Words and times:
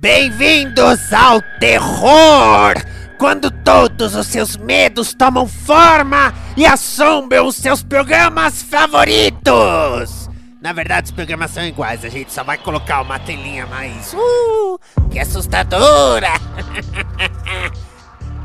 Bem-vindos 0.00 1.12
ao 1.12 1.42
terror! 1.58 2.74
Quando 3.18 3.50
todos 3.50 4.14
os 4.14 4.28
seus 4.28 4.56
medos 4.56 5.12
tomam 5.12 5.44
forma 5.44 6.32
e 6.56 6.64
assombram 6.64 7.48
os 7.48 7.56
seus 7.56 7.82
programas 7.82 8.62
favoritos! 8.62 10.30
Na 10.62 10.72
verdade, 10.72 11.06
os 11.06 11.10
programas 11.10 11.50
são 11.50 11.64
iguais, 11.64 12.04
a 12.04 12.08
gente 12.08 12.32
só 12.32 12.44
vai 12.44 12.56
colocar 12.58 13.00
uma 13.00 13.18
telinha 13.18 13.66
mais. 13.66 14.14
Uh, 14.14 14.78
que 15.10 15.18
assustadora! 15.18 16.30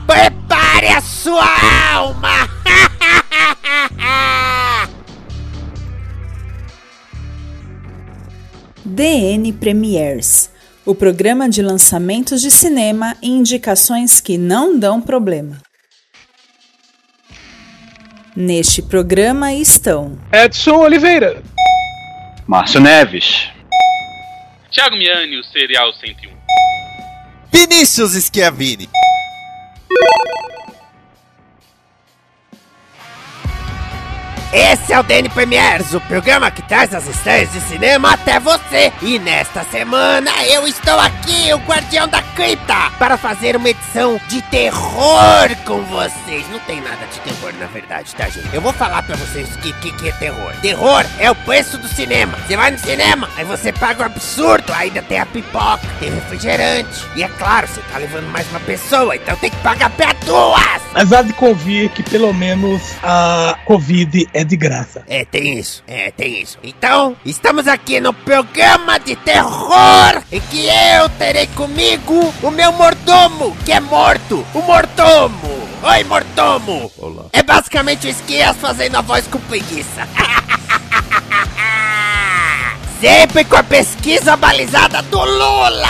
Prepare 0.07 0.87
a 0.87 1.01
sua 1.01 1.45
alma! 1.93 2.49
DN 8.83 9.53
Premiers 9.53 10.51
o 10.85 10.93
programa 10.93 11.47
de 11.47 11.61
lançamentos 11.61 12.41
de 12.41 12.51
cinema 12.51 13.15
e 13.21 13.29
indicações 13.29 14.19
que 14.19 14.37
não 14.37 14.77
dão 14.77 15.01
problema. 15.01 15.61
Neste 18.35 18.81
programa 18.81 19.53
estão 19.53 20.17
Edson 20.31 20.77
Oliveira, 20.77 21.41
Márcio 22.47 22.81
Neves, 22.81 23.47
Thiago 24.71 24.95
Miani, 24.95 25.37
o 25.39 25.43
Serial 25.43 25.93
101, 25.93 26.31
Vinícius 27.51 28.13
Schiavini. 28.13 28.89
Esse 34.53 34.93
é 34.93 34.99
o 34.99 35.01
DN 35.01 35.27
Premiers, 35.29 35.95
o 35.95 36.01
programa 36.01 36.51
que 36.51 36.61
traz 36.61 36.93
as 36.93 37.07
estreias 37.07 37.51
de 37.51 37.59
cinema 37.61 38.13
até 38.13 38.39
você. 38.39 38.93
E 39.01 39.17
nesta 39.17 39.63
semana 39.63 40.29
eu 40.45 40.67
estou 40.67 40.99
aqui, 40.99 41.51
o 41.51 41.57
Guardião 41.57 42.07
da 42.07 42.21
Cripta, 42.21 42.91
para 42.99 43.17
fazer 43.17 43.55
uma 43.55 43.67
edição 43.67 44.21
de 44.29 44.43
terror 44.43 45.49
com 45.65 45.81
vocês. 45.85 46.47
Não 46.51 46.59
tem 46.59 46.79
nada 46.81 47.03
de 47.11 47.19
terror, 47.21 47.51
na 47.59 47.65
verdade, 47.65 48.13
tá, 48.13 48.29
gente? 48.29 48.53
Eu 48.53 48.61
vou 48.61 48.71
falar 48.71 49.01
pra 49.01 49.15
vocês 49.15 49.55
o 49.55 49.57
que, 49.57 49.73
que, 49.73 49.91
que 49.91 50.09
é 50.09 50.11
terror. 50.11 50.53
Terror 50.61 51.03
é 51.17 51.31
o 51.31 51.35
preço 51.35 51.79
do 51.79 51.87
cinema. 51.87 52.37
Você 52.45 52.55
vai 52.55 52.69
no 52.69 52.77
cinema, 52.77 53.27
aí 53.35 53.45
você 53.45 53.73
paga 53.73 54.03
um 54.03 54.05
absurdo, 54.05 54.71
ainda 54.71 55.01
tem 55.01 55.19
a 55.19 55.25
pipoca, 55.25 55.81
tem 55.99 56.13
refrigerante. 56.13 57.03
E 57.15 57.23
é 57.23 57.27
claro, 57.27 57.67
você 57.67 57.81
tá 57.91 57.97
levando 57.97 58.27
mais 58.27 58.47
uma 58.51 58.59
pessoa, 58.59 59.15
então 59.15 59.35
tem 59.37 59.49
que 59.49 59.57
pagar 59.57 59.89
pra 59.89 60.13
duas. 60.23 60.83
Mas 60.93 61.11
há 61.11 61.23
de 61.23 61.33
convir 61.33 61.89
que 61.89 62.03
pelo 62.03 62.31
menos 62.31 62.83
a 63.01 63.57
Covid 63.65 64.29
é 64.31 64.42
de 64.43 64.55
graça. 64.55 65.03
É, 65.07 65.25
tem 65.25 65.57
isso. 65.57 65.83
É, 65.87 66.11
tem 66.11 66.41
isso. 66.41 66.57
Então, 66.63 67.15
estamos 67.25 67.67
aqui 67.67 67.99
no 67.99 68.13
programa 68.13 68.99
de 68.99 69.15
terror 69.15 70.21
em 70.31 70.39
que 70.39 70.65
eu 70.67 71.09
terei 71.17 71.47
comigo 71.47 72.33
o 72.41 72.51
meu 72.51 72.71
mordomo, 72.71 73.55
que 73.65 73.71
é 73.71 73.79
morto. 73.79 74.45
O 74.53 74.61
mordomo. 74.61 75.63
Oi, 75.83 76.03
mordomo. 76.05 76.91
Olá. 76.97 77.25
É 77.33 77.43
basicamente 77.43 78.07
o 78.07 78.09
Esquias 78.09 78.55
fazendo 78.57 78.95
a 78.95 79.01
voz 79.01 79.27
com 79.27 79.39
preguiça. 79.39 80.07
Sempre 83.03 83.43
com 83.43 83.57
a 83.57 83.63
pesquisa 83.63 84.37
balizada 84.37 85.01
do 85.01 85.19
Lula. 85.19 85.89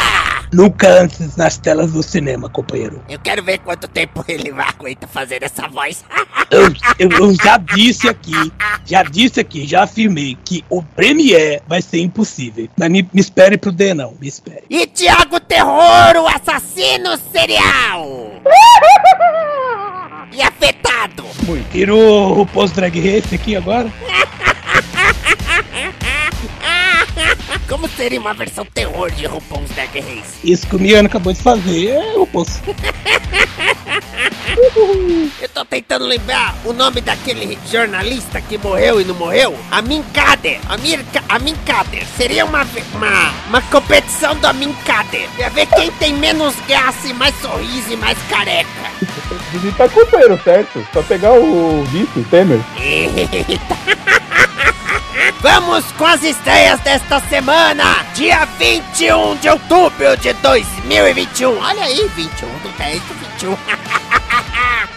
Nunca 0.52 0.88
antes 1.04 1.36
nas 1.36 1.60
telas 1.60 1.92
do 1.92 2.02
cinema, 2.02 2.50
companheiro. 2.50 3.04
Eu 3.08 3.20
quero 3.20 3.44
ver 3.44 3.60
quanto 3.60 3.88
tempo 3.88 4.26
ele 4.28 4.52
vai 4.52 4.68
aguentar 4.68 5.08
fazer 5.08 5.44
essa 5.44 5.68
voz. 5.68 6.04
Eu, 6.50 6.74
eu, 6.98 7.12
eu 7.12 7.36
já 7.36 7.58
disse 7.58 8.10
aqui, 8.10 8.52
já 8.84 9.04
disse 9.04 9.40
aqui, 9.40 9.68
já 9.68 9.84
afirmei 9.84 10.36
que 10.44 10.66
o 10.72 10.82
Premiere 10.82 11.62
vai 11.68 11.84
ser 11.84 12.00
impossível. 12.00 12.68
Mas 12.76 12.90
me, 12.90 13.08
me 13.14 13.22
espere 13.22 13.60
pro 13.60 13.72
D, 13.72 13.94
não. 13.94 14.16
Me 14.20 14.28
espere. 14.28 14.64
E 14.68 14.88
Tiago 14.88 15.40
Terror, 15.40 16.16
o 16.16 16.28
assassino 16.28 17.16
serial. 17.32 18.42
E 20.32 20.42
afetado. 20.42 21.24
Muito. 21.46 21.70
Tirou 21.70 22.42
o 22.42 22.46
post 22.48 22.76
drag 22.76 23.00
race 23.00 23.36
aqui 23.36 23.56
agora? 23.56 23.88
Como 27.68 27.88
seria 27.90 28.20
uma 28.20 28.34
versão 28.34 28.66
terror 28.66 29.10
de 29.12 29.26
RuPaul's 29.26 29.70
Drag 29.72 30.00
Race? 30.00 30.38
Isso 30.44 30.68
que 30.68 30.76
o 30.76 30.80
Miano 30.80 31.08
acabou 31.08 31.34
de 31.34 31.42
fazer 31.42 31.90
é 31.90 32.14
o 32.18 32.28
post. 32.28 32.62
Eu 35.42 35.50
tô 35.50 35.66
tentando 35.66 36.06
lembrar 36.06 36.56
o 36.66 36.74
nome 36.74 37.02
daquele 37.02 37.58
jornalista 37.72 38.40
que 38.42 38.58
morreu 38.58 39.02
e 39.02 39.04
não 39.06 39.16
morreu. 39.16 39.58
Amin 39.72 40.04
Kader. 40.14 40.60
Amir, 40.70 41.04
Ka- 41.12 41.24
Amin 41.30 41.56
Kader. 41.66 42.06
Seria 42.18 42.46
uma, 42.46 42.66
uma, 42.94 43.34
uma 43.48 43.62
competição 43.64 44.36
do 44.36 44.46
Amin 44.48 44.74
Kader. 44.86 45.28
Pra 45.36 45.50
ver 45.50 45.66
quem 45.68 45.92
tem 45.94 46.14
menos 46.14 46.54
graça 46.68 47.08
e 47.08 47.14
mais 47.14 47.34
sorriso 47.42 47.92
e 47.94 47.96
mais 47.98 48.18
careca. 48.30 48.68
Visitar 49.52 49.90
companheiro, 49.90 50.40
certo? 50.44 50.86
Só 50.94 51.02
pegar 51.04 51.32
o 51.32 51.84
vice, 51.86 52.20
o 52.20 52.24
Temer. 52.26 52.60
Eita. 52.80 53.78
Vamos 55.42 55.84
com 55.98 56.06
as 56.06 56.24
estreias 56.24 56.80
desta 56.82 57.20
semana, 57.30 57.53
dia 58.14 58.46
21 58.46 59.36
de 59.38 59.50
outubro 59.50 60.16
de 60.18 60.34
2021. 60.34 61.58
Olha 61.58 61.84
aí, 61.84 62.08
21 62.16 62.48
do 62.60 62.70
10 62.78 63.02
do 63.02 63.14
21. 63.14 63.58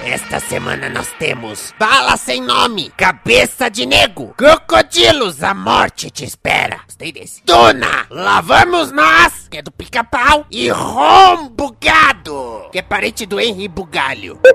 Esta 0.05 0.39
semana 0.39 0.89
nós 0.89 1.09
temos 1.19 1.75
Bala 1.78 2.16
Sem 2.16 2.41
Nome, 2.41 2.93
Cabeça 2.97 3.69
de 3.69 3.87
Nego, 3.87 4.34
Crocodilos, 4.37 5.43
A 5.43 5.55
Morte 5.55 6.11
Te 6.11 6.25
Espera. 6.25 6.81
Gostei 6.84 7.11
desse. 7.11 7.43
Duna, 7.45 8.06
Lá 8.11 8.41
Vamos 8.41 8.93
Nós, 8.93 9.46
é 9.56 9.62
do 9.62 9.71
Pica-Pau, 9.71 10.44
e 10.50 10.69
Rombo 10.69 11.75
Gado, 11.81 12.69
que 12.71 12.78
é 12.78 12.83
parente 12.83 13.25
do 13.25 13.41
Henry 13.41 13.69
Bugalho. 13.69 14.39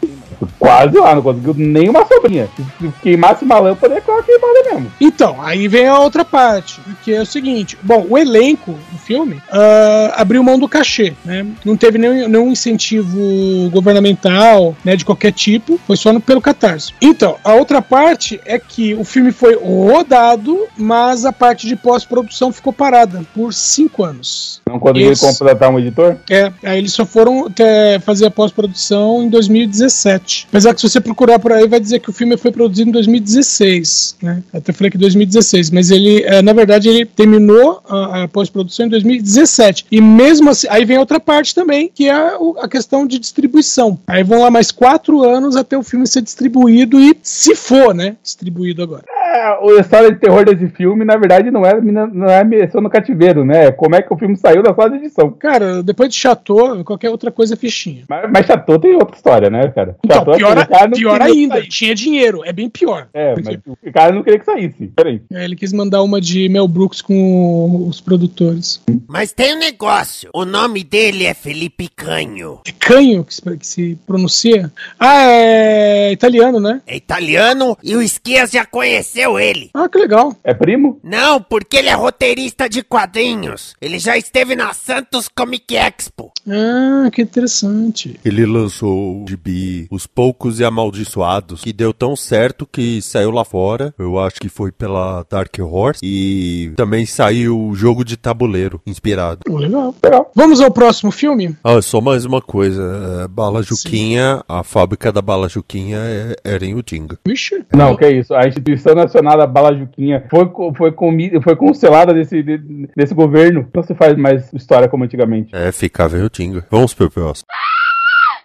Quase 0.59 0.97
lá, 0.97 1.15
não 1.15 1.21
conseguiu 1.21 1.53
nenhuma 1.55 2.05
sobrinha. 2.05 2.49
Se 2.55 2.93
queimasse 3.01 3.43
uma 3.43 3.59
lâmpada, 3.59 3.95
é 3.95 4.01
claro 4.01 4.23
queimada 4.23 4.63
mesmo. 4.71 4.91
Então, 4.99 5.41
aí 5.41 5.67
vem 5.67 5.87
a 5.87 5.99
outra 5.99 6.23
parte, 6.23 6.79
que 7.03 7.13
é 7.13 7.21
o 7.21 7.25
seguinte: 7.25 7.77
bom, 7.81 8.05
o 8.09 8.17
elenco 8.17 8.77
do 8.91 8.97
filme 8.97 9.41
ah, 9.51 10.13
abriu 10.17 10.43
mão 10.43 10.57
do 10.57 10.67
cachê, 10.67 11.13
né? 11.23 11.45
Não 11.65 11.75
teve 11.75 11.97
nenhum, 11.97 12.27
nenhum 12.27 12.51
incentivo 12.51 13.69
governamental, 13.71 14.75
né, 14.83 14.95
de 14.95 15.05
qualquer 15.05 15.31
tipo, 15.31 15.79
foi 15.85 15.97
só 15.97 16.13
no, 16.13 16.21
pelo 16.21 16.41
catarse. 16.41 16.93
Então, 17.01 17.37
a 17.43 17.53
outra 17.53 17.81
parte 17.81 18.39
é 18.45 18.59
que 18.59 18.93
o 18.93 19.03
filme 19.03 19.31
foi 19.31 19.55
rodado, 19.55 20.67
mas 20.77 21.25
a 21.25 21.31
parte 21.31 21.67
de 21.67 21.75
pós-produção 21.75 22.51
ficou 22.51 22.73
parada 22.73 23.23
por 23.33 23.53
cinco 23.53 24.03
anos. 24.03 24.61
Não 24.67 24.79
conseguiu 24.79 25.13
contratar 25.17 25.69
um 25.69 25.79
editor? 25.79 26.17
É, 26.29 26.51
aí 26.63 26.77
eles 26.77 26.93
só 26.93 27.05
foram 27.05 27.47
até 27.47 27.99
fazer 27.99 28.27
a 28.27 28.31
pós-produção 28.31 29.23
em 29.23 29.29
2017. 29.29 30.30
Apesar 30.49 30.73
que 30.73 30.81
se 30.81 30.89
você 30.89 30.99
procurar 30.99 31.39
por 31.39 31.51
aí, 31.51 31.67
vai 31.67 31.79
dizer 31.79 31.99
que 31.99 32.09
o 32.09 32.13
filme 32.13 32.37
foi 32.37 32.51
produzido 32.51 32.89
em 32.89 32.93
2016, 32.93 34.17
né? 34.21 34.43
Até 34.53 34.73
falei 34.73 34.91
que 34.91 34.97
2016, 34.97 35.71
mas 35.71 35.91
ele, 35.91 36.23
é, 36.23 36.41
na 36.41 36.53
verdade, 36.53 36.89
ele 36.89 37.05
terminou 37.05 37.81
a, 37.87 38.23
a 38.23 38.27
pós-produção 38.27 38.85
em 38.85 38.89
2017. 38.89 39.85
E 39.91 40.01
mesmo 40.01 40.49
assim, 40.49 40.67
aí 40.69 40.85
vem 40.85 40.97
outra 40.97 41.19
parte 41.19 41.53
também, 41.53 41.91
que 41.93 42.09
é 42.09 42.13
a 42.59 42.67
questão 42.67 43.05
de 43.05 43.19
distribuição. 43.19 43.99
Aí 44.07 44.23
vão 44.23 44.41
lá 44.41 44.51
mais 44.51 44.71
quatro 44.71 45.23
anos 45.23 45.55
até 45.55 45.77
o 45.77 45.83
filme 45.83 46.07
ser 46.07 46.21
distribuído 46.21 46.99
e, 46.99 47.15
se 47.21 47.55
for, 47.55 47.93
né, 47.93 48.15
distribuído 48.23 48.83
agora. 48.83 49.03
É, 49.31 49.77
a 49.77 49.79
história 49.79 50.11
de 50.11 50.19
terror 50.19 50.43
desse 50.43 50.67
filme, 50.69 51.05
na 51.05 51.15
verdade, 51.15 51.49
não 51.49 51.65
é, 51.65 51.79
não 51.79 52.27
é 52.27 52.43
Missão 52.43 52.81
no 52.81 52.89
Cativeiro, 52.89 53.45
né? 53.45 53.71
Como 53.71 53.95
é 53.95 54.01
que 54.01 54.13
o 54.13 54.17
filme 54.17 54.35
saiu 54.35 54.61
da 54.61 54.73
sala 54.73 54.89
de 54.89 54.97
edição. 54.97 55.31
Cara, 55.31 55.81
depois 55.81 56.09
de 56.09 56.15
Chateau, 56.15 56.83
qualquer 56.83 57.09
outra 57.09 57.31
coisa 57.31 57.53
é 57.53 57.57
fichinha. 57.57 58.03
Mas, 58.09 58.29
mas 58.31 58.45
Chateau 58.45 58.77
tem 58.77 58.93
outra 58.95 59.15
história, 59.15 59.49
né, 59.49 59.69
cara? 59.69 59.95
Então, 60.03 60.17
Chateau 60.17 60.33
é 60.33 60.37
pior, 60.37 60.67
cara 60.67 60.89
pior 60.91 61.21
ainda, 61.21 61.55
saísse. 61.55 61.69
tinha 61.69 61.95
dinheiro, 61.95 62.41
é 62.43 62.51
bem 62.51 62.69
pior. 62.69 63.07
É, 63.13 63.33
mas 63.35 63.59
o 63.65 63.91
cara 63.93 64.11
não 64.11 64.21
queria 64.21 64.39
que 64.39 64.45
saísse. 64.45 64.87
Peraí. 64.95 65.21
É, 65.31 65.45
Ele 65.45 65.55
quis 65.55 65.71
mandar 65.71 66.01
uma 66.03 66.19
de 66.19 66.49
Mel 66.49 66.67
Brooks 66.67 67.01
com 67.01 67.87
os 67.87 68.01
produtores. 68.01 68.81
Mas 69.07 69.31
tem 69.31 69.55
um 69.55 69.59
negócio. 69.59 70.29
O 70.33 70.43
nome 70.43 70.83
dele 70.83 71.25
é 71.25 71.33
Felipe 71.33 71.87
Canho. 71.95 72.59
É 72.67 72.71
Canho 72.77 73.23
que 73.23 73.33
se, 73.33 73.41
que 73.57 73.67
se 73.67 73.99
pronuncia? 74.05 74.71
Ah, 74.99 75.23
é 75.23 76.11
italiano, 76.11 76.59
né? 76.59 76.81
É 76.85 76.97
italiano 76.97 77.77
e 77.81 77.95
o 77.95 78.01
Esquias 78.01 78.51
já 78.51 78.65
conheceu 78.65 79.20
ele. 79.39 79.69
Ah, 79.73 79.87
que 79.89 79.97
legal. 79.97 80.35
É 80.43 80.53
primo? 80.53 80.99
Não, 81.03 81.41
porque 81.41 81.77
ele 81.77 81.89
é 81.89 81.93
roteirista 81.93 82.67
de 82.69 82.83
quadrinhos. 82.83 83.75
Ele 83.81 83.99
já 83.99 84.17
esteve 84.17 84.55
na 84.55 84.73
Santos 84.73 85.27
Comic 85.27 85.75
Expo. 85.75 86.31
Ah, 86.49 87.09
que 87.11 87.21
interessante. 87.21 88.19
Ele 88.23 88.45
lançou 88.45 89.23
o 89.23 89.25
gibi 89.27 89.87
Os 89.91 90.05
Poucos 90.07 90.59
e 90.59 90.63
Amaldiçoados, 90.65 91.61
que 91.61 91.73
deu 91.73 91.93
tão 91.93 92.15
certo 92.15 92.67
que 92.69 93.01
saiu 93.01 93.31
lá 93.31 93.43
fora. 93.45 93.93
Eu 93.97 94.19
acho 94.19 94.35
que 94.39 94.49
foi 94.49 94.71
pela 94.71 95.25
Dark 95.29 95.55
Horse. 95.59 95.99
E 96.03 96.71
também 96.75 97.05
saiu 97.05 97.59
o 97.59 97.75
jogo 97.75 98.03
de 98.03 98.17
tabuleiro, 98.17 98.81
inspirado. 98.85 99.41
Oh, 99.49 99.57
legal. 99.57 99.93
Legal. 100.03 100.31
Vamos 100.35 100.61
ao 100.61 100.71
próximo 100.71 101.11
filme? 101.11 101.55
Ah, 101.63 101.81
só 101.81 101.99
mais 102.01 102.25
uma 102.25 102.41
coisa. 102.41 102.81
é, 103.23 103.27
Bala 103.27 103.61
Juquinha, 103.63 104.43
a 104.47 104.63
fábrica 104.63 105.11
da 105.11 105.21
Bala 105.21 105.47
Juquinha 105.49 105.97
é- 105.97 106.35
era 106.43 106.65
em 106.65 106.75
Utinga. 106.75 107.17
Vixe. 107.25 107.63
Não, 107.73 107.95
que 107.95 108.07
isso. 108.09 108.33
A 108.33 108.47
instituição 108.47 108.95
nacional 109.11 109.37
da 109.37 109.45
Bala 109.45 109.75
Juquinha 109.77 110.23
foi, 110.29 110.49
foi, 110.75 110.91
comi, 110.91 111.31
foi 111.41 111.55
cancelada 111.55 112.13
desse, 112.13 112.41
de- 112.41 112.87
desse 112.95 113.13
governo. 113.13 113.67
Não 113.73 113.83
se 113.83 113.93
faz 113.93 114.17
mais 114.17 114.51
história 114.53 114.87
como 114.87 115.03
antigamente. 115.03 115.49
É, 115.53 115.71
ficava 115.71 116.17
em 116.17 116.23
Utinga. 116.23 116.65
Vamos 116.71 116.93
pro 116.93 117.11
próximo. 117.11 117.45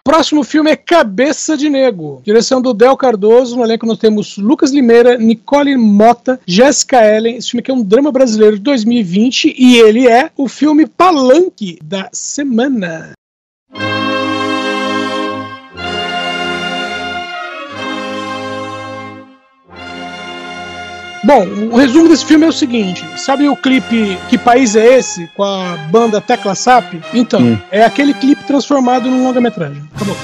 Próximo 0.03 0.43
filme 0.43 0.71
é 0.71 0.75
Cabeça 0.77 1.57
de 1.57 1.69
Nego. 1.69 2.21
Direção 2.23 2.61
do 2.61 2.73
Del 2.73 2.95
Cardoso. 2.95 3.57
No 3.57 3.63
elenco 3.63 3.85
nós 3.85 3.97
temos 3.97 4.37
Lucas 4.37 4.71
Limeira, 4.71 5.17
Nicole 5.17 5.75
Mota, 5.75 6.39
Jéssica 6.45 7.03
Ellen. 7.03 7.35
Esse 7.37 7.51
filme 7.51 7.59
aqui 7.61 7.71
é 7.71 7.73
um 7.73 7.83
drama 7.83 8.11
brasileiro 8.11 8.55
de 8.57 8.61
2020 8.63 9.53
e 9.57 9.77
ele 9.77 10.07
é 10.07 10.29
o 10.37 10.47
filme 10.47 10.85
Palanque 10.87 11.77
da 11.83 12.09
semana. 12.13 13.11
Bom, 21.27 21.45
o 21.73 21.75
resumo 21.75 22.07
desse 22.07 22.23
filme 22.25 22.45
é 22.45 22.47
o 22.47 22.53
seguinte: 22.53 23.03
sabe 23.17 23.49
o 23.49 23.55
clipe 23.57 24.17
Que 24.29 24.37
País 24.37 24.77
é 24.77 24.97
Esse? 24.97 25.29
com 25.35 25.43
a 25.43 25.75
banda 25.91 26.21
Tecla 26.21 26.55
Sap? 26.55 26.93
Então, 27.13 27.41
Hum. 27.41 27.57
é 27.69 27.83
aquele 27.83 28.13
clipe 28.13 28.45
transformado 28.45 29.09
num 29.09 29.25
longa-metragem. 29.25 29.83
Acabou. 29.93 30.15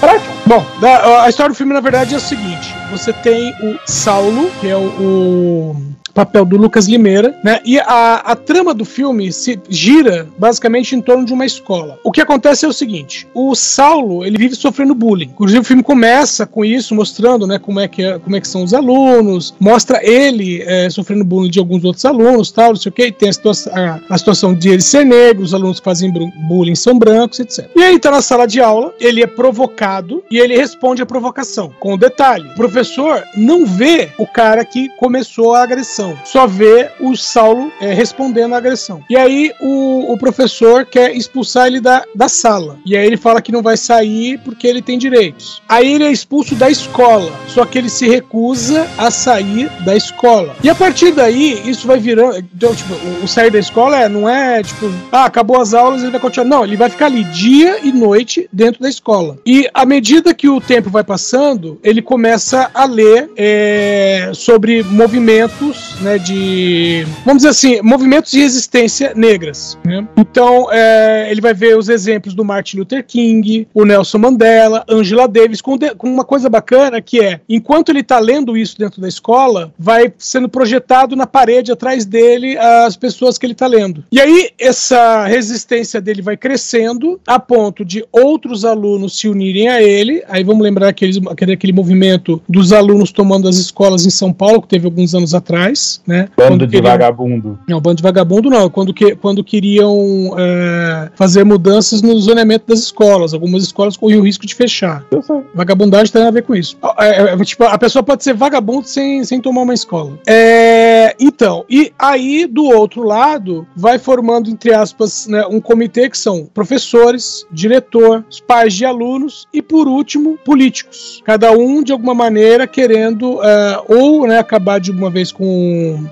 Bom, 0.46 0.66
da- 0.80 1.24
a 1.26 1.30
história 1.30 1.52
do 1.52 1.58
filme, 1.58 1.74
na 1.74 1.82
verdade, 1.82 2.14
é 2.14 2.18
o 2.18 2.22
seguinte: 2.22 2.74
você 2.90 3.12
tem 3.12 3.52
o 3.62 3.78
Saulo, 3.86 4.50
que 4.62 4.70
é 4.70 4.78
o 4.78 5.76
papel 6.14 6.46
do 6.46 6.58
Lucas 6.58 6.88
Limeira, 6.88 7.38
né? 7.44 7.60
E 7.66 7.80
a, 7.80 8.16
a 8.26 8.36
trama 8.36 8.74
do 8.74 8.86
filme 8.86 9.32
se 9.32 9.60
gira 9.70 10.28
basicamente 10.38 10.96
em 10.96 11.02
torno 11.02 11.26
de 11.26 11.34
uma 11.34 11.46
escola. 11.46 11.98
O 12.04 12.12
que 12.12 12.22
acontece 12.22 12.66
é 12.66 12.68
o 12.68 12.74
seguinte: 12.74 13.28
o 13.34 13.56
Saulo 13.56 14.24
ele 14.26 14.38
vive 14.38 14.56
sofrendo 14.56 14.94
bullying. 14.96 15.26
Inclusive 15.34 15.60
o 15.60 15.64
filme 15.64 15.84
começa 15.84 16.46
com 16.46 16.64
isso, 16.64 16.94
mostrando, 16.96 17.48
né, 17.48 17.58
como 17.60 17.80
é 17.80 17.88
que 17.88 18.04
é- 18.04 18.20
como 18.20 18.36
é 18.36 18.42
que 18.42 18.48
são 18.48 18.64
os 18.64 18.74
alunos, 18.74 19.54
mostra 19.60 20.00
ele 20.06 20.62
é, 20.62 20.90
sofrendo 20.90 21.24
bullying 21.24 21.50
de 21.50 21.60
alguns 21.60 21.84
outros 21.84 22.06
alunos, 22.06 22.52
tal, 22.52 22.70
não 22.70 22.76
sei 22.76 22.90
o 22.90 22.94
que. 22.94 23.12
Tem 23.12 23.30
a, 23.30 23.34
situa- 23.34 23.54
a- 23.72 24.00
a 24.10 24.18
situação 24.18 24.54
de 24.54 24.70
ele 24.70 24.82
ser 24.82 25.06
negro, 25.06 25.44
os 25.44 25.54
alunos 25.54 25.80
que 25.80 25.86
fazem 25.86 26.12
bullying 26.48 26.76
são 26.76 26.98
brancos, 26.98 27.40
etc. 27.40 27.70
E 27.76 27.84
aí 27.84 27.98
tá 28.00 28.12
na 28.12 28.22
sala 28.22 28.46
de 28.48 28.62
aula, 28.62 28.94
ele 29.00 29.22
é 29.24 29.28
provocado 29.28 30.24
e 30.30 30.38
ele 30.40 30.56
responde 30.56 31.02
a 31.02 31.06
provocação. 31.06 31.72
Com 31.80 31.98
detalhe: 31.98 32.48
o 32.50 32.56
professor 32.56 33.24
não 33.36 33.66
vê 33.66 34.10
o 34.18 34.28
cara 34.28 34.64
que 34.66 34.90
começou 34.98 35.54
a 35.56 35.64
agressão, 35.64 36.03
só 36.26 36.48
vê 36.48 36.90
o 37.00 37.16
Saulo 37.16 37.72
é, 37.80 37.94
respondendo 37.94 38.54
a 38.54 38.58
agressão. 38.58 39.04
E 39.10 39.16
aí 39.16 39.52
o, 39.60 40.14
o 40.14 40.18
professor 40.18 40.86
quer 40.86 41.16
expulsar 41.16 41.68
ele 41.68 41.80
da, 41.80 42.04
da 42.16 42.28
sala. 42.28 42.78
E 42.86 42.96
aí 42.96 43.06
ele 43.06 43.18
fala 43.18 43.42
que 43.42 43.52
não 43.52 43.62
vai 43.62 43.78
sair 43.78 44.40
porque 44.40 44.68
ele 44.68 44.82
tem 44.82 44.98
direitos. 44.98 45.62
Aí 45.68 45.94
ele 45.94 46.04
é 46.04 46.12
expulso 46.12 46.56
da 46.56 46.70
escola, 46.70 47.32
só 47.48 47.66
que 47.66 47.78
ele 47.78 47.90
se 47.90 48.08
recusa 48.08 48.88
a 48.98 49.10
sair 49.12 49.70
da 49.84 49.96
escola. 49.96 50.56
E 50.64 50.70
a 50.70 50.76
partir 50.76 51.12
daí, 51.12 51.62
isso 51.70 51.88
vai 51.88 52.00
virando. 52.00 52.38
Então, 52.38 52.74
tipo, 52.76 52.94
o, 52.94 53.24
o 53.24 53.28
sair 53.28 53.52
da 53.52 53.60
escola 53.60 54.00
é, 54.00 54.10
não 54.10 54.28
é 54.28 54.64
tipo, 54.64 54.92
ah, 55.12 55.26
acabou 55.26 55.60
as 55.60 55.74
aulas, 55.74 56.02
ele 56.02 56.12
vai 56.12 56.20
continuar. 56.20 56.48
Não, 56.48 56.64
ele 56.64 56.78
vai 56.78 56.90
ficar 56.90 57.06
ali 57.08 57.24
dia 57.26 57.80
e 57.84 57.92
noite 57.92 58.48
dentro 58.52 58.82
da 58.82 58.90
escola. 58.90 59.38
E 59.46 59.70
à 59.74 59.86
medida 59.86 60.34
que 60.34 60.50
o 60.50 60.62
tempo 60.62 60.90
vai 60.90 61.04
passando, 61.04 61.80
ele 61.84 62.02
começa 62.02 62.70
a 62.74 62.86
ler 62.86 63.30
é, 63.36 64.32
sobre 64.34 64.84
movimentos, 64.84 65.93
né, 66.02 66.18
de. 66.18 67.06
Vamos 67.26 67.44
dizer 67.44 67.50
assim, 67.50 67.82
movimentos 67.82 68.32
de 68.32 68.40
resistência 68.40 69.14
negras. 69.16 69.78
né? 69.86 70.08
Então, 70.18 70.68
é, 70.72 71.28
ele 71.32 71.42
vai 71.42 71.54
ver 71.54 71.78
os 71.78 71.90
exemplos 71.90 72.34
do 72.34 72.44
Martin 72.44 72.78
Luther 72.78 73.06
King, 73.06 73.68
o 73.74 73.86
Nelson 73.86 74.18
Mandela, 74.18 74.84
Angela 74.90 75.28
Davis, 75.28 75.62
com, 75.62 75.78
de- 75.78 75.96
com 75.96 76.08
uma 76.12 76.24
coisa 76.24 76.50
bacana 76.50 77.02
que 77.02 77.20
é, 77.20 77.40
enquanto 77.48 77.90
ele 77.90 78.00
está 78.02 78.20
lendo 78.20 78.58
isso 78.58 78.78
dentro 78.78 79.02
da 79.02 79.08
escola, 79.08 79.74
vai 79.78 80.12
sendo 80.18 80.50
projetado 80.50 81.16
na 81.16 81.26
parede 81.28 81.72
atrás 81.72 82.06
dele 82.06 82.58
as 82.58 82.96
pessoas 82.96 83.38
que 83.38 83.46
ele 83.46 83.54
está 83.54 83.68
lendo. 83.68 84.04
E 84.12 84.20
aí, 84.20 84.50
essa 84.60 85.26
resistência 85.26 86.02
dele 86.02 86.22
vai 86.22 86.36
crescendo 86.38 87.20
a 87.28 87.40
ponto 87.40 87.86
de 87.86 88.06
outros 88.12 88.66
alunos 88.66 89.18
se 89.18 89.28
unirem 89.28 89.68
a 89.70 89.82
ele. 89.82 90.24
Aí 90.28 90.44
vamos 90.44 90.64
lembrar 90.64 90.90
aqueles, 90.90 91.20
aquele, 91.30 91.54
aquele 91.54 91.74
movimento 91.74 92.42
dos 92.48 92.72
alunos 92.74 93.12
tomando 93.12 93.48
as 93.48 93.58
escolas 93.58 94.06
em 94.06 94.10
São 94.10 94.32
Paulo, 94.34 94.62
que 94.62 94.68
teve 94.68 94.86
alguns 94.86 95.14
anos 95.16 95.34
atrás, 95.34 95.80
né? 96.08 96.30
Bando 96.38 96.50
Quando 96.52 96.68
de 96.68 96.76
queriam- 96.78 96.92
vagabundo. 96.92 97.60
não, 97.68 97.80
bando 97.82 97.96
de 97.98 98.04
vagabundo 98.04 98.50
não. 98.50 98.70
Quando, 98.70 98.94
que, 98.94 99.16
quando 99.16 99.44
queriam 99.44 100.34
é, 100.38 101.10
fazer 101.16 101.44
mudanças 101.44 102.02
no 102.02 102.18
zoneamento 102.20 102.66
das 102.68 102.80
escolas. 102.80 103.34
Algumas 103.34 103.64
escolas 103.64 103.98
corriam 103.98 104.22
o 104.22 104.24
risco 104.26 104.46
de 104.46 104.56
fechar. 104.56 105.04
Eu 105.12 105.22
sei. 105.22 105.38
Vagabundagem 105.54 106.12
tem 106.12 106.24
a 106.24 106.32
ver 106.32 106.44
com 106.44 106.56
isso. 106.56 106.78
É, 107.00 107.34
é, 107.34 107.38
tipo, 107.44 107.64
a 107.64 107.78
pessoa 107.78 108.04
pode 108.04 108.24
ser 108.24 108.34
vagabundo 108.34 108.88
sem, 108.88 109.24
sem 109.24 109.40
tomar 109.42 109.62
uma 109.62 109.74
escola. 109.74 110.18
É, 110.28 111.16
então, 111.20 111.66
e 111.70 111.92
aí 111.98 112.46
do 112.46 112.66
outro 112.66 113.04
lado, 113.04 113.66
vai 113.76 113.98
formando, 114.00 114.50
entre 114.50 114.74
aspas, 114.74 115.28
né, 115.28 115.46
um 115.48 115.60
comitê 115.62 116.10
que 116.10 116.18
são 116.18 116.46
professores, 116.54 117.46
diretor, 117.52 118.24
pais 118.48 118.74
de 118.74 118.86
alunos 118.86 119.48
e, 119.54 119.62
por 119.62 119.88
último, 119.88 120.38
políticos. 120.44 121.22
Cada 121.24 121.52
um, 121.52 121.82
de 121.84 121.92
alguma 121.92 122.14
maneira, 122.14 122.68
querendo 122.68 123.42
é, 123.44 123.82
ou 123.88 124.28
né, 124.28 124.38
acabar 124.40 124.80
de 124.80 124.92
uma 124.92 125.10
vez 125.10 125.32
com 125.32 125.44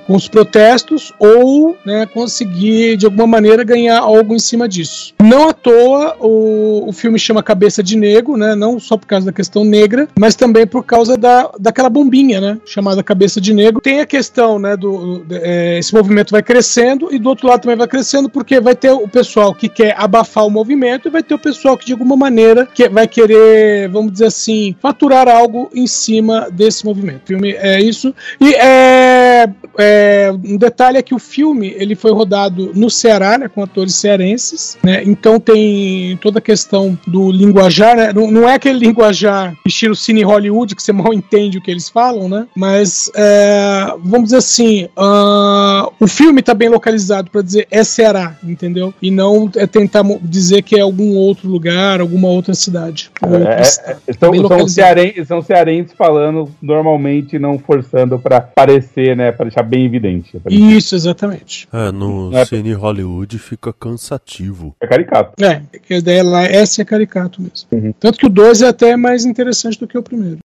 com, 0.05 0.15
os 0.15 0.27
protestos 0.27 1.13
ou 1.19 1.77
né, 1.85 2.05
conseguir 2.05 2.97
de 2.97 3.05
alguma 3.05 3.27
maneira 3.27 3.63
ganhar 3.63 3.99
algo 3.99 4.33
em 4.33 4.39
cima 4.39 4.67
disso. 4.67 5.13
Não 5.21 5.49
à 5.49 5.53
toa 5.53 6.15
o, 6.19 6.89
o 6.89 6.93
filme 6.93 7.17
chama 7.17 7.43
Cabeça 7.43 7.81
de 7.81 7.97
Negro, 7.97 8.37
né, 8.37 8.55
não 8.55 8.79
só 8.79 8.97
por 8.97 9.07
causa 9.07 9.25
da 9.25 9.31
questão 9.31 9.63
negra, 9.63 10.07
mas 10.19 10.35
também 10.35 10.65
por 10.67 10.83
causa 10.83 11.17
da, 11.17 11.49
daquela 11.59 11.89
bombinha, 11.89 12.39
né, 12.39 12.57
chamada 12.65 13.03
Cabeça 13.03 13.39
de 13.39 13.53
Negro. 13.53 13.81
Tem 13.81 13.99
a 13.99 14.05
questão, 14.05 14.59
né, 14.59 14.75
do 14.75 15.25
é, 15.31 15.79
esse 15.79 15.93
movimento 15.93 16.31
vai 16.31 16.43
crescendo 16.43 17.13
e 17.13 17.19
do 17.19 17.29
outro 17.29 17.47
lado 17.47 17.61
também 17.61 17.77
vai 17.77 17.87
crescendo 17.87 18.29
porque 18.29 18.59
vai 18.59 18.75
ter 18.75 18.91
o 18.91 19.07
pessoal 19.07 19.53
que 19.53 19.69
quer 19.69 19.95
abafar 19.97 20.45
o 20.45 20.49
movimento 20.49 21.07
e 21.07 21.11
vai 21.11 21.23
ter 21.23 21.33
o 21.33 21.39
pessoal 21.39 21.77
que 21.77 21.85
de 21.85 21.93
alguma 21.93 22.15
maneira 22.15 22.65
que 22.65 22.87
vai 22.89 23.07
querer, 23.07 23.89
vamos 23.89 24.13
dizer 24.13 24.25
assim, 24.25 24.75
faturar 24.81 25.27
algo 25.27 25.69
em 25.73 25.87
cima 25.87 26.49
desse 26.51 26.85
movimento. 26.85 27.23
O 27.23 27.27
filme 27.27 27.51
é 27.53 27.81
isso. 27.81 28.13
E 28.39 28.53
é, 28.55 29.49
é, 29.77 30.31
um 30.43 30.58
detalhe 30.58 30.98
é 30.98 31.01
que 31.01 31.13
o 31.13 31.20
filme 31.20 31.74
ele 31.77 31.96
foi 31.96 32.12
rodado 32.12 32.72
no 32.75 32.89
Ceará, 32.89 33.38
né, 33.38 33.48
com 33.48 33.63
atores 33.63 33.96
cearenses, 33.96 34.77
né, 34.84 35.03
então 35.05 35.39
tem 35.39 36.17
toda 36.17 36.39
a 36.39 36.41
questão 36.41 36.98
do 37.08 37.31
linguajar, 37.31 37.96
né, 37.96 38.13
não, 38.13 38.29
não 38.29 38.50
é 38.50 38.55
aquele 38.55 38.79
linguajar 38.79 39.55
estilo 39.65 39.96
cine 39.96 40.24
Hollywood 40.24 40.75
que 40.75 40.84
você 40.84 40.91
mal 40.93 41.13
entende 41.13 41.58
o 41.58 41.62
que 41.62 41.72
eles 41.72 41.89
falam, 41.89 42.27
né, 42.27 42.48
mas 42.55 43.12
é, 43.15 43.93
vamos 44.03 44.25
dizer 44.25 44.38
assim, 44.38 44.86
uh, 44.98 45.91
o 46.00 46.08
filme 46.08 46.39
está 46.39 46.53
bem 46.53 46.70
localizado 46.70 47.29
para 47.31 47.41
dizer 47.41 47.67
é 47.70 47.84
Ceará, 47.84 48.36
entendeu? 48.43 48.93
E 49.01 49.10
não 49.12 49.50
é 49.55 49.65
tentar 49.65 50.03
dizer 50.22 50.62
que 50.62 50.75
é 50.75 50.81
algum 50.81 51.15
outro 51.15 51.50
lugar, 51.50 52.01
alguma 52.01 52.27
outra 52.27 52.53
cidade. 52.53 53.12
É, 53.24 53.36
é, 53.36 53.62
é 53.62 54.13
são, 54.13 54.48
são, 54.48 54.67
cearenses, 54.67 55.27
são 55.27 55.41
cearenses 55.41 55.93
falando 55.93 56.50
normalmente, 56.62 57.39
não 57.39 57.58
forçando 57.58 58.20
para 58.20 58.41
parecer, 58.41 59.15
né, 59.15 59.30
para 59.31 59.45
deixar 59.45 59.63
bem 59.63 59.85
evidente. 59.85 60.39
Isso, 60.50 60.95
exatamente. 60.95 61.67
É, 61.71 61.91
no 61.91 62.35
é, 62.35 62.45
cine 62.45 62.73
Hollywood 62.73 63.38
fica 63.39 63.73
cansativo. 63.73 64.75
É 64.81 64.88
caricato. 64.88 65.43
É, 65.43 65.61
a 65.89 65.97
ideia 65.97 66.23
lá, 66.23 66.43
essa 66.43 66.81
é 66.81 66.85
caricato 66.85 67.41
mesmo. 67.41 67.67
Uhum. 67.71 67.93
Tanto 68.00 68.17
que 68.17 68.25
o 68.25 68.29
2 68.29 68.61
é 68.61 68.67
até 68.67 68.95
mais 68.95 69.25
interessante 69.25 69.79
do 69.79 69.88
que 69.88 69.97
o 69.97 70.03
primeiro. 70.03 70.39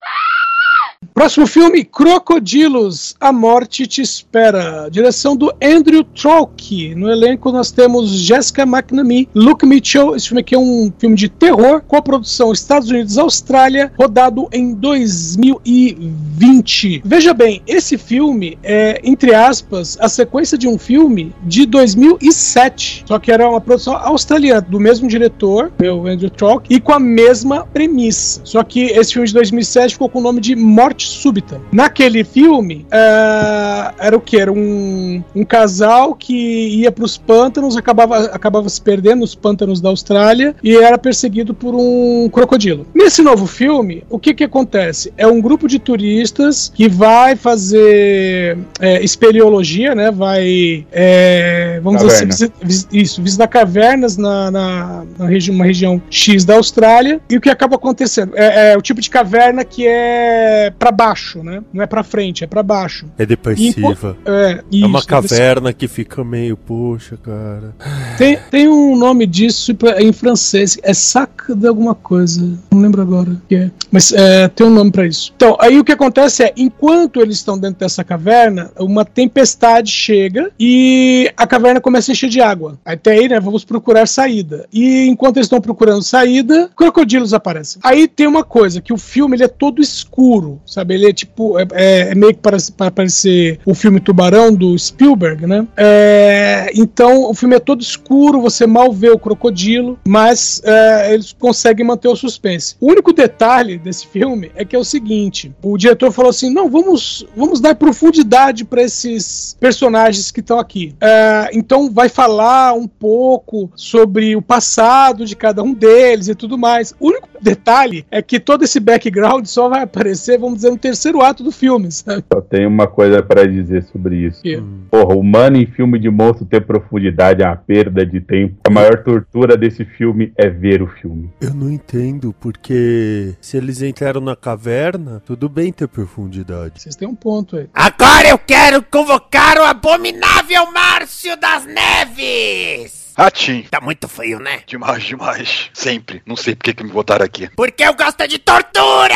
Próximo 1.14 1.46
filme, 1.48 1.84
Crocodilos, 1.84 3.16
A 3.20 3.32
Morte 3.32 3.88
Te 3.88 4.02
Espera. 4.02 4.90
Direção 4.90 5.36
do 5.36 5.52
Andrew 5.62 6.04
Trolk. 6.04 6.96
No 6.96 7.10
elenco 7.10 7.52
nós 7.52 7.72
temos 7.72 8.12
Jessica 8.12 8.64
McNamee, 8.64 9.28
Luke 9.36 9.66
Mitchell. 9.66 10.16
Esse 10.16 10.30
filme 10.30 10.42
aqui 10.42 10.56
é 10.56 10.60
um 10.60 10.92
filme 10.98 11.16
de 11.16 11.30
terror 11.30 11.82
com 11.88 11.96
a 11.96 12.02
produção 12.02 12.52
Estados 12.52 12.90
Unidos-Austrália, 12.90 13.92
rodado 13.98 14.48
em 14.52 14.74
2020. 14.74 17.02
Veja 17.04 17.34
bem, 17.34 17.62
esse 17.68 17.98
filme 17.98 18.58
é, 18.64 19.02
entre 19.04 19.34
aspas, 19.34 19.98
a 20.00 20.08
sequência 20.08 20.58
de 20.58 20.68
um 20.68 20.78
filme 20.78 21.34
de 21.44 21.66
2007. 21.66 23.04
Só 23.08 23.20
que 23.20 23.32
era 23.32 23.50
uma 23.50 23.62
produção 23.62 23.96
australiana, 23.96 24.62
do 24.62 24.80
mesmo 24.80 25.08
diretor, 25.08 25.72
o 25.80 26.08
Andrew 26.08 26.30
Trolk, 26.30 26.74
e 26.74 26.80
com 26.80 26.94
a 26.94 27.00
mesma 27.00 27.66
premissa. 27.66 28.42
Só 28.44 28.64
que 28.64 28.86
esse 28.86 29.14
filme 29.14 29.28
de 29.28 29.34
2007 29.34 29.94
ficou 29.94 30.10
com 30.10 30.20
o 30.20 30.24
nome 30.24 30.40
de 30.40 30.56
Morte 30.56 30.95
morte 30.96 31.08
súbita. 31.08 31.62
Naquele 31.72 32.24
filme, 32.24 32.86
uh, 32.88 33.94
era 34.00 34.16
o 34.16 34.22
que? 34.22 34.38
Era 34.38 34.52
um, 34.52 35.22
um 35.36 35.44
casal 35.44 36.16
que 36.16 36.34
ia 36.34 36.92
para 36.92 37.04
os 37.04 37.18
pântanos, 37.18 37.76
acabava, 37.76 38.26
acabava 38.26 38.70
se 38.70 38.82
perdendo 38.82 39.20
nos 39.20 39.36
pântanos 39.36 39.82
da 39.82 39.90
Austrália 39.90 40.56
e 40.64 40.76
era 40.76 40.98
perseguido 40.98 41.54
por 41.54 41.76
um 41.76 42.30
crocodilo. 42.30 42.88
Nesse 42.94 43.22
novo 43.22 43.46
filme, 43.46 44.04
o 44.10 44.18
que 44.18 44.34
que 44.34 44.44
acontece? 44.44 45.14
É 45.18 45.28
um 45.28 45.42
grupo 45.42 45.68
de 45.68 45.80
turistas 45.80 46.72
que 46.74 46.88
vai 46.88 47.36
fazer 47.36 48.58
é, 48.80 49.04
espeleologia, 49.04 49.94
né? 49.94 50.12
Vai, 50.12 50.86
é, 50.92 51.80
vamos 51.84 52.02
Caverna. 52.02 52.28
dizer 52.28 52.52
assim, 52.64 52.88
isso, 52.92 53.22
visitar 53.22 53.48
cavernas 53.48 54.18
na, 54.18 54.50
na, 54.50 55.04
na 55.18 55.26
regi 55.28 55.52
uma 55.52 55.66
região 55.66 56.02
X 56.10 56.46
da 56.46 56.56
Austrália. 56.56 57.20
E 57.30 57.38
o 57.38 57.42
que 57.42 57.50
acaba 57.50 57.76
acontecendo? 57.76 58.34
É, 58.36 58.74
é 58.74 58.78
o 58.78 58.82
tipo 58.82 59.02
de 59.02 59.10
caverna 59.10 59.64
que 59.64 59.86
é 59.88 60.72
para 60.78 60.92
baixo, 60.92 61.44
né? 61.44 61.64
Não 61.74 61.84
é 61.84 61.88
para 61.88 62.04
frente, 62.04 62.44
é 62.44 62.48
para 62.48 62.64
baixo. 62.64 63.08
É 63.18 63.26
depressiva. 63.26 64.18
E, 64.26 64.30
é, 64.30 64.64
isso, 64.72 64.86
é 64.86 64.88
uma 64.88 65.04
caverna 65.04 65.74
que 65.74 65.88
fica 65.88 66.24
meio, 66.24 66.58
poxa, 66.58 67.18
cara. 67.18 67.76
Tem, 68.18 68.38
tem 68.50 68.68
um 68.68 68.96
nome 68.96 69.26
disso 69.26 69.76
em 69.98 70.12
francês, 70.12 70.78
é 70.84 70.94
sac 70.94 71.54
de 71.54 71.68
alguma 71.68 71.96
coisa, 71.96 72.42
não 72.72 72.82
lembro 72.82 73.02
agora 73.02 73.32
o 73.32 73.42
que 73.48 73.56
é, 73.56 73.72
mas 73.92 74.12
é, 74.12 74.48
tem 74.48 74.66
um 74.66 74.70
nome 74.70 74.92
para 74.92 75.06
isso. 75.06 75.34
Então, 75.36 75.58
aí 75.60 75.80
o 75.80 75.84
que 75.84 75.92
acontece 75.92 76.44
é, 76.44 76.54
enquanto 76.58 77.22
eles 77.22 77.38
estão 77.38 77.58
dentro 77.58 77.80
dessa 77.80 78.04
caverna, 78.04 78.72
uma 78.80 79.06
tempestade 79.06 79.92
chega 79.92 80.52
e 80.60 81.32
a 81.36 81.48
caverna 81.48 81.82
começa 81.82 82.12
a 82.12 82.14
encher 82.14 82.30
de 82.30 82.42
água. 82.42 82.80
Até 82.86 83.12
aí, 83.12 83.28
né, 83.28 83.40
vamos 83.40 83.64
procurar 83.64 84.08
saída. 84.08 84.68
E 84.72 85.08
enquanto 85.08 85.38
eles 85.38 85.46
estão 85.46 85.62
procurando 85.62 86.04
saída, 86.04 86.70
crocodilos 86.76 87.34
aparecem. 87.34 87.80
Aí 87.84 88.08
tem 88.08 88.28
uma 88.28 88.44
coisa, 88.44 88.82
que 88.82 88.94
o 88.94 88.98
filme 88.98 89.36
ele 89.36 89.44
é 89.44 89.48
todo 89.48 89.82
escuro, 89.82 90.62
sabe? 90.66 90.96
Ele 90.96 91.10
é 91.10 91.14
tipo, 91.14 91.60
é, 91.60 91.68
é, 91.74 92.00
é 92.12 92.16
meio 92.16 92.34
que 92.34 92.40
para, 92.40 92.58
parecer 92.92 93.60
o 93.66 93.74
filme 93.74 94.00
Tubarão 94.00 94.54
do 94.54 94.78
Spielberg, 94.78 95.46
né? 95.46 95.68
É, 95.78 96.72
então 96.76 97.30
o 97.30 97.34
filme 97.34 97.56
é 97.56 97.60
todo 97.60 97.82
escuro, 97.82 98.42
você 98.42 98.66
mal 98.66 98.92
vê 98.92 99.10
o 99.10 99.20
crocodilo, 99.20 100.00
mas 100.08 100.62
é, 100.64 101.14
eles 101.14 101.34
conseguem 101.34 101.86
manter 101.86 102.08
o 102.08 102.16
suspense. 102.16 102.76
O 102.80 102.92
único 102.92 103.14
detalhe 103.14 103.78
desse 103.78 104.08
filme 104.08 104.52
é 104.56 104.66
que 104.66 104.76
é 104.76 104.80
o 104.80 104.84
seguinte: 104.84 105.54
o 105.64 105.78
diretor 105.78 106.12
falou 106.12 106.30
assim, 106.30 106.50
não, 106.50 106.70
vamos, 106.70 107.26
vamos 107.36 107.60
dar 107.60 107.76
profundidade 107.76 108.66
para 108.66 108.82
esses 108.82 109.56
personagens 109.60 110.32
que 110.32 110.40
estão 110.40 110.60
aqui. 110.60 110.96
É, 111.02 111.50
então 111.54 111.92
vai 111.92 112.10
falar 112.10 112.74
um 112.74 112.88
pouco 112.88 113.70
sobre 113.76 114.36
o 114.36 114.42
passado 114.42 115.26
de 115.26 115.36
cada 115.36 115.62
um 115.64 115.74
deles 115.74 116.28
e 116.28 116.36
tudo 116.36 116.58
mais. 116.58 116.94
O 117.00 117.08
único 117.08 117.28
detalhe 117.42 118.06
é 118.10 118.22
que 118.22 118.40
todo 118.40 118.64
esse 118.64 118.80
background 118.80 119.46
só 119.46 119.70
vai 119.70 119.84
aparecer, 119.84 120.40
vamos 120.40 120.55
dizer, 120.56 120.70
no 120.70 120.78
terceiro 120.78 121.22
ato 121.22 121.44
do 121.44 121.52
filme, 121.52 121.92
sabe? 121.92 122.24
Só 122.32 122.42
tenho 122.42 122.68
uma 122.68 122.88
coisa 122.88 123.22
para 123.22 123.48
dizer 123.48 123.84
sobre 123.84 124.18
isso. 124.18 124.42
Que? 124.42 124.62
Porra, 124.90 125.16
humano 125.16 125.58
em 125.58 125.66
filme 125.66 126.00
de 126.00 126.10
monstro 126.10 126.46
ter 126.46 126.62
profundidade 126.62 127.44
é 127.44 127.46
uma 127.46 127.56
perda 127.56 128.06
de 128.06 128.22
tempo. 128.22 128.56
A 128.66 128.70
maior 128.70 129.04
tortura 129.04 129.58
desse 129.58 129.86
filme 129.86 130.32
é 130.38 130.50
ver 130.50 130.82
o 130.82 130.88
filme. 130.88 131.30
Eu 131.42 131.54
não 131.54 131.70
entendo, 131.70 132.34
porque 132.40 133.36
se 133.42 133.58
eles 133.58 133.82
entraram 133.82 134.22
na 134.22 134.36
caverna, 134.36 135.22
tudo 135.26 135.48
bem 135.50 135.72
ter 135.72 135.88
profundidade. 135.88 136.82
Vocês 136.82 136.96
têm 136.96 137.08
um 137.08 137.16
ponto 137.16 137.58
aí. 137.58 137.70
Agora 137.74 138.28
eu 138.30 138.38
quero 138.38 138.82
convocar 138.84 139.58
o 139.58 139.64
abominável 139.64 140.72
Márcio 140.72 141.38
das 141.38 141.66
Neves! 141.66 143.06
Ratinho. 143.18 143.64
Tá 143.72 143.80
muito 143.80 144.10
feio, 144.10 144.40
né? 144.40 144.60
Demais, 144.68 145.04
demais. 145.04 145.70
Sempre. 145.74 146.22
Não 146.26 146.36
sei 146.36 146.54
por 146.54 146.66
que, 146.66 146.74
que 146.74 146.84
me 146.84 146.92
botaram 146.92 147.24
aqui. 147.24 147.50
Porque 147.56 147.84
eu 147.84 147.96
gosto 147.96 148.28
de 148.28 148.40
tortura! 148.40 149.16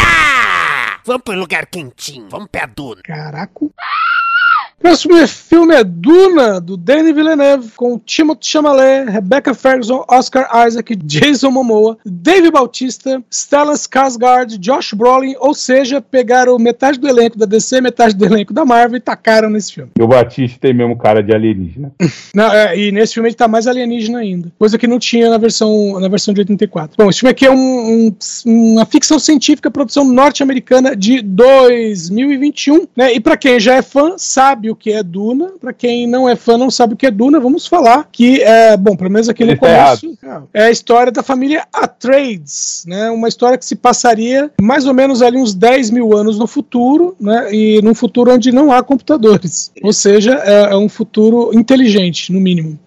Vamos 1.06 1.24
pro 1.24 1.36
lugar 1.36 1.66
quentinho. 1.68 2.30
Vamos 2.30 2.50
pra 2.52 2.66
Duna. 2.66 3.02
Caraca. 3.04 3.66
Próximo 4.80 5.28
filme 5.28 5.76
é 5.76 5.84
Duna, 5.84 6.62
do 6.62 6.78
Danny 6.78 7.12
Villeneuve, 7.12 7.72
com 7.76 8.00
Timothée 8.00 8.50
Chalamet, 8.50 9.12
Rebecca 9.12 9.54
Ferguson, 9.54 10.06
Oscar 10.08 10.50
Isaac, 10.66 10.96
Jason 10.96 11.52
Momoa, 11.52 11.98
Dave 12.06 12.50
Bautista, 12.50 13.22
Stellan 13.30 13.74
Skarsgård, 13.74 14.58
Josh 14.58 14.94
Brolin, 14.94 15.36
ou 15.38 15.54
seja, 15.54 16.00
pegaram 16.00 16.58
metade 16.58 16.98
do 16.98 17.10
elenco 17.10 17.38
da 17.38 17.46
DC, 17.46 17.82
metade 17.82 18.16
do 18.16 18.26
elenco 18.26 18.54
da 18.54 18.64
Marvel 18.64 18.98
e 18.98 19.02
tacaram 19.02 19.50
nesse 19.50 19.74
filme. 19.74 19.92
E 20.00 20.02
o 20.02 20.08
Batista 20.08 20.58
tem 20.62 20.74
mesmo 20.74 20.98
cara 20.98 21.22
de 21.22 21.36
alienígena. 21.36 21.92
não, 22.34 22.52
é, 22.52 22.78
e 22.80 22.92
nesse 22.92 23.16
filme 23.16 23.28
ele 23.28 23.36
tá 23.36 23.50
mais 23.50 23.68
alienígena 23.68 24.20
ainda, 24.20 24.50
coisa 24.58 24.78
que 24.78 24.88
não 24.88 24.98
tinha 24.98 25.30
na 25.30 25.38
versão, 25.38 26.00
na 26.00 26.08
versão 26.08 26.34
de 26.34 26.40
84. 26.40 26.96
Bom, 26.98 27.10
esse 27.10 27.20
filme 27.20 27.32
aqui 27.32 27.46
é 27.46 27.52
um, 27.52 27.56
um, 28.08 28.16
uma 28.46 28.86
ficção 28.86 29.20
científica, 29.20 29.70
produção 29.70 30.06
norte-americana 30.06 30.96
de 30.96 31.22
2021, 31.22 32.88
né? 32.96 33.14
E 33.14 33.20
para 33.20 33.36
quem 33.36 33.60
já 33.60 33.76
é 33.76 33.82
fã, 33.82 34.14
sabe 34.18 34.69
o 34.70 34.76
que 34.76 34.92
é 34.92 35.04
Duna. 35.04 35.52
Para 35.60 35.74
quem 35.74 36.08
não 36.08 36.28
é 36.28 36.36
fã, 36.36 36.58
não 36.58 36.70
sabe 36.70 36.94
o 36.94 36.98
que 36.98 37.06
é 37.06 37.12
Duna, 37.12 37.40
vamos 37.40 37.68
falar 37.68 38.08
que 38.12 38.42
é, 38.42 38.76
bom, 38.78 38.96
pelo 38.96 39.10
menos 39.10 39.30
aqui 39.30 39.44
no 39.44 39.58
tá 39.58 39.58
começo, 39.58 40.18
é 40.54 40.64
a 40.64 40.72
história 40.72 41.12
da 41.12 41.24
família 41.24 41.68
Atreides, 41.74 42.84
né? 42.88 43.10
Uma 43.10 43.28
história 43.28 43.58
que 43.58 43.66
se 43.66 43.76
passaria 43.76 44.52
mais 44.62 44.86
ou 44.86 44.94
menos 44.94 45.22
ali 45.22 45.38
uns 45.38 45.54
10 45.54 45.92
mil 45.92 46.16
anos 46.16 46.38
no 46.38 46.48
futuro, 46.48 47.16
né? 47.20 47.54
E 47.54 47.82
num 47.82 47.94
futuro 47.94 48.34
onde 48.34 48.52
não 48.52 48.72
há 48.72 48.84
computadores. 48.84 49.72
Ou 49.84 49.94
seja, 49.94 50.42
é, 50.44 50.74
é 50.74 50.76
um 50.76 50.90
futuro 50.90 51.52
inteligente, 51.54 52.32
no 52.32 52.40
mínimo. 52.40 52.80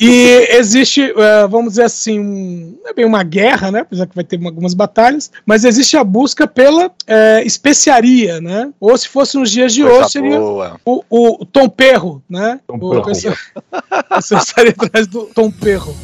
e 0.00 0.48
existe, 0.50 1.02
é, 1.02 1.46
vamos 1.46 1.70
dizer 1.70 1.84
assim, 1.84 2.18
um, 2.18 2.74
é 2.86 2.92
bem 2.92 3.04
uma 3.04 3.22
guerra, 3.22 3.70
né? 3.70 3.80
Apesar 3.80 4.06
que 4.06 4.14
vai 4.14 4.24
ter 4.24 4.40
algumas 4.44 4.74
batalhas, 4.74 5.30
mas 5.46 5.64
existe 5.64 5.96
a 5.96 6.04
busca 6.04 6.46
pela 6.46 6.90
é, 7.06 7.42
especiaria, 7.44 8.40
né? 8.40 8.70
Ou 8.80 8.96
se 8.96 9.08
fosse 9.08 9.36
nos 9.36 9.50
dias 9.50 9.72
de 9.72 9.82
Coisa 9.82 10.00
hoje, 10.00 10.10
seria 10.10 10.40
o, 10.40 11.03
o 11.10 11.44
Tom 11.44 11.68
Perro, 11.68 12.22
né? 12.28 12.60
Tom 12.66 12.76
o 12.76 12.90
Perro. 12.90 13.02
pessoal 13.02 14.40
estaria 14.42 14.74
atrás 14.76 15.06
do 15.06 15.26
Tom 15.26 15.50
Perro. 15.50 15.94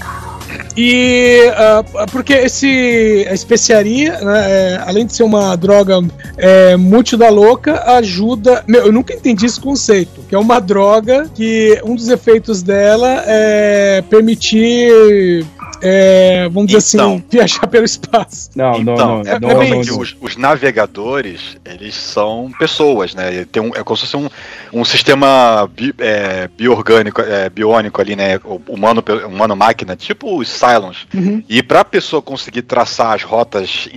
E 0.76 1.50
ah, 1.56 1.84
porque 2.10 2.32
esse 2.32 3.26
a 3.28 3.34
especiaria, 3.34 4.18
né, 4.20 4.50
é, 4.50 4.82
além 4.86 5.06
de 5.06 5.14
ser 5.14 5.22
uma 5.22 5.56
droga 5.56 6.00
é, 6.36 6.76
multi 6.76 7.16
da 7.16 7.28
louca, 7.28 7.82
ajuda. 7.96 8.64
Meu, 8.66 8.86
eu 8.86 8.92
nunca 8.92 9.14
entendi 9.14 9.46
esse 9.46 9.60
conceito. 9.60 10.22
Que 10.28 10.34
é 10.34 10.38
uma 10.38 10.60
droga 10.60 11.28
que 11.34 11.80
um 11.84 11.94
dos 11.94 12.08
efeitos 12.08 12.62
dela 12.62 13.22
é 13.26 14.02
permitir. 14.08 15.44
É, 15.82 16.48
vamos 16.48 16.70
dizer 16.70 16.96
Então. 16.96 17.14
assim, 17.14 17.24
viajar 17.30 17.66
pelo 17.66 17.84
espaço. 17.84 18.50
Não, 18.54 18.74
Então, 18.76 18.96
não, 18.96 19.20
é, 19.22 19.24
não, 19.24 19.40
não, 19.40 19.48
normalmente 19.48 19.88
não, 19.88 19.94
não. 19.96 20.02
Os, 20.02 20.16
os 20.20 20.36
navegadores, 20.36 21.56
eles 21.64 21.94
são 21.94 22.50
pessoas, 22.58 23.14
né? 23.14 23.44
Tem 23.50 23.62
um, 23.62 23.68
é 23.74 23.82
como 23.82 23.96
se 23.96 24.02
fosse 24.06 24.16
um, 24.16 24.28
um 24.72 24.84
sistema 24.84 25.68
bi, 25.72 25.94
é, 25.98 26.48
bioorgânico, 26.48 27.20
é, 27.20 27.48
biônico 27.50 28.00
ali, 28.00 28.14
né? 28.16 28.36
o- 28.44 28.60
Humano, 28.70 29.02
humano-máquina, 29.26 29.96
tipo 29.96 30.38
os 30.38 30.48
Cylons. 30.48 31.06
Uhum. 31.12 31.42
E 31.48 31.62
para 31.62 31.80
a 31.80 31.84
pessoa 31.84 32.22
conseguir 32.22 32.62
traçar 32.62 33.14
as 33.14 33.22
rotas 33.22 33.88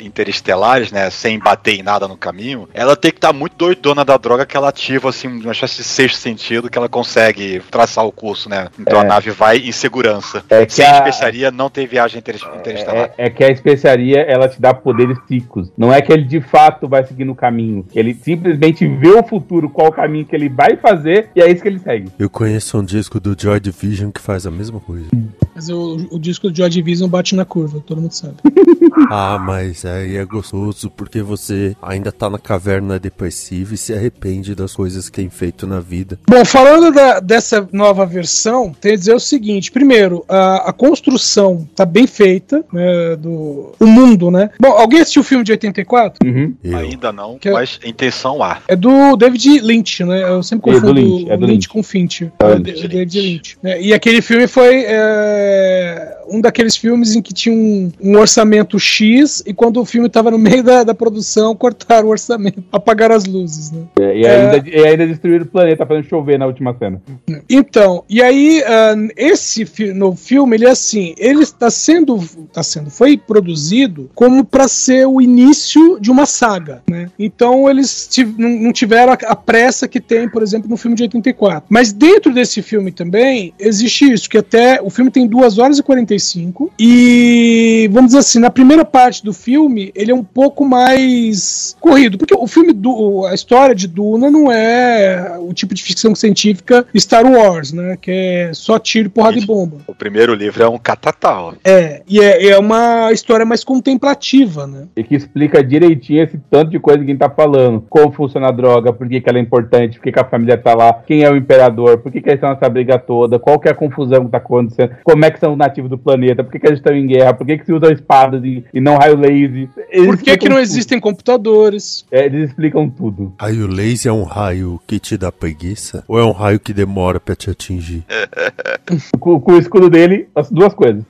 interestelares, 0.00 0.90
né, 0.92 1.10
sem 1.10 1.38
bater 1.38 1.74
em 1.78 1.82
nada 1.82 2.06
no 2.08 2.16
caminho, 2.16 2.68
ela 2.72 2.96
tem 2.96 3.10
que 3.10 3.18
estar 3.18 3.32
muito 3.32 3.54
doidona 3.56 4.04
da 4.04 4.16
droga 4.16 4.46
que 4.46 4.56
ela 4.56 4.68
ativa 4.68 5.08
assim 5.08 5.28
uma 5.28 5.52
espécie 5.52 5.76
de 5.76 5.84
sexto 5.84 6.16
sentido 6.18 6.70
que 6.70 6.78
ela 6.78 6.88
consegue 6.88 7.60
traçar 7.70 8.04
o 8.06 8.12
curso, 8.12 8.48
né? 8.48 8.68
Então 8.78 8.98
É. 8.98 9.02
a 9.02 9.04
nave 9.04 9.30
vai 9.30 9.58
em 9.58 9.72
segurança. 9.72 10.44
É 10.48 10.64
que 10.68 10.74
Sem 10.74 10.84
a- 10.86 10.98
especiaria 10.98 11.50
não 11.50 11.68
tem 11.70 11.86
viagem 11.86 12.18
interes- 12.18 12.42
interestelar. 12.58 13.10
É, 13.18 13.26
é 13.26 13.30
que 13.30 13.42
a 13.42 13.48
especiaria 13.50 14.20
ela 14.20 14.48
te 14.48 14.60
dá 14.60 14.72
poderes 14.74 15.18
psíquicos. 15.20 15.72
Não 15.76 15.92
é 15.92 16.00
que 16.02 16.12
ele 16.12 16.24
de 16.24 16.40
fato 16.40 16.86
vai 16.86 17.04
seguir 17.06 17.24
no 17.24 17.34
caminho. 17.34 17.84
Ele 17.94 18.14
simplesmente 18.14 18.86
vê 18.86 19.08
o 19.10 19.22
futuro, 19.22 19.68
qual 19.70 19.88
o 19.88 19.92
caminho 19.92 20.24
que 20.26 20.36
ele 20.36 20.48
vai 20.48 20.76
fazer, 20.76 21.30
e 21.34 21.40
é 21.40 21.50
isso 21.50 21.62
que 21.62 21.68
ele 21.68 21.78
segue. 21.78 22.10
Eu 22.18 22.30
conheço 22.30 22.78
um 22.78 22.84
disco 22.84 23.18
do 23.18 23.34
Joy 23.38 23.58
Division 23.60 24.10
que 24.10 24.20
faz 24.20 24.46
a 24.46 24.50
mesma 24.50 24.78
coisa. 24.80 25.06
Mas 25.54 25.68
o, 25.68 26.06
o 26.10 26.18
disco 26.18 26.50
do 26.50 26.56
Joy 26.56 26.68
Division 26.70 27.08
bate 27.08 27.34
na 27.34 27.44
curva, 27.44 27.82
todo 27.84 28.00
mundo 28.00 28.12
sabe. 28.12 28.34
Ah, 29.10 29.38
mas 29.38 29.84
aí 29.84 30.16
é 30.16 30.24
gostoso 30.24 30.90
porque 30.90 31.22
você 31.22 31.76
ainda 31.80 32.10
tá 32.10 32.28
na 32.28 32.38
caverna 32.38 32.98
depressiva 32.98 33.74
e 33.74 33.76
se 33.76 33.94
arrepende 33.94 34.54
das 34.54 34.74
coisas 34.74 35.08
que 35.08 35.16
tem 35.16 35.30
feito 35.30 35.66
na 35.66 35.78
vida. 35.78 36.18
Bom, 36.28 36.44
falando 36.44 36.92
da- 36.92 37.20
dessa 37.20 37.68
nova 37.72 38.04
versão, 38.04 38.72
tem 38.72 38.92
que 38.92 38.98
dizer 38.98 39.14
o 39.14 39.20
seguinte: 39.20 39.70
primeiro, 39.70 40.24
a, 40.28 40.57
a 40.58 40.72
construção 40.72 41.66
tá 41.74 41.84
bem 41.84 42.06
feita, 42.06 42.64
né, 42.72 43.16
do 43.16 43.72
o 43.78 43.86
mundo, 43.86 44.30
né? 44.30 44.50
Bom, 44.60 44.68
alguém 44.68 45.00
assistiu 45.00 45.22
o 45.22 45.24
filme 45.24 45.44
de 45.44 45.52
84? 45.52 46.18
Uhum. 46.28 46.54
Ainda 46.74 47.12
não, 47.12 47.38
Que- 47.38 47.50
mas 47.50 47.78
intenção 47.84 48.42
há. 48.42 48.58
É 48.68 48.76
do 48.76 49.16
David 49.16 49.60
Lynch, 49.60 50.04
né? 50.04 50.22
Eu 50.22 50.42
sempre 50.42 50.70
É, 50.70 50.74
do 50.74 50.80
confundo 50.80 51.00
Lynch, 51.00 51.30
é 51.30 51.36
do 51.36 51.40
Lynch, 51.42 51.52
Lynch. 51.52 51.68
com 51.68 51.82
Fincher. 51.82 52.32
É, 52.40 52.44
É, 52.52 52.54
do 52.56 52.62
de- 52.62 52.70
Lynch. 52.72 52.88
David 52.88 53.20
Lynch. 53.20 53.58
né? 53.62 53.80
E 53.80 53.92
aquele 53.94 54.20
filme 54.22 54.46
foi 54.46 54.84
é, 54.86 56.16
um 56.28 56.40
daqueles 56.40 56.76
filmes 56.76 57.14
em 57.14 57.22
que 57.22 57.32
tinha 57.32 57.54
um, 57.54 57.90
um 58.00 58.16
orçamento 58.18 58.78
X 58.78 59.42
e 59.46 59.52
quando 59.52 59.80
o 59.80 59.84
filme 59.84 60.08
tava 60.08 60.30
no 60.30 60.38
meio 60.38 60.62
da, 60.62 60.84
da 60.84 60.94
produção, 60.94 61.54
cortaram 61.54 62.08
o 62.08 62.10
orçamento, 62.10 62.62
apagaram 62.72 63.14
as 63.14 63.24
luzes, 63.24 63.70
né? 63.70 63.82
É, 64.00 64.18
E 64.18 64.26
ainda, 64.26 64.68
e 64.68 64.86
ainda 64.86 65.06
destruíram 65.06 65.44
o 65.44 65.48
planeta 65.48 65.86
fazendo 65.86 66.04
chover 66.08 66.38
na 66.38 66.46
última 66.46 66.74
cena. 66.78 67.00
Então, 67.48 68.04
e 68.08 68.22
aí, 68.22 68.62
ah, 68.66 68.94
esse 69.16 69.64
fi 69.64 69.92
no 69.92 70.14
filme, 70.14 70.47
ele 70.54 70.66
é 70.66 70.70
assim, 70.70 71.14
ele 71.18 71.42
está 71.42 71.70
sendo, 71.70 72.18
tá 72.52 72.62
sendo, 72.62 72.90
foi 72.90 73.16
produzido 73.16 74.10
como 74.14 74.44
para 74.44 74.68
ser 74.68 75.06
o 75.06 75.20
início 75.20 75.98
de 76.00 76.10
uma 76.10 76.26
saga, 76.26 76.82
né? 76.88 77.10
Então 77.18 77.68
eles 77.68 78.08
não 78.36 78.72
tiveram 78.72 79.12
a, 79.12 79.36
pressa 79.36 79.88
que 79.88 80.00
tem, 80.00 80.28
por 80.28 80.42
exemplo, 80.42 80.68
no 80.68 80.76
filme 80.76 80.96
de 80.96 81.02
84. 81.04 81.64
Mas 81.68 81.92
dentro 81.92 82.32
desse 82.32 82.62
filme 82.62 82.90
também 82.90 83.52
existe 83.58 84.10
isso, 84.10 84.28
que 84.28 84.38
até 84.38 84.80
o 84.82 84.90
filme 84.90 85.10
tem 85.10 85.26
2 85.26 85.58
horas 85.58 85.78
e 85.78 85.82
45 85.82 86.72
e 86.78 87.88
vamos 87.92 88.08
dizer 88.08 88.18
assim, 88.18 88.38
na 88.38 88.50
primeira 88.50 88.84
parte 88.84 89.24
do 89.24 89.32
filme, 89.32 89.90
ele 89.94 90.10
é 90.10 90.14
um 90.14 90.24
pouco 90.24 90.64
mais 90.64 91.76
corrido, 91.80 92.18
porque 92.18 92.34
o 92.34 92.46
filme 92.46 92.72
do 92.72 93.26
a 93.26 93.34
história 93.34 93.74
de 93.74 93.86
Duna 93.86 94.30
não 94.30 94.50
é 94.50 95.36
o 95.40 95.52
tipo 95.52 95.74
de 95.74 95.82
ficção 95.82 96.14
científica 96.14 96.86
Star 96.96 97.24
Wars, 97.24 97.72
né, 97.72 97.96
que 98.00 98.10
é 98.10 98.50
só 98.52 98.78
tiro, 98.78 99.10
porrada 99.10 99.38
e 99.38 99.44
bomba. 99.44 99.78
O 99.86 99.94
primeiro 99.94 100.32
livro 100.38 100.62
é 100.62 100.68
um 100.68 100.78
catatal. 100.78 101.54
É, 101.64 102.02
e 102.08 102.20
é, 102.20 102.48
é 102.48 102.58
uma 102.58 103.12
história 103.12 103.44
mais 103.44 103.64
contemplativa, 103.64 104.66
né? 104.66 104.86
E 104.96 105.02
que 105.02 105.16
explica 105.16 105.62
direitinho 105.62 106.22
esse 106.22 106.38
tanto 106.50 106.70
de 106.70 106.78
coisa 106.78 107.00
que 107.00 107.04
a 107.04 107.08
gente 107.08 107.18
tá 107.18 107.30
falando. 107.30 107.84
Como 107.88 108.12
funciona 108.12 108.48
a 108.48 108.52
droga, 108.52 108.92
por 108.92 109.08
que, 109.08 109.20
que 109.20 109.28
ela 109.28 109.38
é 109.38 109.42
importante, 109.42 109.98
por 109.98 110.04
que, 110.04 110.12
que 110.12 110.20
a 110.20 110.24
família 110.24 110.56
tá 110.56 110.74
lá, 110.74 110.92
quem 111.06 111.22
é 111.22 111.30
o 111.30 111.36
imperador, 111.36 111.98
por 111.98 112.12
que, 112.12 112.20
que 112.20 112.28
eles 112.28 112.36
estão 112.38 112.50
nessa 112.50 112.68
briga 112.68 112.98
toda, 112.98 113.38
qual 113.38 113.58
que 113.58 113.68
é 113.68 113.72
a 113.72 113.74
confusão 113.74 114.24
que 114.24 114.30
tá 114.30 114.38
acontecendo, 114.38 114.92
como 115.02 115.24
é 115.24 115.30
que 115.30 115.40
são 115.40 115.52
os 115.52 115.58
nativos 115.58 115.90
do 115.90 115.98
planeta, 115.98 116.44
por 116.44 116.52
que, 116.52 116.58
que 116.58 116.66
eles 116.66 116.78
estão 116.78 116.94
em 116.94 117.06
guerra, 117.06 117.34
por 117.34 117.46
que, 117.46 117.58
que 117.58 117.66
se 117.66 117.72
usam 117.72 117.90
espadas 117.90 118.42
e, 118.44 118.64
e 118.72 118.80
não 118.80 118.96
raio 118.96 119.16
laser. 119.16 119.68
Eles 119.90 120.06
Por 120.06 120.18
que, 120.18 120.36
que 120.36 120.48
não 120.48 120.56
tudo. 120.56 120.64
existem 120.64 121.00
computadores? 121.00 122.04
É, 122.10 122.26
eles 122.26 122.50
explicam 122.50 122.88
tudo. 122.88 123.32
Raio 123.40 123.66
laser 123.66 124.10
é 124.10 124.14
um 124.14 124.24
raio 124.24 124.80
que 124.86 124.98
te 124.98 125.16
dá 125.16 125.32
preguiça? 125.32 126.04
Ou 126.06 126.18
é 126.18 126.24
um 126.24 126.32
raio 126.32 126.60
que 126.60 126.72
demora 126.72 127.18
pra 127.18 127.34
te 127.34 127.50
atingir? 127.50 128.04
Com, 129.18 129.38
com 129.40 129.52
o 129.52 129.58
escudo 129.58 129.90
dele, 129.90 130.17
as 130.34 130.50
duas 130.50 130.72
coisas. 130.74 131.02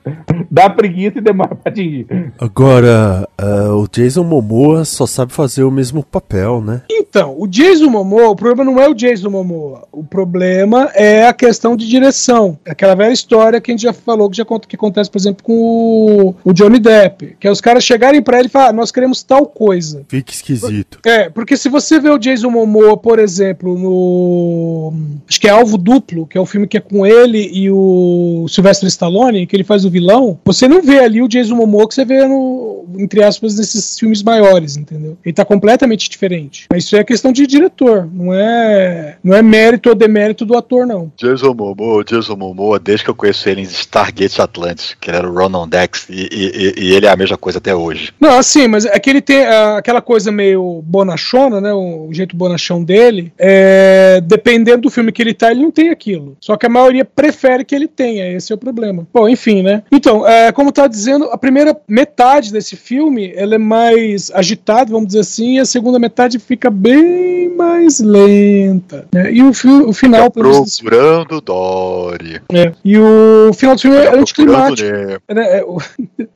Dá 0.49 0.69
preguiça 0.69 1.19
e 1.19 1.21
demora 1.21 1.55
pra 1.55 1.71
atingir. 1.71 2.07
Agora, 2.39 3.27
ah, 3.37 3.73
o 3.75 3.87
Jason 3.87 4.23
Momoa 4.23 4.83
só 4.85 5.05
sabe 5.05 5.31
fazer 5.33 5.63
o 5.63 5.71
mesmo 5.71 6.03
papel, 6.03 6.61
né? 6.61 6.81
Então, 6.89 7.35
o 7.37 7.47
Jason 7.47 7.89
Momoa, 7.89 8.29
o 8.29 8.35
problema 8.35 8.63
não 8.69 8.79
é 8.79 8.87
o 8.87 8.93
Jason 8.93 9.29
Momoa. 9.29 9.87
O 9.91 10.03
problema 10.03 10.89
é 10.93 11.27
a 11.27 11.33
questão 11.33 11.75
de 11.75 11.87
direção. 11.87 12.57
Aquela 12.67 12.95
velha 12.95 13.11
história 13.13 13.59
que 13.61 13.71
a 13.71 13.73
gente 13.73 13.83
já 13.83 13.93
falou 13.93 14.29
que, 14.29 14.37
já, 14.37 14.45
conta- 14.45 14.67
que 14.67 14.75
acontece, 14.75 15.09
por 15.09 15.17
exemplo, 15.17 15.43
com 15.43 15.53
o, 15.53 16.35
o 16.43 16.53
Johnny 16.53 16.79
Depp. 16.79 17.35
Que 17.39 17.47
é 17.47 17.51
os 17.51 17.61
caras 17.61 17.83
chegarem 17.83 18.21
pra 18.21 18.39
ele 18.39 18.47
e 18.47 18.51
falar, 18.51 18.69
ah, 18.69 18.73
nós 18.73 18.91
queremos 18.91 19.23
tal 19.23 19.45
coisa. 19.45 20.03
Fica 20.07 20.31
esquisito. 20.31 20.99
É, 21.05 21.29
porque 21.29 21.55
se 21.57 21.69
você 21.69 21.99
vê 21.99 22.09
o 22.09 22.17
Jason 22.17 22.49
Momoa, 22.49 22.97
por 22.97 23.19
exemplo, 23.19 23.77
no. 23.77 24.93
Acho 25.27 25.39
que 25.39 25.47
é 25.47 25.51
Alvo 25.51 25.77
Duplo, 25.77 26.25
que 26.27 26.37
é 26.37 26.41
o 26.41 26.45
filme 26.45 26.67
que 26.67 26.77
é 26.77 26.81
com 26.81 27.05
ele 27.05 27.49
e 27.53 27.69
o 27.71 28.45
Sylvester 28.49 28.87
Stallone, 28.99 29.47
que 29.47 29.55
ele 29.55 29.63
faz 29.63 29.85
o 29.85 29.89
vilão, 29.89 30.37
você 30.43 30.67
não 30.67 30.81
vê 30.81 30.99
ali 30.99 31.21
o 31.21 31.27
Jason 31.27 31.55
Momoa 31.55 31.87
que 31.87 31.95
você 31.95 32.03
vê 32.03 32.25
no. 32.27 32.67
Entre 32.97 33.23
aspas, 33.23 33.55
nesses 33.55 33.97
filmes 33.99 34.21
maiores, 34.23 34.75
entendeu? 34.75 35.15
Ele 35.23 35.33
tá 35.33 35.45
completamente 35.45 36.09
diferente. 36.09 36.65
Mas 36.71 36.83
isso 36.83 36.95
é 36.97 37.03
questão 37.03 37.31
de 37.31 37.45
diretor, 37.45 38.09
não 38.11 38.33
é. 38.33 39.17
Não 39.23 39.35
é 39.35 39.41
mérito 39.43 39.89
ou 39.89 39.95
demérito 39.95 40.43
do 40.43 40.57
ator, 40.57 40.85
não. 40.87 41.11
Jason 41.15 41.53
Momoa, 41.53 42.03
Jason 42.03 42.35
Momoa, 42.35 42.79
desde 42.79 43.05
que 43.05 43.09
eu 43.11 43.15
conheço 43.15 43.47
ele 43.47 43.61
em 43.61 43.63
Stargate 43.63 44.41
Atlantis, 44.41 44.95
que 44.99 45.09
ele 45.09 45.17
era 45.17 45.29
o 45.29 45.33
Ronan 45.33 45.67
Dex, 45.69 46.07
e, 46.09 46.27
e- 46.31 46.73
e 46.83 46.93
ele 46.95 47.05
é 47.05 47.09
a 47.09 47.15
mesma 47.15 47.37
coisa 47.37 47.59
até 47.59 47.75
hoje. 47.75 48.11
Não, 48.19 48.37
assim, 48.39 48.67
mas 48.67 48.85
é 48.85 48.99
que 48.99 49.09
ele 49.09 49.21
tem 49.21 49.45
ah, 49.45 49.77
aquela 49.77 50.01
coisa 50.01 50.31
meio 50.31 50.81
bonachona, 50.83 51.61
né? 51.61 51.71
O 51.71 52.09
jeito 52.11 52.35
bonachão 52.35 52.83
dele. 52.83 53.31
É, 53.37 54.19
dependendo 54.25 54.81
do 54.81 54.89
filme 54.89 55.11
que 55.11 55.21
ele 55.21 55.33
tá, 55.33 55.51
ele 55.51 55.61
não 55.61 55.71
tem 55.71 55.89
aquilo. 55.89 56.35
Só 56.41 56.57
que 56.57 56.65
a 56.65 56.69
maioria 56.69 57.05
prefere 57.05 57.63
que 57.63 57.75
ele 57.75 57.87
tenha, 57.87 58.31
esse 58.35 58.51
é 58.51 58.55
o 58.55 58.57
problema. 58.57 58.88
Bom, 59.13 59.27
enfim, 59.29 59.61
né? 59.63 59.83
Então, 59.91 60.27
é, 60.27 60.51
como 60.51 60.71
tá 60.71 60.87
dizendo, 60.87 61.25
a 61.25 61.37
primeira 61.37 61.75
metade 61.87 62.51
desse 62.51 62.75
filme 62.75 63.31
ela 63.35 63.55
é 63.55 63.57
mais 63.57 64.31
agitada, 64.33 64.91
vamos 64.91 65.07
dizer 65.07 65.19
assim, 65.19 65.55
e 65.55 65.59
a 65.59 65.65
segunda 65.65 65.99
metade 65.99 66.39
fica 66.39 66.69
bem 66.69 67.49
mais 67.55 67.99
lenta. 67.99 69.05
né? 69.13 69.31
E 69.31 69.43
o, 69.43 69.53
fi- 69.53 69.67
o 69.67 69.93
final, 69.93 70.29
desse 70.29 70.81
Procurando 70.83 71.41
Dory. 71.41 72.41
é. 72.51 72.71
E 72.83 72.97
o 72.97 73.51
final 73.53 73.75
do 73.75 73.81
filme 73.81 73.97
é 73.97 74.01
Procurando 74.01 74.21
anticlimático. 74.21 74.89
É, 75.27 75.33
né, 75.33 75.59
é, 75.59 75.63
o, 75.63 75.77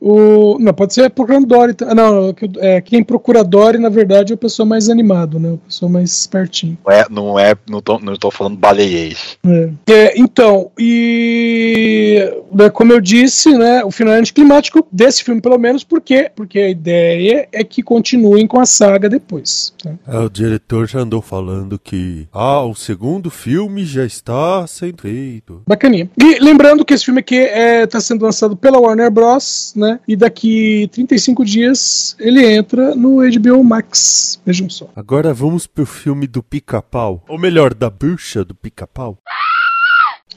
o- 0.00 0.58
não, 0.60 0.72
pode 0.74 0.94
ser 0.94 1.08
procurando 1.10 1.46
Dory. 1.46 1.74
tá- 1.74 1.94
Não, 1.94 2.32
que- 2.32 2.50
é, 2.58 2.80
quem 2.80 3.02
procura 3.02 3.42
Dory, 3.44 3.78
na 3.78 3.88
verdade, 3.88 4.32
é 4.32 4.34
o 4.34 4.38
pessoa 4.38 4.66
mais 4.66 4.88
animado, 4.88 5.38
né? 5.38 5.50
O 5.52 5.58
pessoa 5.58 5.90
mais 5.90 6.10
espertinho. 6.20 6.76
Não 6.84 6.92
é, 6.92 7.06
não 7.10 7.38
é, 7.38 7.54
não 7.68 7.80
tô, 7.80 7.98
não 7.98 8.14
tô 8.16 8.30
falando 8.30 8.56
baleiês. 8.56 9.36
É. 9.46 9.68
É, 9.90 10.14
então, 10.20 10.70
e 10.78 12.32
né, 12.54 12.70
como 12.70 12.92
eu 12.92 13.00
disse, 13.00 13.56
né, 13.56 13.84
o 13.84 13.90
final 13.90 14.14
é 14.14 14.18
anticlimático 14.18 14.86
desse 14.90 15.22
filme, 15.24 15.40
pelo 15.40 15.58
menos, 15.58 15.84
por 15.84 16.00
quê? 16.00 16.30
Porque 16.34 16.58
a 16.58 16.68
ideia 16.70 17.48
é 17.52 17.64
que 17.64 17.82
continuem 17.82 18.46
com 18.46 18.60
a 18.60 18.66
saga 18.66 19.08
depois. 19.08 19.72
tá? 19.82 19.92
É, 20.06 20.18
o 20.18 20.28
diretor 20.28 20.88
já 20.88 21.00
andou 21.00 21.20
falando 21.20 21.78
que, 21.78 22.26
ah, 22.32 22.62
o 22.62 22.74
segundo 22.74 23.30
filme 23.30 23.84
já 23.84 24.04
está 24.04 24.66
sendo 24.66 25.02
feito. 25.02 25.62
Bacaninha. 25.66 26.08
E 26.18 26.38
lembrando 26.38 26.84
que 26.84 26.94
esse 26.94 27.04
filme 27.04 27.20
aqui 27.20 27.36
está 27.36 28.00
sendo 28.00 28.24
lançado 28.24 28.56
pela 28.56 28.78
Warner 28.78 29.10
Bros, 29.10 29.72
né? 29.76 30.00
E 30.06 30.16
daqui 30.16 30.88
35 30.92 31.44
dias 31.44 32.16
ele 32.18 32.44
entra 32.44 32.94
no 32.94 33.18
HBO 33.18 33.62
Max. 33.64 34.40
Vejam 34.44 34.68
só. 34.68 34.88
Agora 34.94 35.32
vamos 35.32 35.66
pro 35.66 35.86
filme 35.86 36.26
do 36.26 36.42
pica-pau. 36.42 37.22
Ou 37.28 37.38
melhor, 37.38 37.74
da 37.74 37.90
bruxa 37.90 38.44
do 38.44 38.54
pica-pau. 38.54 39.18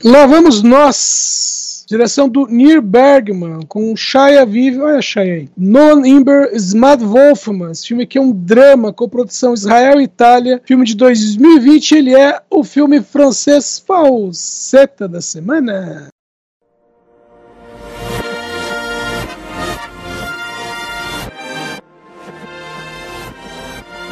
Lá 0.04 0.26
vamos 0.26 0.62
nós. 0.62 1.57
Direção 1.88 2.28
do 2.28 2.46
Neil 2.48 2.82
Bergman, 2.82 3.62
com 3.66 3.96
Shia 3.96 4.46
Vive, 4.46 4.82
olha 4.82 4.98
a 4.98 5.02
Shia 5.02 5.22
aí. 5.22 5.50
Nolan 5.56 6.06
Imber, 6.06 6.54
Smad 6.54 7.02
Wolfman. 7.02 7.72
Esse 7.72 7.88
filme 7.88 8.04
aqui 8.04 8.18
é 8.18 8.22
um 8.22 8.34
drama 8.34 8.92
com 8.92 9.08
produção 9.08 9.54
Israel 9.54 10.02
e 10.02 10.04
Itália. 10.04 10.62
Filme 10.66 10.86
de 10.86 10.94
2020, 10.98 11.92
ele 11.94 12.14
é 12.14 12.42
o 12.50 12.62
filme 12.62 13.02
francês 13.02 13.80
falseta 13.80 15.08
da 15.08 15.22
semana. 15.22 16.10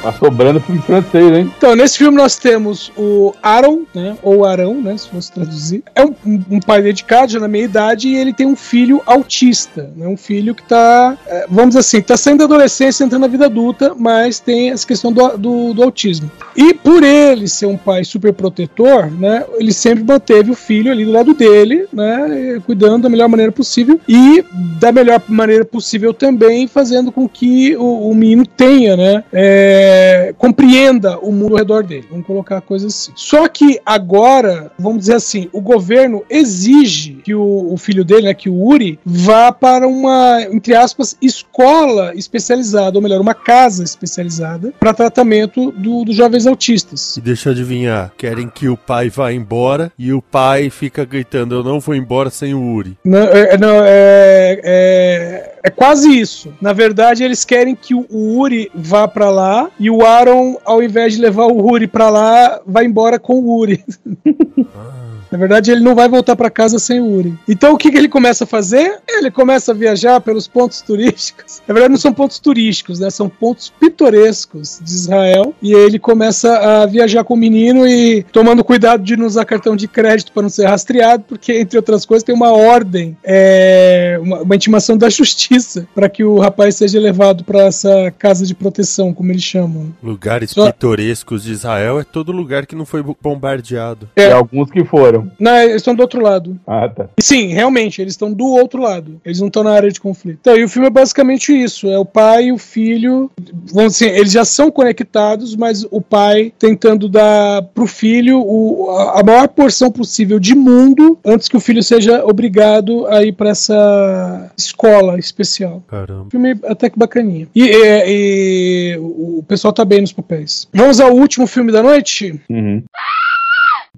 Tá 0.06 0.13
sobrando 0.13 0.62
filme 0.62 0.80
francês, 0.84 1.36
hein? 1.36 1.52
Então, 1.58 1.76
nesse 1.76 1.98
filme 1.98 2.15
nós 2.15 2.36
temos 2.36 2.91
o 2.96 3.34
Aaron, 3.41 3.86
né? 3.91 4.15
Ou 4.22 4.46
Arão, 4.46 4.80
né? 4.80 4.96
Se 4.96 5.10
fosse 5.10 5.32
traduzir. 5.32 5.82
É 5.96 6.06
um, 6.06 6.13
um 6.52 6.60
pai 6.60 6.84
dedicado, 6.84 7.32
já 7.32 7.39
na 7.39 7.48
meia 7.48 7.63
idade, 7.63 8.10
e 8.10 8.15
ele 8.15 8.32
tem 8.32 8.46
um 8.46 8.56
filho 8.56 9.02
autista, 9.04 9.91
né? 9.96 10.08
Um 10.08 10.15
filho 10.15 10.54
que 10.54 10.62
tá, 10.62 11.18
é, 11.26 11.48
vamos 11.50 11.70
dizer 11.70 11.80
assim, 11.80 12.02
tá 12.04 12.15
saindo 12.15 12.38
da 12.38 12.44
adolescência, 12.44 13.04
entrando 13.04 13.24
na 13.24 13.28
vida 13.28 13.48
adulta, 13.48 13.96
mas 13.98 14.39
tem 14.39 14.70
essa 14.70 14.86
questão 14.86 15.12
do, 15.12 15.38
do, 15.39 15.74
do 15.74 15.82
autismo. 15.82 16.30
E 16.56 16.72
por 16.72 17.02
ele 17.02 17.48
ser 17.48 17.65
um 17.65 17.76
pai 17.76 18.04
super 18.04 18.32
protetor, 18.32 19.10
né? 19.10 19.44
Ele 19.58 19.74
sempre 19.74 20.04
manteve 20.04 20.52
o 20.52 20.56
filho 20.56 20.91
ali 20.91 21.04
do 21.04 21.13
lado 21.13 21.34
dele, 21.34 21.88
né? 21.91 22.62
Cuidando 22.63 23.02
da 23.02 23.10
melhor 23.10 23.28
maneira 23.28 23.52
possível 23.52 24.00
e 24.08 24.46
da 24.80 24.91
melhor 24.91 25.20
maneira 25.28 25.65
possível 25.65 26.13
também 26.13 26.68
fazendo 26.68 27.12
com 27.12 27.28
que 27.28 27.76
o, 27.76 28.12
o 28.12 28.13
menino 28.13 28.46
tenha, 28.46 28.96
né? 28.96 29.24
É, 29.34 29.94
compreenda 30.38 31.17
o 31.19 31.31
mundo 31.31 31.53
ao 31.53 31.60
redor 31.60 31.84
dele. 31.84 32.08
Vamos 32.10 32.25
colocar 32.25 32.58
a 32.58 32.62
coisa 32.62 32.88
assim. 32.88 33.12
Só 33.15 33.47
que 33.47 33.79
agora, 33.86 34.71
vamos 34.77 34.99
dizer 34.99 35.15
assim, 35.15 35.49
o 35.51 35.62
governo 35.62 36.23
exige 36.29 37.15
que 37.23 37.34
o, 37.34 37.73
o 37.73 37.77
filho 37.77 38.03
dele, 38.03 38.23
né, 38.23 38.34
que 38.34 38.49
o 38.49 38.65
Uri, 38.65 38.99
vá 39.05 39.51
para 39.51 39.88
uma, 39.88 40.41
entre 40.51 40.75
aspas, 40.75 41.15
escola 41.21 42.13
especializada, 42.15 42.97
ou 42.97 43.01
melhor, 43.01 43.21
uma 43.21 43.34
casa 43.34 43.84
especializada 43.84 44.73
para 44.79 44.93
tratamento 44.93 45.71
do, 45.71 46.03
dos 46.03 46.15
jovens 46.15 46.47
autistas. 46.47 47.17
E 47.17 47.21
deixa 47.21 47.49
eu 47.49 47.53
adivinhar, 47.53 48.12
querem 48.17 48.49
que 48.49 48.67
o 48.67 48.77
pai 48.77 49.10
vá 49.10 49.31
embora 49.31 49.91
e 49.97 50.13
o 50.13 50.21
pai 50.21 50.69
fica 50.69 51.05
gritando: 51.05 51.55
Eu 51.55 51.63
não 51.63 51.79
vou 51.79 51.95
embora 51.95 52.29
sem 52.29 52.53
o 52.53 52.73
Uri. 52.73 52.97
Não, 53.03 53.19
é, 53.19 53.58
não, 53.58 53.81
é, 53.84 54.62
é, 54.63 55.55
é 55.63 55.69
quase 55.69 56.10
isso. 56.10 56.53
Na 56.62 56.73
verdade, 56.73 57.23
eles 57.23 57.43
querem 57.43 57.75
que 57.75 57.93
o 57.93 58.05
Uri 58.10 58.69
vá 58.73 59.08
para 59.08 59.29
lá 59.29 59.69
e 59.79 59.89
o 59.89 60.05
Aaron, 60.05 60.57
ao 60.65 60.81
invés 60.81 61.13
de 61.13 61.21
levar 61.21 61.45
o 61.45 61.65
Uri 61.69 61.88
pra 61.88 62.09
lá, 62.09 62.61
vai 62.65 62.85
embora 62.85 63.19
com 63.19 63.39
o 63.39 63.57
Uri. 63.57 63.83
Na 65.31 65.38
verdade, 65.38 65.71
ele 65.71 65.81
não 65.81 65.95
vai 65.95 66.07
voltar 66.07 66.35
para 66.35 66.49
casa 66.49 66.79
sem 66.79 66.99
o 66.99 67.05
Uri. 67.05 67.33
Então, 67.47 67.73
o 67.73 67.77
que, 67.77 67.91
que 67.91 67.97
ele 67.97 68.07
começa 68.07 68.43
a 68.43 68.47
fazer? 68.47 68.99
Ele 69.07 69.31
começa 69.31 69.71
a 69.71 69.75
viajar 69.75 70.21
pelos 70.21 70.47
pontos 70.47 70.81
turísticos. 70.81 71.61
Na 71.67 71.73
verdade, 71.73 71.91
não 71.91 71.99
são 71.99 72.13
pontos 72.13 72.39
turísticos, 72.39 72.99
né? 72.99 73.09
São 73.09 73.27
pontos 73.27 73.71
pitorescos 73.79 74.79
de 74.81 74.91
Israel. 74.91 75.53
E 75.61 75.75
aí 75.75 75.81
ele 75.81 75.99
começa 75.99 76.57
a 76.57 76.85
viajar 76.85 77.23
com 77.23 77.33
o 77.33 77.38
menino 77.38 77.88
e 77.88 78.23
tomando 78.31 78.63
cuidado 78.63 79.03
de 79.03 79.17
não 79.17 79.25
usar 79.25 79.45
cartão 79.45 79.75
de 79.75 79.88
crédito 79.88 80.31
para 80.31 80.43
não 80.43 80.49
ser 80.49 80.65
rastreado, 80.65 81.23
porque, 81.27 81.53
entre 81.53 81.77
outras 81.77 82.05
coisas, 82.05 82.23
tem 82.23 82.35
uma 82.35 82.51
ordem, 82.51 83.17
é, 83.23 84.17
uma, 84.21 84.41
uma 84.41 84.55
intimação 84.55 84.97
da 84.97 85.09
justiça 85.09 85.88
para 85.93 86.09
que 86.09 86.23
o 86.23 86.39
rapaz 86.39 86.75
seja 86.75 86.99
levado 86.99 87.43
para 87.43 87.63
essa 87.63 88.13
casa 88.17 88.45
de 88.45 88.53
proteção, 88.53 89.13
como 89.13 89.31
eles 89.31 89.43
chamam. 89.43 89.93
Lugares 90.01 90.51
Só- 90.51 90.71
pitorescos 90.71 91.43
de 91.43 91.51
Israel 91.51 91.99
é 91.99 92.03
todo 92.03 92.31
lugar 92.31 92.65
que 92.65 92.75
não 92.75 92.85
foi 92.85 93.03
bombardeado. 93.21 94.09
É. 94.15 94.29
E 94.29 94.31
alguns 94.31 94.69
que 94.69 94.83
foram. 94.83 95.14
Não, 95.39 95.56
eles 95.58 95.75
estão 95.78 95.95
do 95.95 96.01
outro 96.01 96.21
lado. 96.21 96.60
Ah, 96.65 96.88
tá. 96.89 97.10
E 97.17 97.23
sim, 97.23 97.47
realmente, 97.47 98.01
eles 98.01 98.13
estão 98.13 98.32
do 98.32 98.45
outro 98.45 98.82
lado. 98.82 99.19
Eles 99.25 99.39
não 99.39 99.47
estão 99.47 99.63
na 99.63 99.71
área 99.71 99.91
de 99.91 99.99
conflito. 99.99 100.39
Então, 100.41 100.56
e 100.58 100.63
o 100.63 100.69
filme 100.69 100.88
é 100.88 100.91
basicamente 100.91 101.51
isso: 101.54 101.88
é 101.88 101.97
o 101.97 102.06
pai 102.06 102.45
e 102.45 102.51
o 102.51 102.58
filho. 102.58 103.30
Vamos 103.73 103.93
dizer, 103.93 104.15
eles 104.17 104.32
já 104.32 104.43
são 104.45 104.69
conectados, 104.71 105.56
mas 105.56 105.86
o 105.89 106.01
pai 106.01 106.51
tentando 106.60 107.08
dar 107.10 107.62
pro 107.73 107.88
filho 107.88 108.39
o- 108.41 108.89
a 108.91 109.06
a 109.19 109.23
maior 109.23 109.47
porção 109.47 109.89
possível 109.91 110.39
de 110.39 110.54
mundo 110.54 111.17
antes 111.25 111.47
que 111.47 111.56
o 111.56 111.60
filho 111.60 111.82
seja 111.82 112.23
obrigado 112.25 113.08
a 113.08 113.23
ir 113.23 113.32
para 113.32 113.49
essa 113.49 114.51
escola 114.58 115.17
especial. 115.17 115.84
Caramba. 115.88 116.28
Filme 116.30 116.56
até 116.65 116.89
que 116.89 116.99
bacaninha. 116.99 117.47
E, 117.56 117.69
é, 117.69 118.04
e 118.08 118.97
o 118.99 119.25
o 119.39 119.43
pessoal 119.47 119.73
tá 119.73 119.84
bem 119.86 120.01
nos 120.01 120.12
papéis. 120.13 120.67
Vamos 120.73 120.99
ao 120.99 121.12
último 121.13 121.45
filme 121.45 121.71
da 121.71 121.84
noite? 121.84 122.39
Uhum. 122.49 122.82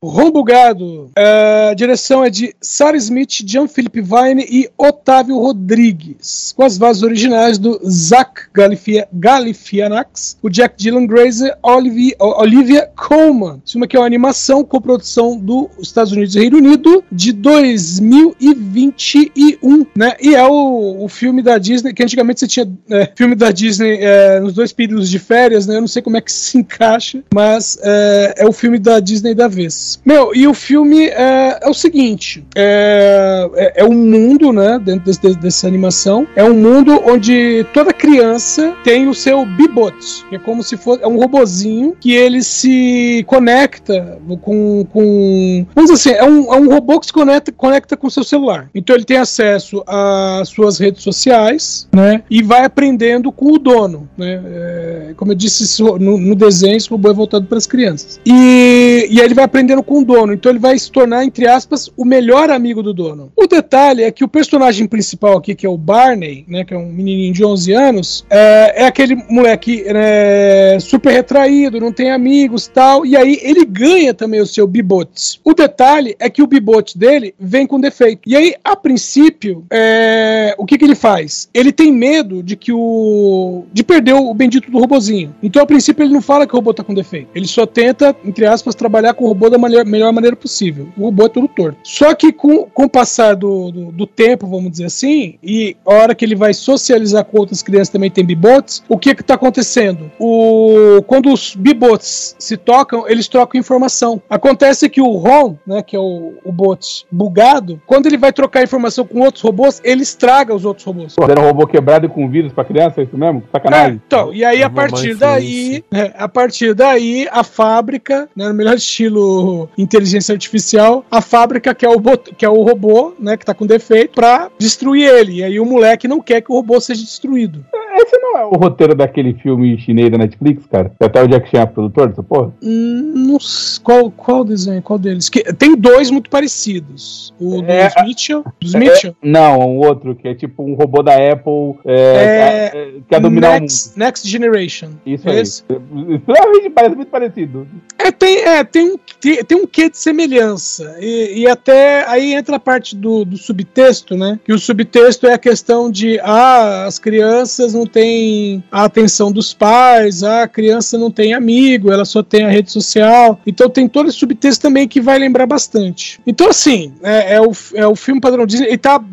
Rombugado. 0.03 1.09
É, 1.15 1.69
a 1.71 1.73
direção 1.73 2.23
é 2.23 2.29
de 2.29 2.55
Sarah 2.61 2.97
Smith, 2.97 3.41
Jean-Philippe 3.45 4.01
Vine 4.01 4.45
e 4.49 4.69
Otávio 4.77 5.37
Rodrigues. 5.39 6.53
Com 6.55 6.63
as 6.63 6.77
vozes 6.77 7.03
originais 7.03 7.57
do 7.57 7.79
Zach 7.89 8.31
Galifia- 8.53 9.07
Galifianax, 9.11 10.37
o 10.41 10.49
Jack 10.49 10.75
Dylan 10.77 11.05
Grazer, 11.07 11.57
Olivia, 11.63 12.15
Olivia 12.19 12.89
Colman. 12.95 13.61
Esse 13.65 13.73
filme 13.73 13.85
aqui 13.85 13.95
é 13.95 13.99
uma 13.99 14.05
animação 14.05 14.63
com 14.63 14.79
produção 14.81 15.37
dos 15.37 15.67
Estados 15.81 16.11
Unidos 16.11 16.35
e 16.35 16.39
Reino 16.39 16.57
Unido 16.57 17.03
de 17.11 17.31
2021, 17.31 19.85
né? 19.95 20.15
E 20.21 20.35
é 20.35 20.45
o, 20.45 21.03
o 21.03 21.09
filme 21.09 21.41
da 21.41 21.57
Disney, 21.57 21.93
que 21.93 22.03
antigamente 22.03 22.39
você 22.39 22.47
tinha 22.47 22.67
é, 22.89 23.09
filme 23.15 23.35
da 23.35 23.51
Disney 23.51 23.97
é, 24.01 24.39
nos 24.39 24.53
dois 24.53 24.71
períodos 24.71 25.09
de 25.09 25.19
férias, 25.19 25.65
né? 25.67 25.75
Eu 25.77 25.81
não 25.81 25.87
sei 25.87 26.01
como 26.01 26.17
é 26.17 26.21
que 26.21 26.31
se 26.31 26.57
encaixa, 26.57 27.23
mas 27.33 27.77
é, 27.81 28.35
é 28.37 28.45
o 28.47 28.51
filme 28.51 28.77
da 28.79 28.99
Disney 28.99 29.33
da 29.33 29.47
vez. 29.47 29.86
Meu, 30.05 30.31
e 30.35 30.47
o 30.47 30.53
filme 30.53 31.07
é, 31.07 31.59
é 31.61 31.69
o 31.69 31.73
seguinte: 31.73 32.43
é, 32.55 33.49
é, 33.55 33.73
é 33.81 33.85
um 33.85 33.93
mundo, 33.93 34.51
né? 34.53 34.79
Dentro 34.83 35.05
desse- 35.05 35.21
desse- 35.21 35.37
dessa 35.39 35.67
animação, 35.67 36.27
é 36.35 36.43
um 36.43 36.53
mundo 36.53 37.01
onde 37.05 37.65
toda 37.73 37.93
criança 37.93 38.73
tem 38.83 39.07
o 39.07 39.13
seu 39.13 39.45
Bibot, 39.45 39.95
que 40.29 40.35
é 40.35 40.39
como 40.39 40.61
se 40.63 40.75
fosse 40.77 41.03
é 41.03 41.07
um 41.07 41.17
robozinho 41.17 41.95
que 41.99 42.11
ele 42.13 42.41
se 42.43 43.23
conecta 43.27 44.17
com. 44.41 44.85
com 44.91 45.65
vamos 45.75 45.91
dizer 45.91 46.11
assim, 46.11 46.19
é 46.19 46.23
um, 46.29 46.53
é 46.53 46.57
um 46.57 46.69
robô 46.69 46.99
que 46.99 47.05
se 47.07 47.13
conecta, 47.13 47.51
conecta 47.51 47.95
com 47.97 48.07
o 48.07 48.11
seu 48.11 48.23
celular. 48.23 48.69
Então 48.73 48.95
ele 48.95 49.05
tem 49.05 49.17
acesso 49.17 49.83
às 49.87 50.49
suas 50.49 50.77
redes 50.79 51.03
sociais, 51.03 51.87
né? 51.93 52.23
E 52.29 52.41
vai 52.43 52.65
aprendendo 52.65 53.31
com 53.31 53.53
o 53.53 53.59
dono, 53.59 54.09
né? 54.17 54.41
É, 54.45 55.13
como 55.15 55.31
eu 55.31 55.35
disse 55.35 55.81
no, 55.81 55.97
no 56.17 56.35
desenho, 56.35 56.75
esse 56.77 56.89
robô 56.89 57.09
é 57.09 57.13
voltado 57.13 57.45
para 57.45 57.57
as 57.57 57.65
crianças. 57.65 58.19
E, 58.25 59.07
e 59.09 59.19
aí 59.19 59.25
ele 59.25 59.33
vai 59.33 59.45
aprendendo 59.45 59.76
com 59.83 60.01
o 60.01 60.05
dono. 60.05 60.33
Então 60.33 60.51
ele 60.51 60.59
vai 60.59 60.77
se 60.77 60.91
tornar, 60.91 61.23
entre 61.23 61.47
aspas, 61.47 61.89
o 61.95 62.05
melhor 62.05 62.49
amigo 62.49 62.81
do 62.83 62.93
dono. 62.93 63.31
O 63.35 63.47
detalhe 63.47 64.03
é 64.03 64.11
que 64.11 64.23
o 64.23 64.27
personagem 64.27 64.87
principal 64.87 65.37
aqui, 65.37 65.55
que 65.55 65.65
é 65.65 65.69
o 65.69 65.77
Barney, 65.77 66.45
né? 66.47 66.63
Que 66.63 66.73
é 66.73 66.77
um 66.77 66.91
menininho 66.91 67.33
de 67.33 67.43
11 67.43 67.73
anos, 67.73 68.25
é, 68.29 68.83
é 68.83 68.85
aquele 68.85 69.15
moleque 69.29 69.83
né, 69.91 70.79
super 70.79 71.11
retraído, 71.11 71.79
não 71.79 71.91
tem 71.91 72.11
amigos 72.11 72.67
tal. 72.67 73.05
E 73.05 73.15
aí 73.15 73.39
ele 73.41 73.65
ganha 73.65 74.13
também 74.13 74.41
o 74.41 74.45
seu 74.45 74.67
Bibot. 74.67 75.39
O 75.43 75.53
detalhe 75.53 76.15
é 76.19 76.29
que 76.29 76.41
o 76.41 76.47
Bibot 76.47 76.97
dele 76.97 77.33
vem 77.39 77.65
com 77.67 77.79
defeito. 77.79 78.21
E 78.25 78.35
aí, 78.35 78.55
a 78.63 78.75
princípio, 78.75 79.65
é, 79.71 80.55
o 80.57 80.65
que, 80.65 80.77
que 80.77 80.85
ele 80.85 80.95
faz? 80.95 81.49
Ele 81.53 81.71
tem 81.71 81.91
medo 81.91 82.41
de 82.41 82.55
que 82.55 82.71
o. 82.71 83.65
de 83.71 83.83
perder 83.83 84.13
o 84.13 84.33
bendito 84.33 84.71
do 84.71 84.79
robozinho. 84.79 85.35
Então, 85.41 85.61
a 85.61 85.65
princípio, 85.65 86.03
ele 86.03 86.13
não 86.13 86.21
fala 86.21 86.45
que 86.47 86.53
o 86.53 86.57
robô 86.57 86.73
tá 86.73 86.83
com 86.83 86.93
defeito. 86.93 87.29
Ele 87.35 87.47
só 87.47 87.65
tenta, 87.65 88.15
entre 88.25 88.45
aspas, 88.45 88.75
trabalhar 88.75 89.13
com 89.13 89.25
o 89.25 89.27
robô 89.27 89.49
da 89.49 89.57
maneira- 89.57 89.66
melhor 89.85 90.11
maneira 90.13 90.35
possível. 90.35 90.87
O 90.97 91.05
robô 91.05 91.25
é 91.25 91.29
todo 91.29 91.47
torto. 91.47 91.79
Só 91.83 92.13
que 92.13 92.31
com, 92.31 92.63
com 92.65 92.83
o 92.85 92.89
passar 92.89 93.35
do, 93.35 93.71
do, 93.71 93.91
do 93.91 94.07
tempo, 94.07 94.47
vamos 94.47 94.71
dizer 94.71 94.85
assim, 94.85 95.37
e 95.43 95.75
a 95.85 95.93
hora 95.93 96.15
que 96.15 96.23
ele 96.25 96.35
vai 96.35 96.53
socializar 96.53 97.23
com 97.25 97.39
outras 97.39 97.61
crianças 97.61 97.89
também 97.89 98.09
tem 98.09 98.25
bibots, 98.25 98.83
o 98.87 98.97
que 98.97 99.15
que 99.15 99.23
tá 99.23 99.35
acontecendo? 99.35 100.11
O, 100.19 101.01
quando 101.07 101.31
os 101.31 101.55
bibots 101.55 102.35
se 102.37 102.57
tocam, 102.57 103.07
eles 103.07 103.27
trocam 103.27 103.59
informação. 103.59 104.21
Acontece 104.29 104.89
que 104.89 105.01
o 105.01 105.11
Ron, 105.17 105.55
né, 105.65 105.81
que 105.81 105.95
é 105.95 105.99
o, 105.99 106.33
o 106.43 106.51
bot 106.51 107.05
bugado, 107.11 107.81
quando 107.85 108.05
ele 108.07 108.17
vai 108.17 108.31
trocar 108.31 108.63
informação 108.63 109.05
com 109.05 109.19
outros 109.19 109.43
robôs, 109.43 109.81
ele 109.83 110.01
estraga 110.03 110.53
os 110.53 110.65
outros 110.65 110.85
robôs. 110.85 111.15
Pô, 111.15 111.23
Era 111.25 111.41
um 111.41 111.45
robô 111.45 111.65
quebrado 111.67 112.05
e 112.05 112.09
com 112.09 112.29
vírus 112.29 112.53
pra 112.53 112.65
criança, 112.65 113.01
é 113.01 113.03
isso 113.03 113.17
mesmo? 113.17 113.43
É, 113.47 113.51
Sacanagem. 113.51 114.01
então, 114.05 114.33
e 114.33 114.43
aí 114.43 114.61
É 114.61 114.63
a 114.63 114.69
partir 114.69 115.15
daí, 115.15 115.83
é, 115.91 116.13
a 116.17 116.27
partir 116.27 116.73
daí, 116.73 117.27
a 117.31 117.43
fábrica, 117.43 118.29
né, 118.35 118.47
no 118.47 118.53
melhor 118.53 118.75
estilo 118.75 119.56
inteligência 119.77 120.33
artificial, 120.33 121.05
a 121.09 121.21
fábrica 121.21 121.73
que 121.73 121.85
é 121.85 121.89
o, 121.89 122.01
que 122.37 122.45
é 122.45 122.49
o 122.49 122.61
robô, 122.61 123.13
né, 123.19 123.37
que 123.37 123.45
tá 123.45 123.53
com 123.53 123.65
defeito, 123.65 124.13
pra 124.13 124.49
destruir 124.57 125.07
ele. 125.07 125.37
E 125.37 125.43
aí 125.43 125.59
o 125.59 125.65
moleque 125.65 126.07
não 126.07 126.19
quer 126.19 126.41
que 126.41 126.51
o 126.51 126.55
robô 126.55 126.79
seja 126.79 127.01
destruído. 127.01 127.65
Esse 128.01 128.17
não 128.19 128.37
é 128.37 128.45
o 128.45 128.51
roteiro 128.51 128.95
daquele 128.95 129.33
filme 129.35 129.77
chinês 129.79 130.11
da 130.11 130.17
Netflix, 130.17 130.65
cara? 130.65 130.91
Que 130.99 131.05
Até 131.05 131.23
o 131.23 131.27
Jack 131.27 131.49
Chan 131.49 131.61
é 131.61 131.65
produtor 131.65 132.09
dessa 132.09 132.23
porra? 132.23 132.53
Hum, 132.63 133.37
qual, 133.83 134.11
qual 134.11 134.43
desenho? 134.43 134.81
Qual 134.81 134.97
deles? 134.99 135.29
Que, 135.29 135.43
tem 135.53 135.75
dois 135.75 136.09
muito 136.11 136.29
parecidos. 136.29 137.33
O 137.39 137.61
dos 137.61 137.69
É, 137.69 138.03
Mitchell. 138.03 138.43
Dos 138.59 138.73
Mitchell. 138.75 139.11
É, 139.21 139.27
não, 139.27 139.59
um 139.59 139.77
outro, 139.79 140.15
que 140.15 140.27
é 140.27 140.35
tipo 140.35 140.63
um 140.63 140.73
robô 140.75 141.01
da 141.01 141.13
Apple 141.13 141.79
é, 141.85 141.95
É, 141.95 142.69
que- 142.69 142.77
é, 142.77 142.91
quer 143.09 143.19
dominar 143.19 143.49
o 143.49 143.53
mundo. 143.53 143.61
Next, 143.61 143.97
Next 143.99 144.27
Generation. 144.29 144.89
Isso 145.05 145.29
aí. 145.29 145.39
Esse? 145.39 145.63
Extremamente 146.09 146.69
parece 146.69 146.95
muito 146.95 147.09
parecido. 147.09 147.67
É, 147.97 148.11
tem, 148.11 148.37
é, 148.39 148.63
tem, 148.63 148.91
um, 148.93 148.97
tem, 149.19 149.43
tem 149.43 149.57
um 149.57 149.65
quê 149.67 149.89
de 149.89 149.97
semelhança. 149.97 150.95
E, 150.99 151.41
e 151.41 151.47
até 151.49 152.05
aí 152.07 152.33
entra 152.33 152.55
a 152.57 152.59
parte 152.59 152.95
do, 152.95 153.25
do 153.25 153.37
subtexto, 153.37 154.15
né? 154.15 154.39
Que 154.45 154.53
o 154.53 154.59
subtexto 154.59 155.27
é 155.27 155.33
a 155.33 155.37
questão 155.37 155.89
de 155.91 156.19
ah, 156.21 156.85
as 156.85 156.99
crianças 156.99 157.73
não 157.73 157.85
têm 157.87 158.63
a 158.71 158.83
atenção 158.83 159.31
dos 159.31 159.53
pais, 159.53 160.23
a 160.23 160.47
criança 160.47 160.97
não 160.97 161.09
tem 161.09 161.33
amigo, 161.33 161.91
ela 161.91 162.05
só 162.05 162.21
tem 162.21 162.45
a 162.45 162.49
rede 162.49 162.71
social. 162.71 163.39
Então 163.45 163.69
tem 163.69 163.87
todo 163.87 164.09
esse 164.09 164.17
subtexto 164.17 164.61
também 164.61 164.87
que 164.87 165.01
vai 165.01 165.17
lembrar 165.17 165.45
bastante. 165.45 166.19
Então, 166.25 166.49
assim, 166.49 166.93
é, 167.01 167.35
é 167.35 167.41
o, 167.41 167.51
é 167.73 167.87
o 167.87 167.95
filme 167.95 168.21
padrão 168.21 168.45
Disney. 168.45 168.71
E 168.71 168.77
tá 168.77 169.03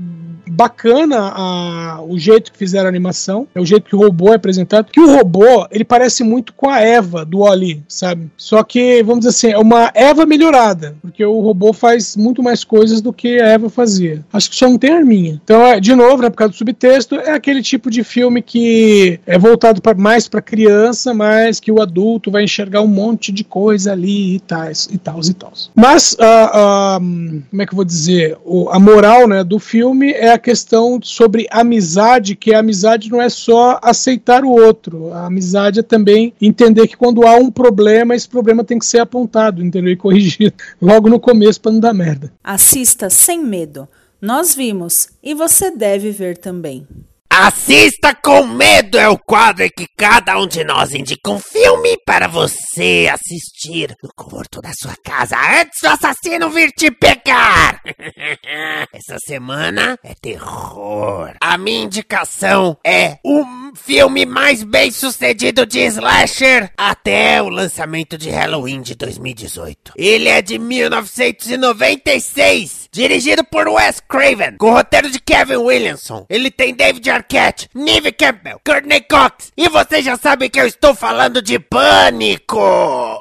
bacana 0.54 1.32
a- 1.34 2.00
o 2.06 2.18
jeito 2.18 2.52
que 2.52 2.58
fizeram 2.58 2.86
a 2.86 2.88
animação, 2.88 3.46
é 3.54 3.60
o 3.60 3.66
jeito 3.66 3.84
que 3.88 3.96
o 3.96 3.98
robô 3.98 4.32
é 4.32 4.36
apresentado, 4.36 4.90
que 4.92 5.00
o 5.00 5.14
robô, 5.16 5.66
ele 5.70 5.84
parece 5.84 6.22
muito 6.24 6.52
com 6.54 6.68
a 6.68 6.80
Eva 6.80 7.24
do 7.24 7.40
Oli, 7.40 7.82
sabe? 7.88 8.28
Só 8.36 8.62
que, 8.62 9.02
vamos 9.02 9.20
dizer 9.26 9.30
assim, 9.30 9.48
é 9.54 9.58
uma 9.58 9.90
Eva 9.94 10.24
melhorada, 10.26 10.94
porque 11.02 11.24
o 11.24 11.40
robô 11.40 11.72
faz 11.72 12.16
muito 12.16 12.42
mais 12.42 12.64
coisas 12.64 13.00
do 13.00 13.12
que 13.12 13.40
a 13.40 13.46
Eva 13.48 13.68
fazia. 13.68 14.24
Acho 14.32 14.50
que 14.50 14.56
só 14.56 14.68
não 14.68 14.78
tem 14.78 14.90
arminha. 14.92 15.40
Então, 15.42 15.62
é, 15.66 15.80
de 15.80 15.94
novo, 15.94 16.22
né, 16.22 16.30
por 16.30 16.36
causa 16.36 16.52
do 16.52 16.56
subtexto, 16.56 17.16
é 17.16 17.32
aquele 17.32 17.62
tipo 17.62 17.90
de 17.90 18.02
filme 18.04 18.42
que 18.42 19.18
é 19.26 19.38
voltado 19.38 19.80
pra, 19.82 19.94
mais 19.94 20.28
para 20.28 20.40
criança, 20.42 21.12
mas 21.14 21.60
que 21.60 21.72
o 21.72 21.80
adulto 21.82 22.30
vai 22.30 22.44
enxergar 22.44 22.80
um 22.82 22.86
monte 22.86 23.32
de 23.32 23.44
coisa 23.44 23.92
ali 23.92 24.36
e 24.36 24.40
tais, 24.40 24.88
e 24.90 24.98
tal, 24.98 25.20
e 25.24 25.34
tal. 25.34 25.52
Mas, 25.74 26.16
ah, 26.20 26.50
ah, 26.54 26.98
como 26.98 27.62
é 27.62 27.66
que 27.66 27.72
eu 27.72 27.76
vou 27.76 27.84
dizer? 27.84 28.36
O- 28.44 28.68
a 28.70 28.78
moral 28.78 29.26
né, 29.28 29.42
do 29.44 29.58
filme 29.58 30.12
é 30.12 30.30
questão 30.44 31.00
sobre 31.02 31.46
amizade, 31.50 32.36
que 32.36 32.52
a 32.52 32.58
amizade 32.58 33.10
não 33.10 33.20
é 33.20 33.30
só 33.30 33.80
aceitar 33.82 34.44
o 34.44 34.50
outro. 34.50 35.10
A 35.10 35.26
amizade 35.26 35.80
é 35.80 35.82
também 35.82 36.34
entender 36.40 36.86
que 36.86 36.96
quando 36.96 37.26
há 37.26 37.34
um 37.36 37.50
problema, 37.50 38.14
esse 38.14 38.28
problema 38.28 38.62
tem 38.62 38.78
que 38.78 38.84
ser 38.84 38.98
apontado, 38.98 39.64
entendeu? 39.64 39.92
E 39.92 39.96
corrigido 39.96 40.52
logo 40.80 41.08
no 41.08 41.18
começo 41.18 41.58
para 41.60 41.72
não 41.72 41.80
dar 41.80 41.94
merda. 41.94 42.30
Assista 42.44 43.08
sem 43.08 43.42
medo. 43.42 43.88
Nós 44.20 44.54
vimos 44.54 45.08
e 45.22 45.34
você 45.34 45.70
deve 45.70 46.10
ver 46.10 46.36
também. 46.36 46.86
Assista 47.36 48.14
com 48.14 48.46
medo 48.46 48.96
é 48.96 49.08
o 49.08 49.18
quadro 49.18 49.64
em 49.64 49.68
que 49.68 49.88
cada 49.96 50.38
um 50.38 50.46
de 50.46 50.62
nós 50.62 50.94
indica 50.94 51.32
um 51.32 51.40
filme 51.40 51.98
para 52.06 52.28
você 52.28 53.10
assistir 53.12 53.92
no 54.00 54.08
conforto 54.14 54.62
da 54.62 54.70
sua 54.72 54.94
casa 55.04 55.36
antes 55.60 55.80
do 55.82 55.88
assassino 55.88 56.48
vir 56.48 56.70
te 56.70 56.92
pegar. 56.92 57.82
Essa 58.94 59.16
semana 59.26 59.98
é 60.04 60.14
terror. 60.14 61.34
A 61.40 61.58
minha 61.58 61.82
indicação 61.82 62.78
é 62.86 63.18
o 63.24 63.44
filme 63.74 64.24
mais 64.24 64.62
bem 64.62 64.92
sucedido 64.92 65.66
de 65.66 65.80
slasher 65.86 66.70
até 66.76 67.42
o 67.42 67.48
lançamento 67.48 68.16
de 68.16 68.30
Halloween 68.30 68.80
de 68.80 68.94
2018. 68.94 69.94
Ele 69.96 70.28
é 70.28 70.40
de 70.40 70.56
1996, 70.56 72.83
dirigido 72.94 73.42
por 73.44 73.66
Wes 73.68 74.00
Craven, 74.08 74.56
com 74.56 74.72
roteiro 74.72 75.10
de 75.10 75.18
Kevin 75.20 75.56
Williamson. 75.56 76.24
Ele 76.30 76.50
tem 76.50 76.72
David 76.74 77.10
Arquette, 77.10 77.68
Neve 77.74 78.12
Campbell, 78.12 78.60
Courtney 78.64 79.00
Cox 79.00 79.50
e 79.56 79.68
vocês 79.68 80.04
já 80.04 80.16
sabem 80.16 80.48
que 80.48 80.60
eu 80.60 80.66
estou 80.66 80.94
falando 80.94 81.42
de 81.42 81.58
Pânico. 81.58 82.60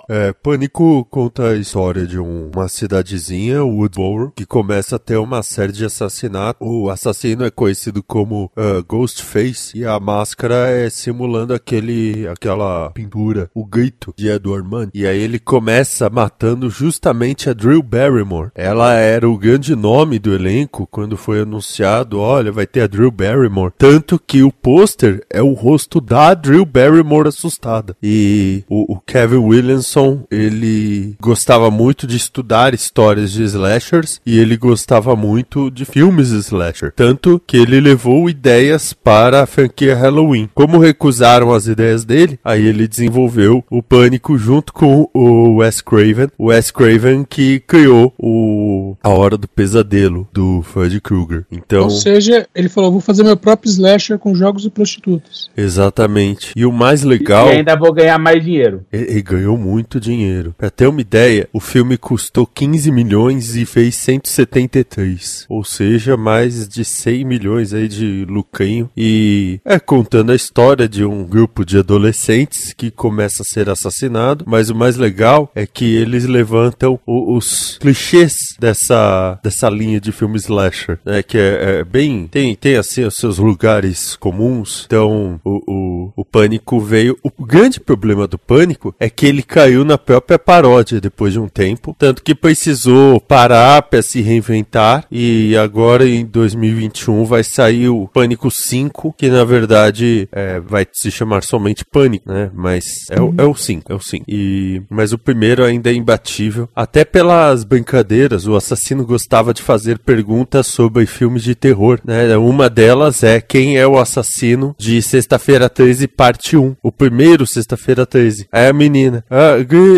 É, 0.09 0.33
Pânico 0.33 1.05
conta 1.05 1.49
a 1.49 1.55
história 1.55 2.05
de 2.05 2.19
um- 2.19 2.51
uma 2.53 2.67
cidadezinha, 2.67 3.63
Woodboro, 3.63 4.31
que 4.35 4.45
começa 4.45 4.95
a 4.97 4.99
ter 4.99 5.17
uma 5.17 5.41
série 5.41 5.71
de 5.71 5.85
assassinatos. 5.85 6.65
O 6.65 6.89
assassino 6.89 7.45
é 7.45 7.49
conhecido 7.51 8.03
como 8.03 8.51
ah, 8.55 8.83
Ghostface 8.87 9.77
e 9.77 9.85
a 9.85 9.99
máscara 9.99 10.69
é 10.69 10.89
simulando 10.89 11.53
aquele, 11.53 12.27
aquela 12.27 12.91
pintura, 12.91 13.49
o 13.53 13.65
grito 13.65 14.13
de 14.17 14.27
Edward 14.29 14.67
Munn. 14.67 14.89
E 14.93 15.05
aí 15.07 15.19
ele 15.19 15.39
começa 15.39 16.09
matando 16.09 16.69
justamente 16.69 17.49
a 17.49 17.53
Drew 17.53 17.81
Barrymore. 17.81 18.51
Ela 18.55 18.93
era 18.95 19.27
o 19.29 19.37
grande 19.37 19.62
nome 19.71 20.19
do 20.19 20.33
elenco 20.33 20.87
quando 20.89 21.15
foi 21.15 21.41
anunciado, 21.41 22.19
olha, 22.19 22.51
vai 22.51 22.67
ter 22.67 22.81
a 22.81 22.87
Drew 22.87 23.11
Barrymore. 23.11 23.73
Tanto 23.77 24.19
que 24.19 24.43
o 24.43 24.51
pôster 24.51 25.23
é 25.29 25.41
o 25.41 25.53
rosto 25.53 26.01
da 26.01 26.33
Drew 26.33 26.65
Barrymore 26.65 27.29
assustada. 27.29 27.95
E 28.01 28.63
o, 28.69 28.93
o 28.93 28.99
Kevin 28.99 29.37
Williamson, 29.37 30.23
ele 30.29 31.15
gostava 31.21 31.71
muito 31.71 32.05
de 32.05 32.17
estudar 32.17 32.73
histórias 32.73 33.31
de 33.31 33.43
slashers 33.43 34.19
e 34.25 34.39
ele 34.39 34.57
gostava 34.57 35.15
muito 35.15 35.71
de 35.71 35.85
filmes 35.85 36.29
slasher. 36.29 36.91
Tanto 36.95 37.41
que 37.45 37.57
ele 37.57 37.79
levou 37.79 38.29
ideias 38.29 38.93
para 38.93 39.43
a 39.43 39.45
franquia 39.45 39.95
Halloween. 39.95 40.49
Como 40.53 40.77
recusaram 40.77 41.53
as 41.53 41.67
ideias 41.67 42.03
dele, 42.03 42.39
aí 42.43 42.65
ele 42.65 42.87
desenvolveu 42.87 43.63
o 43.69 43.81
Pânico 43.81 44.37
junto 44.37 44.73
com 44.73 45.09
o 45.13 45.55
Wes 45.57 45.81
Craven. 45.81 46.27
O 46.37 46.47
Wes 46.47 46.71
Craven 46.71 47.23
que 47.23 47.59
criou 47.59 48.13
o 48.17 48.95
A 49.03 49.09
Hora 49.09 49.37
do 49.37 49.47
Pesadelo 49.55 50.27
do 50.33 50.61
Freddy 50.63 50.99
Krueger. 51.01 51.45
Então, 51.51 51.83
Ou 51.83 51.89
seja, 51.89 52.47
ele 52.55 52.69
falou: 52.69 52.91
vou 52.91 53.01
fazer 53.01 53.23
meu 53.23 53.37
próprio 53.37 53.69
slasher 53.69 54.17
com 54.17 54.33
jogos 54.35 54.65
e 54.65 54.69
prostitutas. 54.69 55.49
exatamente. 55.55 56.51
E 56.55 56.65
o 56.65 56.71
mais 56.71 57.03
legal. 57.03 57.47
E 57.47 57.51
ainda 57.57 57.75
vou 57.75 57.93
ganhar 57.93 58.17
mais 58.19 58.43
dinheiro. 58.43 58.85
Ele, 58.91 59.11
ele 59.11 59.21
ganhou 59.21 59.57
muito 59.57 59.99
dinheiro. 59.99 60.53
Pra 60.57 60.69
ter 60.69 60.87
uma 60.87 61.01
ideia, 61.01 61.47
o 61.53 61.59
filme 61.59 61.97
custou 61.97 62.45
15 62.45 62.91
milhões 62.91 63.55
e 63.55 63.65
fez 63.65 63.95
173. 63.95 65.45
Ou 65.49 65.63
seja, 65.63 66.17
mais 66.17 66.67
de 66.67 66.83
100 66.83 67.23
milhões 67.25 67.73
aí 67.73 67.87
de 67.87 68.25
lucrinho. 68.27 68.89
E 68.95 69.59
é 69.65 69.79
contando 69.79 70.31
a 70.31 70.35
história 70.35 70.87
de 70.87 71.03
um 71.05 71.23
grupo 71.23 71.65
de 71.65 71.77
adolescentes 71.77 72.73
que 72.73 72.91
começa 72.91 73.41
a 73.43 73.45
ser 73.53 73.69
assassinado. 73.69 74.45
Mas 74.47 74.69
o 74.69 74.75
mais 74.75 74.97
legal 74.97 75.51
é 75.55 75.65
que 75.65 75.95
eles 75.95 76.25
levantam 76.25 76.99
o- 77.05 77.35
os 77.35 77.77
clichês 77.79 78.33
dessa, 78.59 79.39
dessa 79.43 79.69
linha 79.69 79.99
de 79.99 80.11
filme 80.11 80.37
slasher. 80.37 80.97
Né, 81.05 81.21
que 81.21 81.37
é, 81.37 81.79
é 81.79 81.83
bem. 81.83 82.27
Tem, 82.27 82.55
tem 82.55 82.75
assim 82.77 83.03
os 83.03 83.15
seus 83.15 83.37
lugares 83.37 84.15
comuns. 84.15 84.83
Então, 84.87 85.39
o, 85.43 85.61
o, 85.71 86.13
o 86.17 86.25
pânico 86.25 86.79
veio. 86.79 87.17
O 87.21 87.29
grande 87.45 87.79
problema 87.79 88.27
do 88.27 88.37
pânico 88.37 88.95
é 88.99 89.09
que 89.09 89.25
ele 89.25 89.43
caiu 89.43 89.83
na 89.83 89.97
própria 89.97 90.39
paródia 90.39 91.01
depois 91.01 91.33
de 91.33 91.39
um 91.39 91.47
tempo. 91.47 91.95
Tanto 91.99 92.23
que 92.23 92.33
precisou 92.33 93.19
parar 93.19 93.81
para 93.83 94.01
se 94.01 94.21
reinventar. 94.21 95.05
E 95.11 95.55
agora 95.57 96.07
em 96.07 96.25
2021 96.25 97.25
vai 97.25 97.43
sair 97.43 97.89
o 97.89 98.07
Pânico 98.07 98.49
5, 98.49 99.13
que 99.17 99.29
na 99.29 99.43
verdade 99.43 100.27
é, 100.31 100.59
vai 100.59 100.87
se 100.91 101.11
chamar 101.11 101.43
somente 101.43 101.83
Pânico, 101.85 102.31
né? 102.31 102.49
Mas 102.53 102.85
é, 103.09 103.21
o- 103.21 103.33
é 103.37 103.43
o 103.43 103.53
5, 103.55 103.91
é 103.91 103.95
o 103.95 103.99
5. 103.99 104.25
E, 104.27 104.81
mas 104.89 105.11
o 105.13 105.17
primeiro 105.17 105.63
ainda 105.63 105.91
é 105.91 105.93
imbatível. 105.93 106.69
Até 106.75 107.03
pelas 107.03 107.63
brincadeiras, 107.63 108.47
o 108.47 108.55
assassino 108.55 109.05
gostava 109.23 109.53
de 109.53 109.61
fazer 109.61 109.99
perguntas 109.99 110.67
sobre 110.67 111.05
filmes 111.05 111.43
de 111.43 111.55
terror, 111.55 111.97
né? 112.03 112.35
Uma 112.35 112.69
delas 112.69 113.23
é 113.23 113.39
quem 113.39 113.77
é 113.77 113.87
o 113.87 113.97
assassino 113.97 114.75
de 114.77 115.01
Sexta-feira 115.01 115.69
13, 115.69 116.09
parte 116.09 116.57
1. 116.57 116.75
O 116.83 116.91
primeiro 116.91 117.47
Sexta-feira 117.47 118.05
13. 118.05 118.47
Aí 118.51 118.67
a 118.67 118.73
menina, 118.73 119.23
ah, 119.29 119.55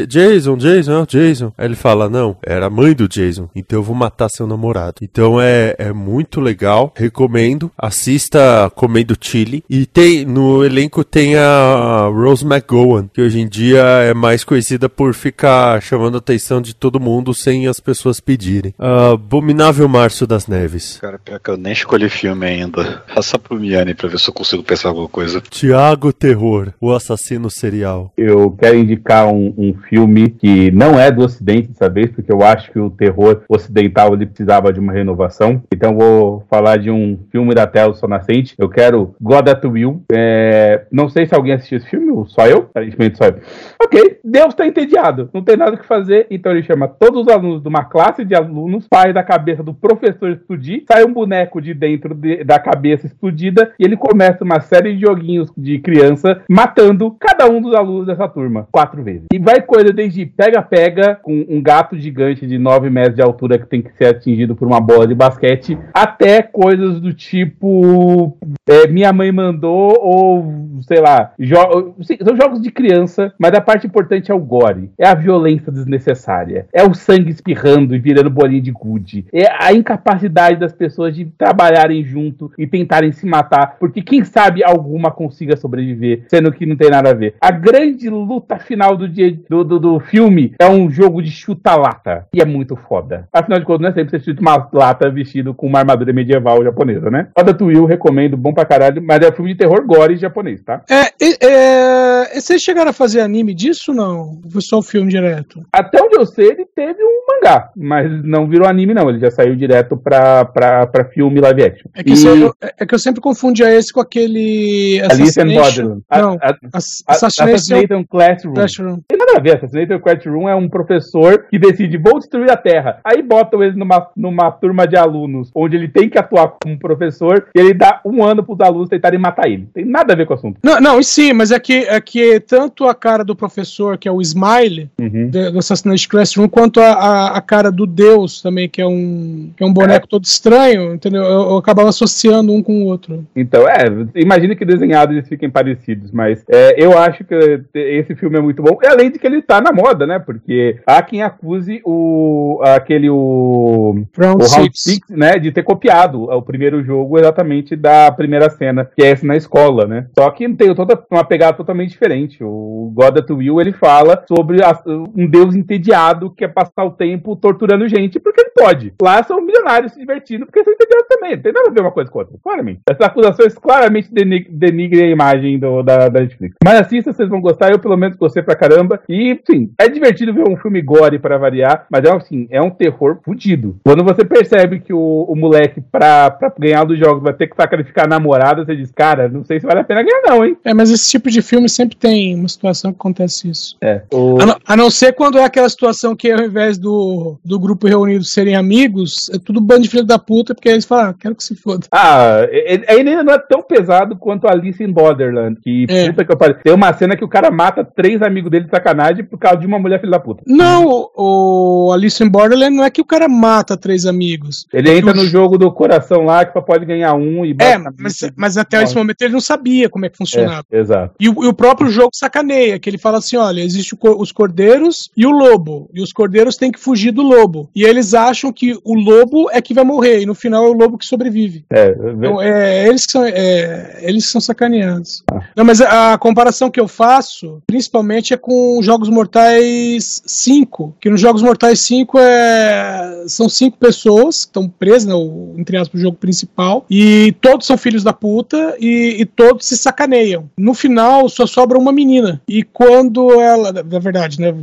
Jason, 0.07 0.57
Jason, 0.57 0.91
é 0.91 0.99
o 0.99 1.07
Jason. 1.07 1.51
Aí 1.57 1.65
ele 1.65 1.75
fala, 1.75 2.07
não, 2.07 2.37
era 2.45 2.67
a 2.67 2.69
mãe 2.69 2.93
do 2.93 3.07
Jason, 3.07 3.49
então 3.55 3.79
eu 3.79 3.83
vou 3.83 3.95
matar 3.95 4.29
seu 4.29 4.45
namorado. 4.45 4.97
Então 5.01 5.41
é, 5.41 5.75
é 5.79 5.91
muito 5.91 6.39
legal, 6.39 6.93
recomendo. 6.95 7.71
Assista 7.75 8.71
Comendo 8.75 9.17
Chile. 9.19 9.63
E 9.67 9.87
tem, 9.87 10.23
no 10.23 10.63
elenco 10.63 11.03
tem 11.03 11.35
a 11.35 12.07
Rose 12.13 12.45
McGowan, 12.45 13.09
que 13.11 13.21
hoje 13.21 13.39
em 13.39 13.47
dia 13.47 13.81
é 13.81 14.13
mais 14.13 14.43
conhecida 14.43 14.87
por 14.87 15.15
ficar 15.15 15.81
chamando 15.81 16.15
a 16.15 16.19
atenção 16.19 16.61
de 16.61 16.75
todo 16.75 16.99
mundo 16.99 17.33
sem 17.33 17.67
as 17.67 17.79
pessoas 17.79 18.19
pedirem. 18.19 18.75
Abominável 19.15 19.87
Márcio 19.87 20.27
das 20.27 20.47
Neves. 20.47 20.99
Cara, 20.99 21.17
pior 21.17 21.39
que 21.39 21.49
eu 21.49 21.57
nem 21.57 21.73
escolhi 21.73 22.09
filme 22.09 22.45
ainda. 22.45 23.03
Passa 23.13 23.39
pro 23.39 23.59
Miane 23.59 23.93
pra 23.93 24.07
ver 24.07 24.19
se 24.19 24.29
eu 24.29 24.33
consigo 24.33 24.63
pensar 24.63 24.89
alguma 24.89 25.07
coisa. 25.07 25.41
Tiago 25.41 26.13
Terror, 26.13 26.73
o 26.79 26.91
assassino 26.91 27.49
serial. 27.49 28.11
Eu 28.17 28.51
quero 28.51 28.77
indicar 28.77 29.27
um, 29.27 29.53
um 29.57 29.73
filme 29.89 30.29
que 30.29 30.69
não 30.71 30.99
é 30.99 31.11
do 31.11 31.23
Ocidente 31.23 31.69
dessa 31.69 31.89
vez, 31.89 32.11
porque 32.11 32.31
eu 32.31 32.43
acho 32.43 32.71
que 32.71 32.79
o 32.79 32.89
terror 32.89 33.41
ocidental 33.49 34.13
ele 34.13 34.25
precisava 34.25 34.71
de 34.71 34.79
uma 34.79 34.93
renovação. 34.93 35.63
Então 35.73 35.95
vou 35.95 36.45
falar 36.49 36.77
de 36.77 36.91
um 36.91 37.17
filme 37.31 37.55
da 37.55 37.65
tela 37.65 37.93
só 37.93 38.07
nascente. 38.07 38.53
Eu 38.57 38.69
quero 38.69 39.15
God 39.19 39.47
at 39.47 39.63
Will. 39.63 40.03
É, 40.11 40.85
não 40.91 41.09
sei 41.09 41.25
se 41.25 41.33
alguém 41.33 41.53
assistiu 41.53 41.77
esse 41.77 41.89
filme, 41.89 42.11
ou 42.11 42.25
só 42.27 42.45
eu? 42.45 42.59
Aparentemente 42.69 43.17
só 43.17 43.25
eu. 43.25 43.39
Ok, 43.81 44.19
Deus 44.23 44.53
tá 44.53 44.65
entediado, 44.65 45.29
não 45.33 45.43
tem 45.43 45.55
nada 45.55 45.75
o 45.75 45.77
que 45.77 45.85
fazer, 45.85 46.27
então 46.29 46.51
ele 46.51 46.63
chama 46.63 46.87
todos 46.87 47.21
os 47.21 47.27
alunos 47.27 47.61
de 47.61 47.67
uma 47.67 47.85
classe 47.85 48.25
de 48.25 48.35
alunos 48.35 48.87
para 48.87 49.04
faz 49.05 49.13
da 49.13 49.23
cabeça 49.23 49.61
do 49.61 49.73
professor 49.73 50.31
explodir, 50.31 50.83
sai 50.87 51.03
um 51.05 51.13
boneco 51.13 51.61
de 51.61 51.73
dentro 51.73 52.15
de- 52.15 52.43
da 52.43 52.57
cabeça 52.57 53.05
explodida 53.05 53.71
e 53.79 53.83
ele 53.85 53.95
começa 53.95 54.43
uma 54.43 54.59
série 54.59 54.95
de 54.95 55.01
joguinhos 55.01 55.51
de 55.55 55.77
criança 55.79 56.41
matando 56.49 57.15
cada 57.19 57.47
um 57.49 57.61
dos 57.61 57.75
alunos 57.75 58.07
dessa 58.07 58.27
turma 58.27 58.67
quatro 58.71 59.03
vezes. 59.03 59.25
E 59.33 59.37
vai 59.37 59.61
coisa 59.61 59.93
desde 59.93 60.25
pega-pega 60.25 61.15
com 61.21 61.45
um 61.47 61.61
gato 61.61 61.95
gigante 61.97 62.47
de 62.47 62.57
9 62.57 62.89
metros 62.89 63.15
de 63.15 63.21
altura 63.21 63.59
que 63.59 63.67
tem 63.67 63.81
que 63.81 63.91
ser 63.95 64.05
atingido 64.07 64.55
por 64.55 64.67
uma 64.67 64.81
bola 64.81 65.05
de 65.07 65.13
basquete, 65.13 65.77
até 65.93 66.41
coisas 66.41 66.99
do 66.99 67.13
tipo 67.13 68.37
é, 68.67 68.87
minha 68.87 69.13
mãe 69.13 69.31
mandou 69.31 69.95
ou 70.01 70.65
sei 70.81 70.99
lá, 70.99 71.31
jo- 71.39 71.93
são 72.23 72.35
jogos 72.35 72.61
de 72.61 72.71
criança, 72.71 73.33
mas 73.39 73.53
a 73.53 73.61
parte 73.61 73.85
importante 73.87 74.31
é 74.31 74.33
o 74.35 74.39
gore, 74.39 74.89
é 74.97 75.07
a 75.07 75.13
violência 75.15 75.71
desnecessária, 75.71 76.67
é 76.73 76.83
o 76.83 76.93
sangue 76.93 77.29
espirrando 77.29 77.95
e 77.95 77.99
virando 77.99 78.29
bolinha 78.29 78.61
de 78.61 78.71
gude, 78.71 78.94
é 79.33 79.45
a 79.59 79.73
incapacidade 79.73 80.59
das 80.59 80.73
pessoas 80.73 81.15
de 81.15 81.25
trabalharem 81.25 82.03
junto 82.03 82.51
e 82.57 82.67
tentarem 82.67 83.11
se 83.11 83.25
matar, 83.25 83.77
porque 83.79 84.01
quem 84.01 84.23
sabe 84.23 84.63
alguma 84.63 85.11
consiga 85.11 85.55
sobreviver, 85.55 86.25
sendo 86.29 86.51
que 86.51 86.65
não 86.65 86.75
tem 86.75 86.89
nada 86.89 87.11
a 87.11 87.13
ver. 87.13 87.35
A 87.41 87.51
grande 87.51 88.09
luta 88.09 88.57
final 88.57 88.95
do 88.95 89.07
dia 89.07 89.35
do, 89.49 89.63
do, 89.63 89.79
do 89.79 89.99
filme 89.99 90.53
é 90.59 90.67
um 90.69 90.89
jogo 90.89 91.21
de 91.21 91.31
chuta-lata, 91.31 92.27
e 92.33 92.41
é 92.41 92.45
muito 92.45 92.75
foda. 92.75 93.27
Afinal 93.33 93.59
de 93.59 93.65
contas, 93.65 93.81
não 93.81 93.89
é 93.89 93.93
sempre 93.93 94.11
você 94.11 94.19
chuta 94.19 94.41
uma 94.41 94.69
lata 94.73 95.09
vestido 95.09 95.53
com 95.53 95.67
uma 95.67 95.79
armadura 95.79 96.13
medieval 96.13 96.63
japonesa, 96.63 97.09
né? 97.09 97.27
Oda 97.37 97.53
to 97.53 97.65
Will, 97.65 97.85
recomendo, 97.85 98.37
bom 98.37 98.53
pra 98.53 98.65
caralho, 98.65 99.01
mas 99.01 99.21
é 99.21 99.29
um 99.29 99.33
filme 99.33 99.51
de 99.53 99.57
terror 99.59 99.85
gore 99.85 100.15
japonês, 100.15 100.61
tá? 100.63 100.81
É, 100.89 101.05
e- 101.21 101.37
é, 101.41 102.39
vocês 102.39 102.61
chegaram 102.61 102.89
a 102.89 102.93
fazer 102.93 103.21
anime 103.21 103.53
disso 103.53 103.91
ou 103.91 103.95
não? 103.95 104.41
Foi 104.51 104.61
só 104.61 104.79
o 104.79 104.83
filme 104.83 105.09
direto? 105.09 105.61
Até 105.71 106.01
onde 106.01 106.17
eu 106.17 106.25
sei, 106.25 106.49
ele 106.51 106.65
teve 106.75 107.01
um 107.03 107.25
mangá, 107.27 107.69
mas 107.75 108.23
não 108.23 108.47
virou 108.47 108.67
anime, 108.67 108.84
não. 108.93 109.09
Ele 109.09 109.19
já 109.19 109.31
saiu 109.31 109.55
direto 109.55 109.95
pra, 109.97 110.45
pra, 110.45 110.85
pra 110.87 111.05
filme 111.05 111.39
live 111.41 111.63
action. 111.63 111.89
É 111.95 112.03
que, 112.03 112.13
E 112.13 112.25
eu, 112.25 112.53
é 112.79 112.85
que 112.85 112.93
eu 112.95 112.99
sempre 112.99 113.21
confundia 113.21 113.71
esse 113.73 113.91
com 113.91 113.99
aquele. 114.01 114.99
Alice 115.01 115.39
Assassination- 115.39 115.61
Borderland. 115.61 116.03
Não, 116.11 116.33
a- 116.41 116.55
Ass- 116.73 117.03
a- 117.07 117.13
Assassination 117.13 118.03
Classroom. 118.09 118.53
Classroom. 118.53 118.99
Tem 119.07 119.17
nada 119.17 119.33
a 119.37 119.39
ver, 119.41 119.57
Assassination 119.57 119.99
Classroom 119.99 120.49
é 120.49 120.55
um 120.55 120.67
professor 120.69 121.45
que 121.49 121.57
decide, 121.59 121.97
vou 121.97 122.19
destruir 122.19 122.49
a 122.51 122.57
Terra. 122.57 122.99
Aí 123.03 123.21
botam 123.21 123.63
ele 123.63 123.75
numa, 123.75 124.07
numa 124.15 124.51
turma 124.51 124.87
de 124.87 124.95
alunos, 124.97 125.49
onde 125.55 125.75
ele 125.75 125.87
tem 125.87 126.09
que 126.09 126.17
atuar 126.17 126.53
como 126.61 126.77
professor, 126.77 127.47
e 127.55 127.59
ele 127.59 127.73
dá 127.73 128.01
um 128.05 128.23
ano 128.23 128.43
pros 128.43 128.59
alunos 128.61 128.89
tentarem 128.89 129.19
matar 129.19 129.47
ele. 129.47 129.67
Tem 129.73 129.85
nada 129.85 130.13
a 130.13 130.15
ver 130.15 130.25
com 130.25 130.33
o 130.33 130.37
assunto. 130.37 130.59
Não, 130.63 130.79
não, 130.79 130.99
e 130.99 131.03
sim, 131.03 131.33
mas 131.33 131.51
é 131.51 131.59
que, 131.59 131.73
é 131.85 131.99
que 132.01 132.39
tanto 132.39 132.85
a 132.85 132.95
cara 132.95 133.23
do 133.23 133.35
professor, 133.35 133.97
que 133.97 134.07
é 134.07 134.11
o 134.11 134.21
Smile, 134.21 134.89
Uhum. 134.99 135.29
do 135.29 135.59
Assassination 135.59 136.09
Classroom, 136.09 136.47
quanto 136.47 136.79
a, 136.79 136.91
a, 136.93 137.37
a 137.37 137.41
cara 137.41 137.71
do 137.71 137.85
Deus 137.85 138.41
também, 138.41 138.67
que 138.75 138.81
é 138.81 138.85
um, 138.85 139.51
que 139.55 139.63
é 139.63 139.65
um 139.65 139.71
boneco 139.71 140.05
todo 140.05 140.25
estranho, 140.25 140.93
entendeu? 140.95 141.23
Eu, 141.23 141.41
eu 141.51 141.57
acabava 141.57 141.87
associando 141.87 142.51
um 142.51 142.61
com 142.61 142.83
o 142.83 142.87
outro. 142.87 143.25
Então, 143.33 143.65
é, 143.65 143.85
imagina 144.15 144.53
que 144.53 144.65
desenhados 144.65 145.15
eles 145.15 145.29
fiquem 145.29 145.49
parecidos, 145.49 146.11
mas 146.11 146.43
é, 146.49 146.75
eu 146.83 146.97
acho 146.97 147.23
que 147.23 147.33
esse 147.73 148.13
filme 148.15 148.37
é 148.37 148.41
muito 148.41 148.61
bom, 148.61 148.77
e 148.83 148.85
além 148.85 149.09
de 149.09 149.17
que 149.17 149.25
ele 149.25 149.41
tá 149.41 149.61
na 149.61 149.71
moda, 149.71 150.05
né? 150.05 150.19
Porque 150.19 150.77
há 150.85 151.01
quem 151.01 151.21
acuse 151.23 151.79
o 151.85 152.59
aquele 152.63 153.09
o, 153.09 154.03
Round 154.17 154.43
o 154.43 154.47
Round 154.47 154.77
Six. 154.77 154.81
Six, 154.81 155.09
né, 155.09 155.39
de 155.39 155.53
ter 155.53 155.63
copiado 155.63 156.23
o 156.23 156.41
primeiro 156.41 156.83
jogo 156.83 157.17
exatamente 157.17 157.77
da 157.77 158.11
primeira 158.11 158.49
cena, 158.49 158.89
que 158.93 159.05
é 159.05 159.11
essa 159.11 159.25
na 159.25 159.37
escola, 159.37 159.85
né? 159.85 160.07
Só 160.19 160.29
que 160.31 160.49
tem 160.53 160.75
toda 160.75 161.01
uma 161.09 161.23
pegada 161.23 161.55
totalmente 161.55 161.91
diferente. 161.91 162.43
O 162.43 162.91
God 162.93 163.19
of 163.19 163.31
Will 163.33 163.61
ele 163.61 163.71
fala 163.71 164.21
sobre 164.27 164.61
a- 164.61 164.81
um 165.15 165.27
deus 165.27 165.55
entediado 165.55 166.29
que 166.29 166.37
quer 166.45 166.49
passar 166.53 166.83
o 166.83 166.91
tempo 166.91 167.35
torturando 167.37 167.87
gente 167.87 168.19
porque 168.19 168.41
ele 168.41 168.51
pode. 168.57 168.64
Lá 169.01 169.23
são 169.23 169.41
milionários 169.41 169.93
se 169.93 169.99
divertindo 169.99 170.45
porque 170.45 170.63
são 170.63 170.73
entediados 170.73 171.07
também. 171.07 171.35
Não 171.35 171.41
tem 171.41 171.53
nada 171.53 171.69
a 171.69 171.73
ver 171.73 171.81
uma 171.81 171.91
coisa 171.91 172.09
com 172.09 172.19
outra, 172.19 172.35
claramente. 172.43 172.79
Essas 172.89 173.05
acusações 173.07 173.53
claramente 173.55 174.13
deni- 174.13 174.47
denigrem 174.49 175.05
a 175.07 175.11
imagem 175.11 175.59
do- 175.59 175.83
da, 175.83 176.09
da 176.09 176.21
Netflix. 176.21 176.55
Mas 176.63 176.79
assista, 176.81 177.13
vocês 177.13 177.29
vão 177.29 177.41
gostar. 177.41 177.71
Eu, 177.71 177.79
pelo 177.79 177.97
menos, 177.97 178.17
gostei 178.17 178.41
pra 178.43 178.55
caramba. 178.55 178.99
E, 179.09 179.39
sim, 179.49 179.71
é 179.79 179.87
divertido 179.87 180.33
ver 180.33 180.47
um 180.47 180.57
filme 180.57 180.81
gore 180.81 181.19
pra 181.19 181.37
variar, 181.37 181.85
mas 181.89 182.03
é 182.03 182.11
assim, 182.11 182.47
é 182.49 182.61
um 182.61 182.69
terror 182.69 183.19
fudido. 183.23 183.77
Quando 183.85 184.03
você 184.03 184.23
percebe 184.25 184.79
que 184.79 184.93
o, 184.93 185.25
o 185.27 185.35
moleque, 185.35 185.81
pra, 185.91 186.29
pra 186.31 186.53
ganhar 186.57 186.83
dos 186.83 186.97
jogos, 186.99 187.23
vai 187.23 187.33
ter 187.33 187.47
que 187.47 187.55
sacrificar 187.55 188.05
a 188.05 188.09
namorada, 188.09 188.63
você 188.65 188.75
diz, 188.75 188.91
cara, 188.91 189.27
não 189.29 189.43
sei 189.43 189.59
se 189.59 189.65
vale 189.65 189.79
a 189.81 189.83
pena 189.83 190.03
ganhar, 190.03 190.21
não, 190.27 190.45
hein? 190.45 190.57
É, 190.63 190.73
mas 190.73 190.89
esse 190.91 191.09
tipo 191.09 191.29
de 191.29 191.41
filme 191.41 191.67
sempre 191.69 191.95
tem 191.95 192.35
uma 192.35 192.47
situação 192.47 192.91
que 192.91 192.97
acontece 192.99 193.49
isso. 193.49 193.75
É. 193.81 194.01
O... 194.13 194.41
A 194.41 194.45
não, 194.45 194.55
a 194.65 194.75
não 194.77 194.89
ser 194.89 195.13
quando 195.13 195.37
é 195.37 195.43
aquela 195.43 195.69
situação 195.69 196.15
que 196.15 196.31
ao 196.31 196.39
invés 196.43 196.77
do, 196.77 197.37
do 197.43 197.59
grupo 197.59 197.87
reunido 197.87 198.23
serem 198.23 198.54
amigos, 198.55 199.13
é 199.33 199.37
tudo 199.37 199.61
bando 199.61 199.81
de 199.81 199.89
filho 199.89 200.03
da 200.05 200.17
puta, 200.19 200.53
porque 200.53 200.69
eles 200.69 200.85
falam, 200.85 201.09
ah, 201.09 201.15
quero 201.17 201.35
que 201.35 201.43
se 201.43 201.55
foda. 201.55 201.87
Ah, 201.91 202.47
ele 202.49 202.85
ele 202.87 203.09
ainda 203.09 203.23
não 203.23 203.33
é 203.33 203.39
tão 203.39 203.61
pesado 203.61 204.15
quanto 204.15 204.47
Alice 204.47 204.81
in 204.83 204.91
Borderland. 204.91 205.59
Que 205.61 205.85
É. 205.89 206.09
puta 206.09 206.25
que 206.25 206.31
eu 206.31 206.37
pariu. 206.37 206.55
Tem 206.63 206.73
uma 206.73 206.93
cena 206.93 207.15
que 207.15 207.23
o 207.23 207.27
cara 207.27 207.51
mata 207.51 207.83
três 207.83 208.21
amigos 208.21 208.49
dele 208.51 208.65
de 208.65 208.71
sacanagem 208.71 209.23
por 209.23 209.37
causa 209.37 209.57
de 209.59 209.67
uma 209.67 209.79
mulher 209.79 209.99
filha 209.99 210.11
da 210.11 210.19
puta. 210.19 210.43
Não, 210.47 210.85
o, 211.15 211.87
o 211.87 211.91
Alice 211.93 212.23
in 212.23 212.29
Borderland 212.29 212.75
não 212.75 212.83
é 212.83 212.89
que 212.89 213.01
o 213.01 213.05
cara 213.05 213.27
mata 213.27 213.77
três 213.77 214.05
amigos. 214.05 214.65
Ele 214.73 214.91
entra 214.97 215.13
no 215.13 215.25
jogo 215.25 215.57
do 215.57 215.71
coração 215.71 216.23
lá 216.23 216.45
que 216.45 216.53
só 216.53 216.61
pode 216.61 216.85
ganhar 216.85 217.13
um 217.13 217.45
e 217.45 217.55
É, 217.59 217.77
mas, 217.77 218.19
mas 218.35 218.57
até 218.57 218.81
esse 218.83 218.95
momento 218.95 219.21
ele 219.21 219.33
não 219.33 219.41
sabia 219.41 219.89
como 219.89 220.05
é 220.05 220.09
que 220.09 220.17
funcionava. 220.17 220.63
É, 220.71 220.79
exato. 220.79 221.15
E 221.19 221.29
o, 221.29 221.43
e 221.43 221.47
o 221.47 221.53
próprio 221.53 221.89
jogo 221.89 222.11
sacaneia, 222.13 222.79
que 222.79 222.89
ele 222.89 222.97
fala 222.97 223.17
assim: 223.17 223.37
olha, 223.37 223.61
existe 223.61 223.93
o 223.93 224.15
os 224.15 224.31
cordeiros 224.31 225.09
e 225.17 225.25
o 225.25 225.31
lobo. 225.31 225.89
E 225.93 226.01
os 226.01 226.13
cordeiros 226.13 226.55
têm 226.57 226.71
que 226.71 226.79
fugir 226.79 227.11
do 227.11 227.21
lobo. 227.21 227.69
E 227.75 227.83
eles 227.83 228.13
acham 228.13 228.34
que 228.53 228.77
o 228.83 228.93
lobo 228.93 229.49
é 229.51 229.61
que 229.61 229.73
vai 229.73 229.83
morrer. 229.83 230.21
E 230.21 230.25
no 230.25 230.35
final 230.35 230.65
é 230.65 230.69
o 230.69 230.73
lobo 230.73 230.97
que 230.97 231.05
sobrevive. 231.05 231.65
É, 231.69 231.89
Então, 231.89 232.41
é, 232.41 232.87
eles 232.87 233.03
são, 233.09 233.25
é, 233.25 233.99
eles 234.01 234.29
são 234.29 234.41
sacaneados. 234.41 235.23
Não, 235.55 235.65
mas 235.65 235.81
a, 235.81 236.13
a 236.13 236.17
comparação 236.17 236.69
que 236.69 236.79
eu 236.79 236.87
faço, 236.87 237.61
principalmente, 237.65 238.33
é 238.33 238.37
com 238.37 238.79
Jogos 238.81 239.09
Mortais 239.09 240.21
5. 240.25 240.95
Que 240.99 241.09
nos 241.09 241.21
Jogos 241.21 241.41
Mortais 241.41 241.79
5 241.81 242.17
é, 242.19 243.23
são 243.27 243.49
cinco 243.49 243.77
pessoas 243.77 244.45
que 244.45 244.49
estão 244.49 244.67
presas, 244.67 245.05
né, 245.05 245.13
entre 245.57 245.77
aspas, 245.77 245.99
o 245.99 246.03
jogo 246.03 246.17
principal. 246.17 246.85
E 246.89 247.33
todos 247.41 247.65
são 247.65 247.77
filhos 247.77 248.03
da 248.03 248.13
puta 248.13 248.75
e, 248.79 249.17
e 249.19 249.25
todos 249.25 249.65
se 249.65 249.77
sacaneiam. 249.77 250.49
No 250.57 250.73
final, 250.73 251.27
só 251.29 251.45
sobra 251.45 251.77
uma 251.77 251.91
menina. 251.91 252.41
E 252.47 252.63
quando 252.63 253.39
ela, 253.39 253.71
na 253.71 253.99
verdade, 253.99 254.39
né? 254.39 254.53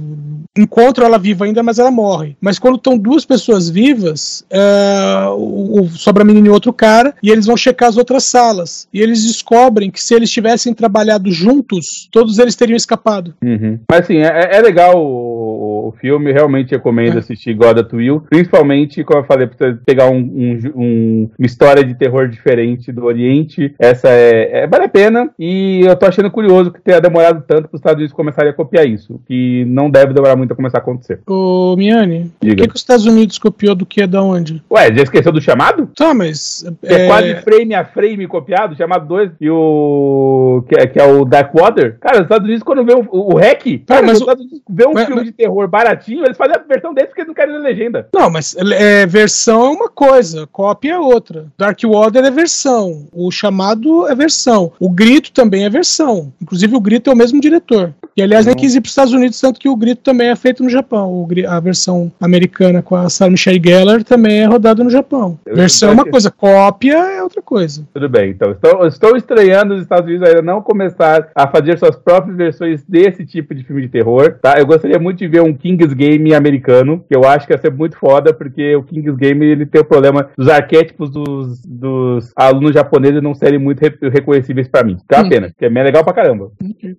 Encontram 0.56 1.06
ela 1.06 1.18
viva 1.18 1.44
ainda, 1.44 1.62
mas 1.62 1.78
ela 1.78 1.90
morre. 1.90 2.36
Mas 2.40 2.58
quando 2.58 2.76
estão 2.76 2.98
duas 2.98 3.24
pessoas 3.24 3.61
vivas, 3.68 4.44
é, 4.50 5.26
o, 5.30 5.80
o- 5.82 5.88
sobra 5.90 6.22
a 6.22 6.26
menina 6.26 6.46
e 6.46 6.50
outro 6.50 6.72
cara, 6.72 7.14
e 7.22 7.30
eles 7.30 7.46
vão 7.46 7.56
checar 7.56 7.88
as 7.88 7.96
outras 7.96 8.24
salas. 8.24 8.88
E 8.92 9.00
eles 9.00 9.24
descobrem 9.24 9.90
que 9.90 10.00
se 10.00 10.14
eles 10.14 10.30
tivessem 10.30 10.72
trabalhado 10.74 11.30
juntos, 11.30 12.08
todos 12.10 12.38
eles 12.38 12.54
teriam 12.56 12.76
escapado. 12.76 13.34
Uhum. 13.42 13.78
Mas 13.90 14.00
assim, 14.00 14.18
é, 14.18 14.56
é 14.56 14.60
legal 14.60 14.96
o, 14.96 15.88
o 15.88 15.92
filme, 16.00 16.32
realmente 16.32 16.70
recomendo 16.72 17.18
assistir 17.18 17.54
God 17.54 17.78
of 17.78 17.94
Will. 17.94 18.22
Principalmente, 18.30 19.04
como 19.04 19.20
eu 19.20 19.24
falei, 19.24 19.46
pra 19.46 19.56
você 19.56 19.78
pegar 19.84 20.08
um, 20.10 20.16
um- 20.18 20.72
um- 20.74 21.30
uma 21.38 21.46
história 21.46 21.84
de 21.84 21.94
terror 21.94 22.28
diferente 22.28 22.90
do 22.92 23.04
Oriente. 23.04 23.74
Essa 23.78 24.08
é, 24.08 24.62
é- 24.62 24.66
vale 24.66 24.84
a 24.84 24.88
pena. 24.88 25.30
E 25.38 25.82
eu 25.86 25.96
tô 25.96 26.06
achando 26.06 26.30
curioso 26.30 26.70
que 26.72 26.80
tenha 26.80 27.00
demorado 27.00 27.42
tanto 27.46 27.62
para 27.68 27.74
os 27.76 27.80
Estados 27.80 27.98
Unidos 27.98 28.14
começarem 28.14 28.50
a 28.50 28.54
copiar 28.54 28.86
isso. 28.86 29.20
Que 29.26 29.64
não 29.66 29.90
deve 29.90 30.12
demorar 30.14 30.36
muito 30.36 30.52
a 30.52 30.56
começar 30.56 30.78
a 30.78 30.80
acontecer. 30.80 31.20
Ô, 31.26 31.74
Miane, 31.76 32.30
o 32.42 32.46
Diga. 32.46 32.62
que, 32.62 32.68
que 32.68 32.74
os 32.74 32.80
Estados 32.80 33.06
Unidos 33.06 33.38
copiou 33.52 33.74
do 33.74 33.86
que 33.86 34.02
é 34.02 34.06
da 34.06 34.22
onde? 34.22 34.62
Ué, 34.70 34.92
já 34.94 35.02
esqueceu 35.02 35.30
do 35.30 35.40
chamado? 35.40 35.88
Tá, 35.94 36.14
mas. 36.14 36.64
É, 36.82 37.06
quase 37.06 37.34
frame 37.36 37.74
a 37.74 37.84
frame 37.84 38.26
copiado, 38.26 38.76
chamado 38.76 39.06
2, 39.06 39.32
e 39.40 39.50
o. 39.50 40.64
Que 40.68 40.80
é, 40.80 40.86
que 40.86 40.98
é 40.98 41.04
o 41.04 41.24
Dark 41.24 41.54
Water. 41.54 41.98
Cara, 42.00 42.18
os 42.18 42.22
Estados 42.22 42.44
Unidos, 42.44 42.62
quando 42.62 42.84
vê 42.84 42.94
o, 42.94 43.06
o, 43.10 43.36
hack, 43.36 43.84
cara, 43.86 44.02
mas 44.02 44.14
os 44.14 44.20
Estados 44.20 44.44
Unidos 44.44 44.62
vê 44.68 44.86
um 44.86 44.94
mas- 44.94 45.06
filme 45.06 45.24
de 45.24 45.32
terror 45.32 45.68
baratinho, 45.68 46.24
eles 46.24 46.36
fazem 46.36 46.56
a 46.56 46.58
versão 46.58 46.94
deles 46.94 47.10
porque 47.10 47.20
eles 47.20 47.28
não 47.28 47.34
querem 47.34 47.54
ler 47.54 47.62
legenda. 47.62 48.08
Não, 48.14 48.30
mas 48.30 48.56
é, 48.56 49.06
versão 49.06 49.66
é 49.66 49.70
uma 49.70 49.88
coisa, 49.88 50.48
cópia 50.50 50.94
é 50.94 50.98
outra. 50.98 51.46
Dark 51.58 51.78
Water 51.84 52.24
é 52.24 52.30
versão, 52.30 53.06
o 53.12 53.30
chamado 53.30 54.08
é 54.08 54.14
versão, 54.14 54.72
o 54.80 54.88
grito 54.88 55.32
também 55.32 55.64
é 55.64 55.70
versão. 55.70 56.32
Inclusive 56.40 56.74
o 56.74 56.80
grito 56.80 57.10
é 57.10 57.12
o 57.12 57.16
mesmo 57.16 57.40
diretor. 57.40 57.94
E 58.16 58.22
aliás, 58.22 58.44
nem 58.44 58.54
quis 58.54 58.74
ir 58.74 58.80
para 58.80 58.86
os 58.86 58.92
Estados 58.92 59.12
Unidos, 59.14 59.40
tanto 59.40 59.58
que 59.58 59.68
o 59.68 59.76
grito 59.76 60.02
também 60.02 60.28
é 60.28 60.36
feito 60.36 60.62
no 60.62 60.68
Japão. 60.68 61.10
O 61.10 61.26
a 61.48 61.60
versão 61.60 62.12
americana 62.20 62.82
com 62.82 62.94
a 62.94 63.08
Sarah 63.08 63.32
Michelle 63.50 63.60
Gellar 63.64 64.04
também 64.04 64.40
é 64.40 64.44
rodada 64.44 64.84
no 64.84 64.90
Japão. 64.90 65.38
Eu 65.44 65.56
versão 65.56 65.90
é 65.90 65.92
uma 65.92 66.02
acho- 66.02 66.10
coisa, 66.10 66.30
cópia 66.30 66.94
é 66.96 67.22
outra 67.22 67.42
coisa. 67.42 67.86
Tudo 67.92 68.08
bem, 68.08 68.30
então. 68.30 68.52
Estou, 68.52 68.86
estou 68.86 69.16
estranhando 69.16 69.74
os 69.74 69.82
Estados 69.82 70.06
Unidos 70.08 70.28
ainda 70.28 70.42
não 70.42 70.62
começar 70.62 71.28
a 71.34 71.48
fazer 71.48 71.78
suas 71.78 71.96
próprias 71.96 72.36
versões 72.36 72.84
desse 72.84 73.24
tipo 73.26 73.54
de 73.54 73.64
filme 73.64 73.82
de 73.82 73.88
terror, 73.88 74.36
tá? 74.40 74.54
Eu 74.58 74.66
gostaria 74.66 74.98
muito 74.98 75.18
de 75.18 75.28
ver 75.28 75.42
um 75.42 75.52
King's 75.52 75.92
Game 75.92 76.32
americano, 76.34 77.04
que 77.08 77.16
eu 77.16 77.24
acho 77.24 77.46
que 77.46 77.52
ia 77.52 77.58
ser 77.58 77.72
muito 77.72 77.96
foda, 77.98 78.32
porque 78.32 78.76
o 78.76 78.82
King's 78.82 79.16
Game 79.16 79.44
ele 79.44 79.66
tem 79.66 79.80
o 79.80 79.84
problema 79.84 80.30
dos 80.36 80.48
arquétipos 80.48 81.10
dos, 81.10 81.60
dos 81.66 82.32
alunos 82.36 82.72
japoneses 82.74 83.22
não 83.22 83.34
serem 83.34 83.58
muito 83.58 83.80
re- 83.80 83.98
reconhecíveis 84.10 84.68
pra 84.68 84.84
mim. 84.84 84.96
Que 85.08 85.14
é 85.14 85.18
uma 85.18 85.28
pena, 85.28 85.52
que 85.58 85.64
é 85.64 85.68
bem 85.70 85.82
legal 85.82 86.04
pra 86.04 86.12
caramba. 86.12 86.50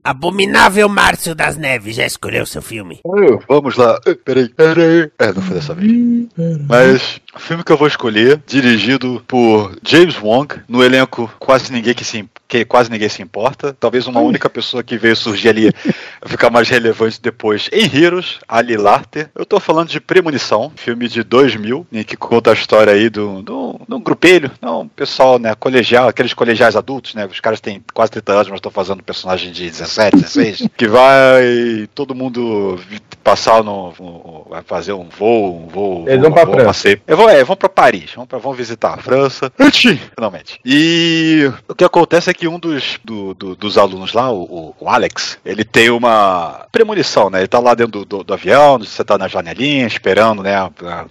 Abominável 0.03 0.89
Márcio 0.89 1.33
das 1.35 1.57
Neves, 1.57 1.95
já 1.95 2.05
escolheu 2.05 2.45
seu 2.45 2.61
filme? 2.61 2.99
Vamos 3.47 3.77
lá. 3.77 3.99
Peraí, 4.25 4.49
peraí. 4.49 5.09
É, 5.19 5.27
não 5.33 5.41
foi 5.41 5.55
dessa 5.55 5.73
vez. 5.73 5.91
Mas 6.67 7.19
o 7.35 7.39
filme 7.39 7.63
que 7.63 7.71
eu 7.71 7.77
vou 7.77 7.87
escolher, 7.87 8.41
dirigido 8.47 9.23
por 9.27 9.75
James 9.83 10.17
Wong, 10.19 10.55
no 10.67 10.83
elenco 10.83 11.31
quase 11.39 11.71
ninguém 11.71 11.93
que 11.93 12.03
se 12.05 12.17
que 12.53 12.63
quase 12.65 12.91
ninguém 12.91 13.09
se 13.09 13.19
importa. 13.23 13.75
Talvez 13.79 14.05
uma 14.05 14.19
única 14.19 14.47
pessoa 14.47 14.83
que 14.83 14.95
veio 14.95 15.15
surgir 15.15 15.49
ali 15.49 15.71
ficar 16.27 16.51
mais 16.51 16.69
relevante 16.69 17.19
depois 17.19 17.67
em 17.71 17.85
Heroes, 17.97 18.37
Ali 18.47 18.77
Larter. 18.77 19.29
Eu 19.33 19.43
tô 19.43 19.59
falando 19.59 19.89
de 19.89 19.99
Premonição, 19.99 20.71
filme 20.75 21.07
de 21.07 21.23
2000, 21.23 21.87
em 21.91 22.03
que 22.03 22.15
conta 22.15 22.51
a 22.51 22.53
história 22.53 22.93
aí 22.93 23.09
do, 23.09 23.41
do, 23.41 23.81
do 23.87 23.99
grupelho, 23.99 24.51
não, 24.61 24.87
pessoal, 24.87 25.39
né, 25.39 25.55
colegial, 25.55 26.07
aqueles 26.07 26.33
colegiais 26.35 26.75
adultos, 26.75 27.15
né, 27.15 27.25
os 27.25 27.39
caras 27.39 27.59
têm 27.59 27.83
quase 27.91 28.11
30 28.11 28.31
anos, 28.33 28.47
mas 28.49 28.57
estão 28.57 28.71
fazendo 28.71 29.01
personagem 29.01 29.51
de 29.51 29.63
17, 29.69 30.15
16, 30.17 30.67
que 30.77 30.87
vai 30.87 31.87
todo 31.95 32.13
mundo 32.13 32.79
passar 33.23 33.63
no, 33.63 33.93
no- 33.99 34.45
vai 34.49 34.61
fazer 34.61 34.93
um 34.93 35.07
voo, 35.09 35.63
um 35.63 35.67
voo, 35.67 36.05
Eles 36.07 36.19
um 36.19 36.23
vão 36.23 36.31
pra 36.33 36.45
voo, 36.45 36.53
França. 36.53 36.67
passeio. 36.67 37.01
É, 37.07 37.15
vão, 37.15 37.29
é, 37.29 37.43
vão 37.43 37.55
pra 37.55 37.69
Paris, 37.69 38.11
vão, 38.15 38.27
pra, 38.27 38.37
vão 38.37 38.53
visitar 38.53 38.93
a 38.93 38.97
França, 38.97 39.51
finalmente. 40.15 40.59
E 40.63 41.51
o 41.67 41.73
que 41.75 41.83
acontece 41.83 42.29
é 42.29 42.33
que 42.33 42.42
um 42.47 42.59
dos, 42.59 42.99
do- 43.03 43.33
do- 43.33 43.55
dos 43.55 43.77
alunos 43.77 44.13
lá, 44.13 44.31
o, 44.31 44.75
o 44.79 44.89
Alex, 44.89 45.37
ele 45.45 45.63
tem 45.63 45.89
uma 45.89 46.65
premonição, 46.71 47.29
né? 47.29 47.39
Ele 47.39 47.47
tá 47.47 47.59
lá 47.59 47.73
dentro 47.73 48.03
do, 48.05 48.23
do- 48.23 48.33
avião, 48.33 48.79
você 48.79 49.03
tá 49.03 49.17
na 49.17 49.27
janelinha, 49.27 49.85
esperando, 49.85 50.41
né, 50.43 50.55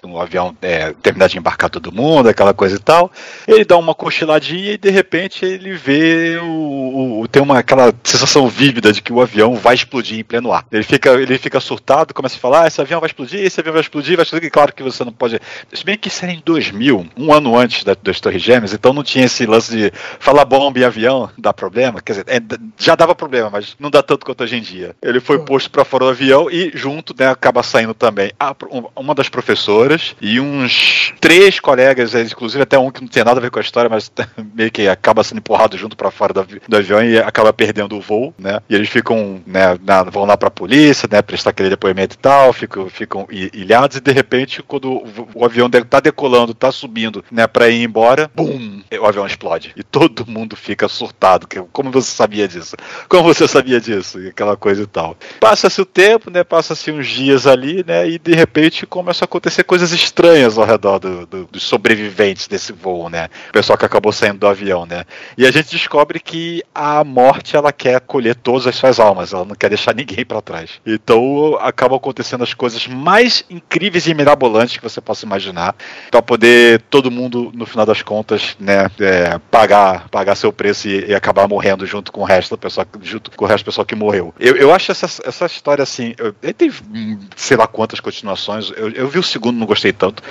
o 0.03 0.19
avião 0.21 0.57
é, 0.61 0.93
terminar 1.03 1.29
de 1.29 1.39
embarcar 1.39 1.71
todo 1.71 1.93
mundo, 1.93 2.29
aquela 2.29 2.53
coisa 2.53 2.77
e 2.77 2.79
tal. 2.79 3.11
Ele 3.47 3.65
dá 3.65 3.77
uma 3.77 3.95
cochiladinha 3.95 4.73
e 4.73 4.79
de 4.79 4.91
repente 4.91 5.45
ele 5.45 5.73
vê 5.75 6.39
o, 6.43 7.21
o- 7.23 7.29
tem 7.29 7.43
uma 7.43 7.59
aquela 7.59 7.93
sensação 8.03 8.49
vívida 8.49 8.93
de 8.93 9.01
que 9.01 9.13
o 9.13 9.21
avião 9.21 9.55
vai 9.55 9.75
explodir 9.75 10.19
em 10.19 10.25
pleno 10.25 10.53
ar. 10.53 10.65
Ele 10.73 10.83
fica, 10.83 11.11
ele 11.11 11.39
fica 11.39 11.61
surtado, 11.61 12.13
começa 12.15 12.37
a 12.37 12.41
falar, 12.41 12.65
ah, 12.65 12.67
esse 12.67 12.81
avião 12.81 13.01
vai 13.01 13.09
explodir, 13.09 13.41
esse 13.41 13.61
avião 13.61 13.73
vai 13.73 13.83
explodir, 13.83 14.17
vai 14.17 14.25
explodir. 14.25 14.47
E 14.49 14.51
claro 14.51 14.73
que 14.75 14.83
você 14.83 15.05
não 15.05 15.13
pode. 15.13 15.39
Se 15.73 15.85
bem 15.85 15.97
que 15.97 16.09
isso 16.09 16.25
era 16.25 16.33
em 16.33 16.43
2000, 16.45 17.07
um 17.17 17.33
ano 17.33 17.57
antes 17.57 17.85
da- 17.85 17.97
das 18.03 18.21
Torres 18.21 18.43
Gêmeas, 18.43 18.73
então 18.73 18.93
não 18.93 19.03
tinha 19.03 19.25
esse 19.27 19.47
lance 19.47 19.77
de 19.77 19.93
falar 20.19 20.45
bomba 20.45 20.79
em 20.79 20.85
avião, 20.85 21.12
dá 21.39 21.53
problema. 21.53 22.01
Quer 22.01 22.13
dizer, 22.13 22.25
é, 22.29 22.41
já 22.79 22.95
dava 22.95 23.15
problema, 23.15 23.51
mas 23.51 23.75
não 23.79 23.91
dá 23.91 24.03
tanto 24.03 24.25
quanto 24.27 24.43
hoje 24.45 24.57
em 24.57 24.61
dia. 24.61 24.95
Ele 25.03 25.21
foi 25.21 25.39
posto 25.45 25.71
pra 25.71 25.85
fora 25.85 26.05
do 26.07 26.11
avião 26.11 26.51
e 26.51 26.71
junto, 26.75 27.15
né, 27.19 27.29
acaba 27.29 27.63
saindo 27.63 27.95
também 27.95 28.33
a- 28.39 28.55
um- 28.71 28.85
uma 28.97 29.15
das 29.15 29.29
professoras 29.29 30.15
e 30.21 30.41
uns 30.41 31.13
três 31.21 31.61
colegas, 31.61 32.15
é, 32.15 32.23
inclusive 32.23 32.63
até 32.63 32.79
um 32.79 32.91
que 32.91 33.01
não 33.01 33.09
tem 33.09 33.25
nada 33.25 33.39
a 33.39 33.43
ver 33.43 33.51
com 33.51 33.59
a 33.59 33.63
história, 33.63 33.89
mas 33.91 34.11
meio 34.55 34.71
que 34.71 34.89
acaba 34.89 35.23
sendo 35.25 35.39
empurrado 35.39 35.77
junto 35.77 35.97
pra 35.97 36.11
fora 36.11 36.33
do, 36.33 36.41
avi- 36.41 36.61
do 36.69 36.77
avião 36.77 37.03
e 37.03 37.19
acaba 37.19 37.53
perdendo 37.53 37.97
o 37.97 38.01
voo, 38.01 38.35
né? 38.39 38.61
E 38.69 38.75
eles 38.75 38.89
ficam, 38.89 39.41
né, 39.47 39.79
na- 39.85 40.03
vão 40.05 40.25
lá 40.25 40.37
pra 40.37 40.51
polícia, 40.51 41.09
né, 41.11 41.21
prestar 41.23 41.51
aquele 41.51 41.71
depoimento 41.71 42.15
e 42.15 42.19
tal, 42.19 42.53
ficam, 42.53 42.89
ficam 42.89 43.27
ilhados 43.31 43.97
e 43.97 44.01
de 44.01 44.13
repente 44.13 44.63
quando 44.63 44.91
o, 44.93 45.29
o 45.35 45.45
avião 45.45 45.69
de- 45.69 45.85
tá 45.85 46.01
decolando, 46.01 46.55
tá 46.55 46.71
subindo, 46.73 47.25
né, 47.31 47.47
pra 47.47 47.69
ir 47.69 47.83
embora, 47.85 48.31
bum, 48.35 48.81
o 49.01 49.07
avião 49.07 49.27
explode 49.27 49.73
e 49.77 49.83
todo 49.83 50.27
mundo 50.27 50.57
fica 50.57 50.89
surtado. 51.07 51.49
Como 51.73 51.91
você 51.91 52.11
sabia 52.13 52.47
disso? 52.47 52.77
Como 53.09 53.25
você 53.25 53.49
sabia 53.49 53.81
disso? 53.81 54.21
E 54.21 54.29
aquela 54.29 54.57
coisa 54.57 54.83
e 54.83 54.87
tal. 54.87 55.17
Passa-se 55.41 55.81
o 55.81 55.85
tempo, 55.85 56.31
né? 56.31 56.45
Passa-se 56.45 56.91
uns 56.93 57.09
dias 57.09 57.47
ali, 57.47 57.85
né? 57.87 58.09
E 58.09 58.19
de 58.19 58.35
repente 58.35 58.87
começam 58.87 59.25
a 59.25 59.27
acontecer 59.27 59.65
coisas 59.65 59.93
estranhas 59.93 60.57
ao 60.57 60.65
redor 60.65 60.99
do- 61.01 61.27
do- 61.27 61.45
dos 61.47 61.63
sobreviventes 61.65 62.47
desse 62.47 62.73
voo, 62.73 63.09
né? 63.09 63.29
O 63.49 63.53
pessoal 63.53 63.77
que 63.77 63.85
acabou 63.85 64.13
saindo 64.13 64.39
do 64.39 64.47
avião, 64.47 64.87
né? 64.87 65.05
E 65.37 65.45
a 65.47 65.51
gente 65.51 65.71
descobre 65.71 66.21
que 66.21 66.63
a 66.75 67.03
morte 67.03 67.57
ela 67.57 67.73
quer 67.73 68.01
colher 68.01 68.35
todas 68.37 68.67
as 68.67 68.77
suas 68.77 69.01
almas, 69.01 69.33
ela 69.33 69.45
não 69.45 69.55
quer 69.57 69.69
deixar 69.69 69.95
ninguém 69.95 70.25
pra 70.25 70.41
trás. 70.41 70.71
Então 70.87 71.59
acabam 71.61 71.97
acontecendo 71.97 72.45
as 72.45 72.55
coisas 72.55 72.87
mais 72.87 73.45
incríveis 73.51 74.07
e 74.07 74.15
mirabolantes 74.15 74.77
que 74.77 74.83
você 74.83 75.01
possa 75.01 75.27
imaginar, 75.27 75.75
pra 76.11 76.23
poder 76.23 76.81
todo 76.91 77.11
mundo 77.11 77.51
no 77.55 77.67
final 77.67 77.85
das 77.87 78.03
contas, 78.03 78.57
né, 78.61 78.89
é, 79.01 79.39
pagar 79.51 80.09
pagar 80.11 80.35
seu 80.37 80.53
preço 80.53 80.89
e, 80.89 80.92
e 81.09 81.15
acabar 81.15 81.49
morrendo 81.49 81.87
junto 81.87 82.11
com 82.13 82.21
o 82.21 82.25
resto 82.25 82.51
do 82.55 82.59
pessoal, 82.59 82.87
junto 83.03 83.31
com 83.31 83.45
o 83.45 83.49
resto 83.49 83.65
do 83.65 83.67
pessoal 83.67 83.85
que 83.85 83.95
morreu. 83.95 84.35
Eu, 84.39 84.57
eu 84.57 84.73
acho 84.75 84.93
essa, 84.93 85.07
essa 85.27 85.47
história 85.47 85.83
assim, 85.83 86.15
eu, 86.19 86.35
ele 86.43 86.53
teve 86.53 86.81
hum, 86.95 87.19
sei 87.37 87.57
lá 87.57 87.67
quantas 87.67 88.01
continuações. 88.01 88.71
Eu, 88.77 88.91
eu 88.91 89.09
vi 89.09 89.19
o 89.19 89.23
segundo, 89.23 89.57
não 89.59 89.67
gostei 89.67 89.93
tanto. 89.93 90.23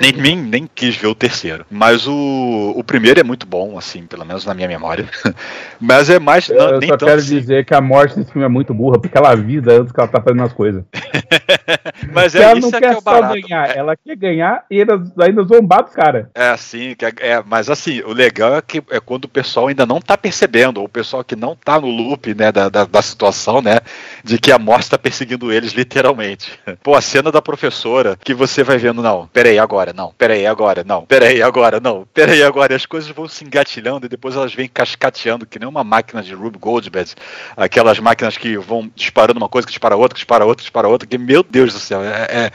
Nem, 0.00 0.12
nem, 0.12 0.36
nem 0.36 0.68
quis 0.72 0.96
ver 0.96 1.06
o 1.08 1.14
terceiro. 1.14 1.64
Mas 1.70 2.06
o, 2.06 2.72
o 2.76 2.84
primeiro 2.84 3.20
é 3.20 3.22
muito 3.22 3.46
bom, 3.46 3.78
assim, 3.78 4.06
pelo 4.06 4.24
menos 4.24 4.44
na 4.44 4.54
minha 4.54 4.68
memória. 4.68 5.08
Mas 5.80 6.08
é 6.10 6.18
mais. 6.18 6.48
Eu, 6.48 6.56
não- 6.56 6.70
eu 6.70 6.78
nem 6.80 6.88
só 6.88 6.96
tanto 6.96 7.08
quero 7.08 7.20
assim. 7.20 7.38
dizer 7.40 7.64
que 7.64 7.74
a 7.74 7.80
morte 7.80 8.16
desse 8.16 8.32
filme 8.32 8.44
é 8.44 8.48
muito 8.48 8.72
burra, 8.74 8.98
porque 9.00 9.16
ela 9.16 9.30
avisa 9.32 9.72
antes 9.80 9.92
que 9.92 10.00
ela 10.00 10.08
tá 10.08 10.20
fazendo 10.20 10.42
as 10.42 10.52
coisas. 10.52 10.84
Mas 12.12 12.34
é 12.34 12.42
ela 12.42 12.58
isso 12.58 12.70
não 12.70 12.70
é 12.70 12.80
que 12.80 12.86
quer 12.86 12.92
é 12.92 12.96
o 12.96 13.00
só 13.00 13.00
barato. 13.00 13.40
ganhar, 13.40 13.76
ela 13.76 13.96
quer 13.96 14.16
ganhar 14.16 14.64
e 14.70 14.80
ainda, 14.80 15.02
ainda 15.20 15.42
zombar 15.44 15.82
dos 15.84 15.92
caras. 15.94 16.26
É 16.34 16.48
assim, 16.48 16.94
é, 17.20 17.42
mas 17.44 17.68
assim, 17.70 18.00
o 18.02 18.12
legal 18.12 18.54
é 18.56 18.62
que 18.62 18.82
é 18.90 19.00
quando 19.00 19.24
o 19.24 19.28
pessoal 19.28 19.63
ainda 19.68 19.86
não 19.86 20.00
tá 20.00 20.16
percebendo, 20.16 20.78
ou 20.78 20.86
o 20.86 20.88
pessoal 20.88 21.24
que 21.24 21.36
não 21.36 21.56
tá 21.56 21.80
no 21.80 21.88
loop, 21.88 22.34
né, 22.34 22.50
da, 22.52 22.68
da, 22.68 22.84
da 22.84 23.02
situação, 23.02 23.60
né, 23.60 23.80
de 24.22 24.38
que 24.38 24.52
a 24.52 24.58
morte 24.58 24.90
tá 24.90 24.98
perseguindo 24.98 25.52
eles 25.52 25.72
literalmente. 25.72 26.58
Pô, 26.82 26.94
a 26.94 27.00
cena 27.00 27.30
da 27.30 27.42
professora, 27.42 28.18
que 28.22 28.34
você 28.34 28.62
vai 28.62 28.78
vendo, 28.78 29.02
não, 29.02 29.26
peraí 29.32 29.58
agora, 29.58 29.92
não, 29.92 30.12
peraí 30.16 30.46
agora, 30.46 30.84
não, 30.84 31.04
peraí 31.06 31.42
agora, 31.42 31.80
não, 31.80 32.06
peraí 32.12 32.42
agora, 32.42 32.72
e 32.72 32.76
as 32.76 32.86
coisas 32.86 33.10
vão 33.10 33.28
se 33.28 33.44
engatilhando 33.44 34.06
e 34.06 34.08
depois 34.08 34.36
elas 34.36 34.54
vêm 34.54 34.68
cascateando, 34.68 35.46
que 35.46 35.58
nem 35.58 35.68
uma 35.68 35.84
máquina 35.84 36.22
de 36.22 36.34
Rube 36.34 36.58
Goldberg, 36.58 37.10
aquelas 37.56 37.98
máquinas 37.98 38.36
que 38.36 38.56
vão 38.56 38.90
disparando 38.94 39.38
uma 39.38 39.48
coisa, 39.48 39.66
que 39.66 39.72
dispara 39.72 39.96
outra, 39.96 40.14
que 40.14 40.20
dispara 40.20 40.44
outra, 40.44 40.56
que 40.58 40.64
dispara 40.64 40.88
outra, 40.88 41.08
que, 41.08 41.18
meu 41.18 41.42
Deus 41.42 41.72
do 41.72 41.78
céu, 41.78 42.02
é, 42.02 42.26
é- 42.30 42.50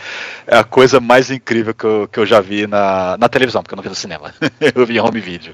é 0.48 0.58
a 0.58 0.64
coisa 0.64 1.00
mais 1.00 1.30
incrível 1.32 1.74
que 1.74 1.86
eu, 1.86 2.08
que 2.12 2.20
eu 2.20 2.26
já 2.26 2.40
vi 2.42 2.68
na, 2.68 3.18
na 3.18 3.30
televisão, 3.30 3.62
porque 3.62 3.74
eu 3.74 3.78
não 3.78 3.84
vi 3.84 3.90
no 3.90 3.96
cinema. 3.96 4.34
eu 4.76 4.86
vi 4.86 4.98
em 4.98 5.00
home 5.00 5.20
video. 5.20 5.54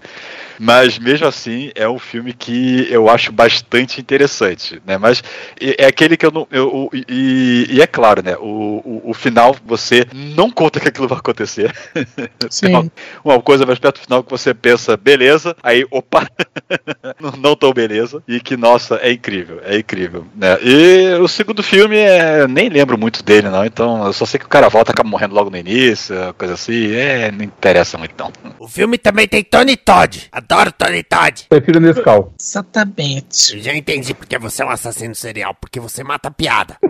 Mas 0.59 0.97
mesmo 0.99 1.27
assim, 1.27 1.71
é 1.75 1.87
um 1.87 1.99
filme 1.99 2.33
que 2.33 2.87
eu 2.89 3.09
acho 3.09 3.31
bastante 3.31 3.99
interessante, 4.01 4.81
né? 4.85 4.97
Mas 4.97 5.23
é 5.59 5.85
é 5.85 5.87
aquele 5.87 6.15
que 6.17 6.25
eu 6.25 6.31
não. 6.31 6.47
Eu, 6.51 6.67
o- 6.73 6.89
e, 6.93 7.67
e 7.69 7.81
é 7.81 7.87
claro, 7.87 8.23
né? 8.23 8.35
O, 8.37 8.81
o, 9.05 9.11
o 9.11 9.13
final 9.13 9.55
você 9.65 10.05
não 10.13 10.49
conta 10.49 10.79
que 10.79 10.87
aquilo 10.87 11.07
vai 11.07 11.17
acontecer. 11.17 11.73
Sim. 12.49 12.67
Tem 12.67 12.75
uma, 12.75 12.91
uma 13.23 13.41
coisa 13.41 13.65
mais 13.65 13.79
perto 13.79 13.99
do 13.99 14.03
final 14.03 14.23
que 14.23 14.31
você 14.31 14.53
pensa, 14.53 14.95
beleza, 14.97 15.55
aí, 15.63 15.85
opa, 15.91 16.27
não- 17.19 17.31
não 17.31 17.55
tão 17.55 17.73
beleza. 17.73 18.23
E 18.27 18.39
que, 18.39 18.55
nossa, 18.57 18.95
é 19.01 19.11
incrível, 19.11 19.61
é 19.63 19.77
incrível. 19.77 20.25
Né? 20.35 20.57
E 20.61 21.13
o 21.19 21.27
segundo 21.27 21.61
filme, 21.63 21.97
é, 21.97 22.47
nem 22.47 22.69
lembro 22.69 22.97
muito 22.97 23.23
dele, 23.23 23.49
não. 23.49 23.65
Então, 23.65 24.05
eu 24.05 24.13
só 24.13 24.25
sei 24.25 24.39
que 24.39 24.45
o 24.45 24.49
cara 24.49 24.69
volta, 24.69 24.91
acaba 24.91 25.09
morrendo 25.09 25.35
logo 25.35 25.49
no 25.49 25.57
início, 25.57 26.15
coisa 26.37 26.53
assim. 26.53 26.91
É, 26.93 27.31
não 27.31 27.43
interessa 27.43 27.97
muito, 27.97 28.13
não. 28.17 28.31
O 28.59 28.67
filme 28.67 28.97
também 28.97 29.27
tem 29.27 29.43
Tony 29.43 29.75
Todd. 29.77 30.27
Adoro 30.47 30.71
Tony 30.71 31.01
Todd. 31.01 31.47
Prefiro 31.49 31.79
Nescau. 31.79 32.31
Exatamente. 32.39 33.55
Eu 33.55 33.63
já 33.63 33.75
entendi 33.75 34.13
porque 34.13 34.37
você 34.37 34.61
é 34.61 34.65
um 34.65 34.69
assassino 34.69 35.15
serial, 35.15 35.55
porque 35.55 35.79
você 35.79 36.03
mata 36.03 36.27
a 36.27 36.31
piada. 36.31 36.77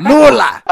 Lula! 0.00 0.62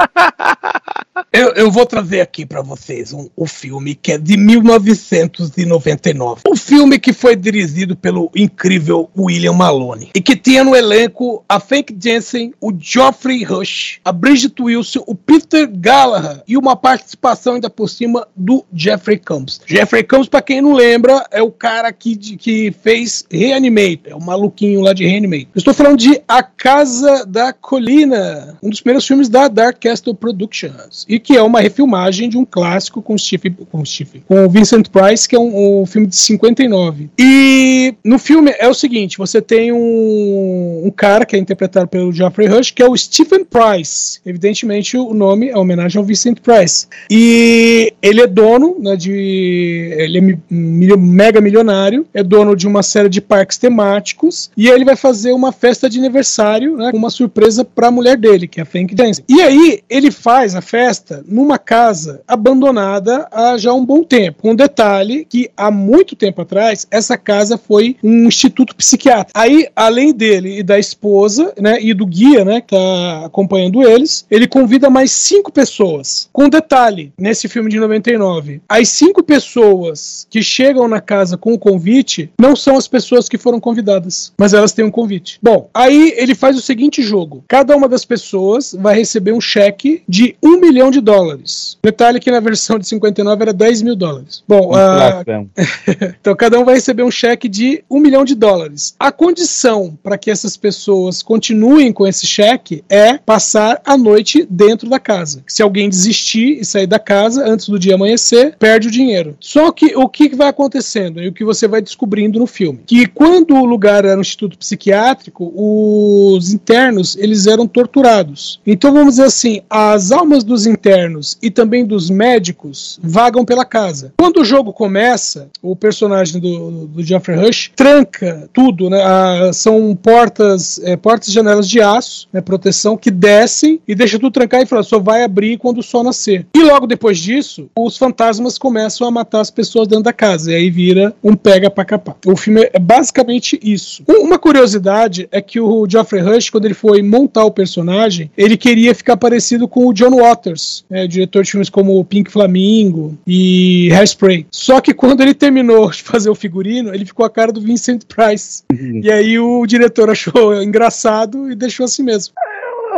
Eu, 1.33 1.55
eu 1.55 1.71
vou 1.71 1.87
trazer 1.87 2.21
aqui 2.21 2.45
pra 2.45 2.63
vocês 2.63 3.13
um, 3.13 3.29
o 3.37 3.47
filme 3.47 3.95
que 3.95 4.13
é 4.13 4.19
de 4.19 4.37
1999. 4.37 6.43
Um 6.49 6.57
filme 6.57 6.99
que 6.99 7.13
foi 7.13 7.37
dirigido 7.37 7.97
pelo 7.97 8.31
incrível 8.35 9.11
William 9.17 9.53
Maloney 9.53 10.11
e 10.15 10.21
que 10.21 10.37
tinha 10.37 10.65
no 10.65 10.75
elenco 10.75 11.45
a 11.49 11.61
Frank 11.61 11.97
Jensen, 12.01 12.53
o 12.61 12.73
Geoffrey 12.77 13.45
Rush, 13.45 14.01
a 14.05 14.13
Bridget 14.13 14.61
Wilson, 14.61 15.05
o 15.07 15.15
Peter 15.15 15.69
Gallagher 15.73 16.43
e 16.47 16.57
uma 16.57 16.77
participação 16.77 17.55
ainda 17.55 17.71
por 17.71 17.89
cima 17.89 18.27
do 18.35 18.65
Jeffrey 18.73 19.19
Combs. 19.19 19.61
Jeffrey 19.67 20.03
Combs, 20.03 20.29
pra 20.29 20.43
quem 20.43 20.61
não 20.61 20.73
lembra, 20.73 21.27
é 21.31 21.43
o 21.43 21.51
cara 21.51 21.84
que, 21.93 22.17
de- 22.17 22.37
que 22.37 22.75
fez 22.83 23.25
Reanimate, 23.31 24.01
é 24.07 24.15
o 24.15 24.21
maluquinho 24.21 24.81
lá 24.81 24.93
de 24.93 25.07
Reanimate. 25.07 25.49
Estou 25.55 25.75
falando 25.75 25.99
de 25.99 26.21
A 26.27 26.43
Casa 26.43 27.25
da 27.27 27.53
Colina, 27.53 28.57
um 28.63 28.71
dos 28.71 28.81
primeiros 28.81 29.07
filmes 29.07 29.29
da 29.29 29.49
Dark 29.49 29.79
Castle 29.81 30.15
Productions, 30.15 31.05
e 31.09 31.19
que 31.19 31.37
é 31.37 31.43
uma 31.43 31.61
refilmagem 31.61 32.29
de 32.29 32.37
um 32.37 32.45
clássico 32.45 33.03
com 33.03 33.17
Steve, 33.17 33.51
com 33.71 33.85
Steve, 33.85 34.23
com 34.27 34.45
o 34.45 34.49
Vincent 34.49 34.89
Price, 34.89 35.29
que 35.29 35.37
é 35.37 35.39
um, 35.39 35.83
um 35.83 35.87
filme 35.87 36.07
de 36.07 36.17
59. 36.17 37.11
E 37.19 37.95
no 38.05 38.19
filme 38.19 38.55
é 38.59 38.69
o 38.69 38.75
seguinte, 38.75 39.19
você 39.19 39.41
tem 39.41 39.73
um, 39.73 40.83
um 40.85 40.91
cara 40.91 41.25
que 41.25 41.37
é 41.37 41.39
interpretado 41.39 41.89
pelo 41.89 42.13
Geoffrey 42.13 42.49
Rush, 42.49 42.71
que 42.71 42.83
é 42.83 42.89
o 42.89 42.97
Stephen 42.97 43.45
Price. 43.45 44.21
Evidentemente 44.25 44.97
o 44.97 45.13
nome 45.13 45.49
é 45.49 45.57
homenagem 45.57 45.99
ao 45.99 46.05
Vincent 46.05 46.39
Price. 46.41 46.87
E 47.11 47.93
ele 48.03 48.21
é 48.21 48.27
dono 48.27 48.77
né, 48.81 48.97
de... 48.97 49.95
ele 49.99 50.19
é 50.19 50.97
mega 50.97 51.41
milionário 51.41 51.74
milionário, 51.75 52.07
é 52.15 52.23
dono 52.23 52.55
de 52.55 52.67
uma 52.67 52.83
série 52.83 53.09
de 53.09 53.21
parques 53.21 53.59
temáticos, 53.59 54.51
e 54.57 54.69
ele 54.69 54.85
vai 54.85 54.97
fazer 54.97 55.33
uma 55.33 55.53
festa 55.53 55.91
de 55.91 55.99
aniversário, 55.99 56.77
né, 56.77 56.91
com 56.91 56.97
uma 56.97 57.11
surpresa 57.11 57.65
para 57.65 57.89
a 57.89 57.91
mulher 57.91 58.17
dele, 58.17 58.47
que 58.47 58.61
é 58.61 58.63
a 58.63 58.67
Frank 58.67 58.95
Jensen. 58.97 59.25
E 59.29 59.43
aí 59.43 59.83
ele 59.91 60.11
faz 60.11 60.55
a 60.55 60.61
festa 60.61 61.25
numa 61.27 61.59
casa 61.59 62.23
abandonada 62.27 63.27
há 63.31 63.57
já 63.57 63.73
um 63.73 63.85
bom 63.85 64.03
tempo. 64.03 64.49
Um 64.49 64.55
detalhe 64.55 65.27
que 65.29 65.51
há 65.57 65.71
muito 65.71 66.15
tempo 66.15 66.43
atrás 66.43 66.87
essa 66.91 67.17
casa 67.17 67.59
foi 67.59 67.97
um 68.03 68.27
instituto 68.27 68.75
psiquiátrico. 68.77 69.33
Aí, 69.35 69.67
além 69.75 70.13
dele 70.13 70.59
e 70.59 70.63
da 70.63 70.79
esposa, 70.79 71.53
né, 71.61 71.79
e 71.81 71.93
do 71.93 72.07
guia, 72.07 72.45
né, 72.45 72.61
que 72.61 72.69
tá 72.69 73.27
acompanhando 73.27 73.83
eles, 73.83 74.25
ele 74.31 74.47
convida 74.47 74.89
mais 74.89 75.11
cinco 75.11 75.51
pessoas. 75.51 76.29
Com 76.33 76.49
detalhe, 76.49 77.13
nesse 77.19 77.49
filme 77.49 77.71
de 77.71 77.81
99, 77.81 78.61
as 78.69 78.89
cinco 78.89 79.23
pessoas 79.23 80.27
que 80.31 80.43
chegam 80.43 80.87
na 80.87 81.01
casa 81.01 81.37
com 81.37 81.55
o 81.55 81.59
convite 81.65 82.31
não 82.39 82.55
são 82.55 82.77
as 82.77 82.87
pessoas 82.87 83.27
que 83.27 83.39
foram 83.39 83.59
convidadas, 83.59 84.35
mas 84.37 84.53
elas 84.53 84.73
têm 84.73 84.85
um 84.85 84.91
convite. 84.91 85.39
Bom, 85.43 85.71
aí 85.73 86.13
ele 86.19 86.35
faz 86.35 86.59
o 86.59 86.61
seguinte 86.61 87.03
jogo: 87.03 87.43
cada 87.49 87.75
uma 87.75 87.89
das 87.89 88.05
pessoas 88.05 88.77
vai 88.79 88.95
receber 88.97 89.33
um 89.33 89.41
cheque 89.41 90.03
de 90.07 90.37
um 90.43 90.61
milhão 90.61 90.91
de 90.91 91.01
dólares. 91.01 91.79
Detalhe 91.83 92.21
que 92.21 92.31
na 92.31 92.41
versão 92.41 92.79
de 92.79 92.87
59 92.87 93.43
era 93.43 93.53
10 93.55 93.81
mil 93.81 93.97
dólares. 93.97 94.45
Bom, 94.47 94.73
uh, 94.73 95.49
então 96.21 96.37
cada 96.37 96.61
um 96.61 96.67
vai 96.67 96.75
receber 96.75 97.03
um 97.03 97.11
cheque 97.11 97.49
de 97.49 97.83
um 97.89 97.99
milhão 97.99 98.27
de 98.27 98.35
dólares. 98.35 98.95
A 99.01 99.11
condição 99.11 99.99
para 100.03 100.19
que 100.19 100.31
essas 100.31 100.59
pessoas 100.59 101.23
continuem 101.23 101.95
com 101.95 102.07
esse 102.07 102.27
cheque 102.27 102.85
é 102.91 103.17
passar 103.17 103.81
a 103.87 103.97
noite 103.97 104.47
dentro 104.51 104.91
da 104.91 104.99
casa. 104.99 105.43
Se 105.47 105.63
alguém 105.63 105.89
desistir 105.89 106.59
e 106.61 106.65
sair 106.65 106.87
da 106.87 106.99
casa 106.99 107.43
antes 107.49 107.71
do 107.71 107.79
dia 107.79 107.95
amanhecer, 107.95 108.55
perde 108.59 108.89
o 108.89 108.91
dinheiro. 108.91 109.35
Só 109.41 109.73
que 109.73 109.97
o 109.97 110.07
que 110.09 110.37
vai 110.37 110.49
acontecendo 110.49 111.23
e 111.23 111.29
o 111.29 111.33
que 111.33 111.45
você 111.45 111.54
vai 111.69 111.81
descobrindo 111.81 112.39
no 112.39 112.47
filme, 112.47 112.81
que 112.87 113.07
quando 113.07 113.55
o 113.55 113.65
lugar 113.65 114.05
era 114.05 114.19
um 114.19 114.21
instituto 114.21 114.59
psiquiátrico, 114.59 115.53
os 115.55 116.53
internos 116.53 117.17
eles 117.17 117.47
eram 117.47 117.67
torturados. 117.67 118.61
Então 118.67 118.93
vamos 118.93 119.15
dizer 119.15 119.25
assim, 119.25 119.61
as 119.69 120.13
almas 120.13 120.45
dos 120.45 120.67
internos 120.67 121.37
e 121.43 121.51
também 121.51 121.85
dos 121.85 122.11
médicos 122.11 122.99
vagam 123.03 123.45
pela 123.45 123.65
casa. 123.65 124.13
Quando 124.19 124.41
o 124.41 124.45
jogo 124.45 124.73
começa, 124.73 125.49
o 125.63 125.75
personagem 125.77 126.41
do, 126.41 126.87
do 126.87 127.03
Geoffrey 127.03 127.39
Rush 127.39 127.73
tranca 127.75 128.49
tudo, 128.53 128.91
né? 128.91 129.03
Ah, 129.03 129.51
são 129.53 129.95
portas, 129.97 130.81
é, 130.83 130.97
portas 130.97 131.29
e 131.29 131.33
janelas 131.33 131.69
de 131.69 131.81
aço, 131.81 132.29
né, 132.33 132.41
proteção, 132.41 132.97
que 132.97 133.11
descem 133.11 133.81
e 133.87 133.95
deixa 133.95 134.19
tudo 134.19 134.33
trancar 134.33 134.63
e 134.63 134.67
fala, 134.67 134.83
só 134.83 134.99
vai 134.99 135.23
abrir 135.23 135.59
quando 135.59 135.79
o 135.79 135.83
sol 135.83 136.03
nascer. 136.03 136.47
E 136.55 136.63
logo 136.63 136.87
depois 136.87 137.19
disso, 137.19 137.69
os 137.77 137.97
fantasmas 137.97 138.59
começam 138.59 139.07
a 139.07 139.11
matar 139.11 139.41
as 139.41 139.51
pessoas 139.51 139.89
dentro 139.89 140.05
da 140.05 140.13
casa, 140.13 140.53
e 140.53 140.55
aí 140.55 140.71
vira 140.71 141.15
um 141.23 141.35
pega 141.45 141.69
pra 141.69 141.85
capar. 141.85 142.17
O 142.25 142.35
filme 142.35 142.71
é 142.73 142.79
basicamente 142.79 143.61
isso. 143.63 144.03
Uma 144.09 144.39
curiosidade 144.39 145.29
é 145.31 145.43
que 145.43 145.61
o 145.61 145.87
Geoffrey 145.87 146.23
Rush, 146.23 146.49
quando 146.49 146.65
ele 146.65 146.73
foi 146.73 147.03
montar 147.03 147.45
o 147.45 147.51
personagem, 147.51 148.31
ele 148.35 148.57
queria 148.57 148.95
ficar 148.95 149.19
parecido 149.19 149.69
com 149.69 149.87
o 149.87 149.93
John 149.93 150.17
Waters, 150.17 150.87
né, 150.89 151.07
diretor 151.07 151.45
de 151.45 151.51
filmes 151.51 151.69
como 151.69 152.03
Pink 152.03 152.33
Flamingo 152.33 153.19
e 153.27 153.91
Hairspray. 153.93 154.47
Só 154.51 154.81
que 154.81 154.95
quando 154.95 155.21
ele 155.21 155.35
terminou 155.35 155.91
de 155.91 156.03
fazer 156.03 156.31
o 156.31 156.35
figurino, 156.35 156.95
ele 156.95 157.05
ficou 157.05 157.27
a 157.27 157.31
cara 157.31 157.53
do 157.53 157.61
Vincent 157.61 158.05
Price. 158.09 158.63
Uhum. 158.73 159.03
E 159.05 159.13
aí 159.13 159.39
o 159.39 159.67
diretor 159.67 160.09
achou 160.09 160.63
engraçado 160.63 161.51
e 161.51 161.55
deixou 161.55 161.85
assim 161.85 162.03
mesmo 162.03 162.33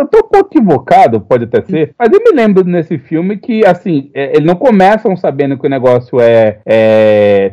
eu 0.00 0.06
tô 0.06 0.18
um 0.18 0.28
pouco 0.28 0.56
equivocado, 0.56 1.20
pode 1.20 1.44
até 1.44 1.62
ser, 1.62 1.94
mas 1.98 2.10
eu 2.12 2.20
me 2.20 2.32
lembro 2.32 2.64
nesse 2.64 2.98
filme 2.98 3.36
que, 3.36 3.64
assim, 3.64 4.10
é, 4.14 4.36
eles 4.36 4.46
não 4.46 4.54
começam 4.54 5.16
sabendo 5.16 5.58
que 5.58 5.66
o 5.66 5.70
negócio 5.70 6.20
é, 6.20 6.58
é, 6.66 7.52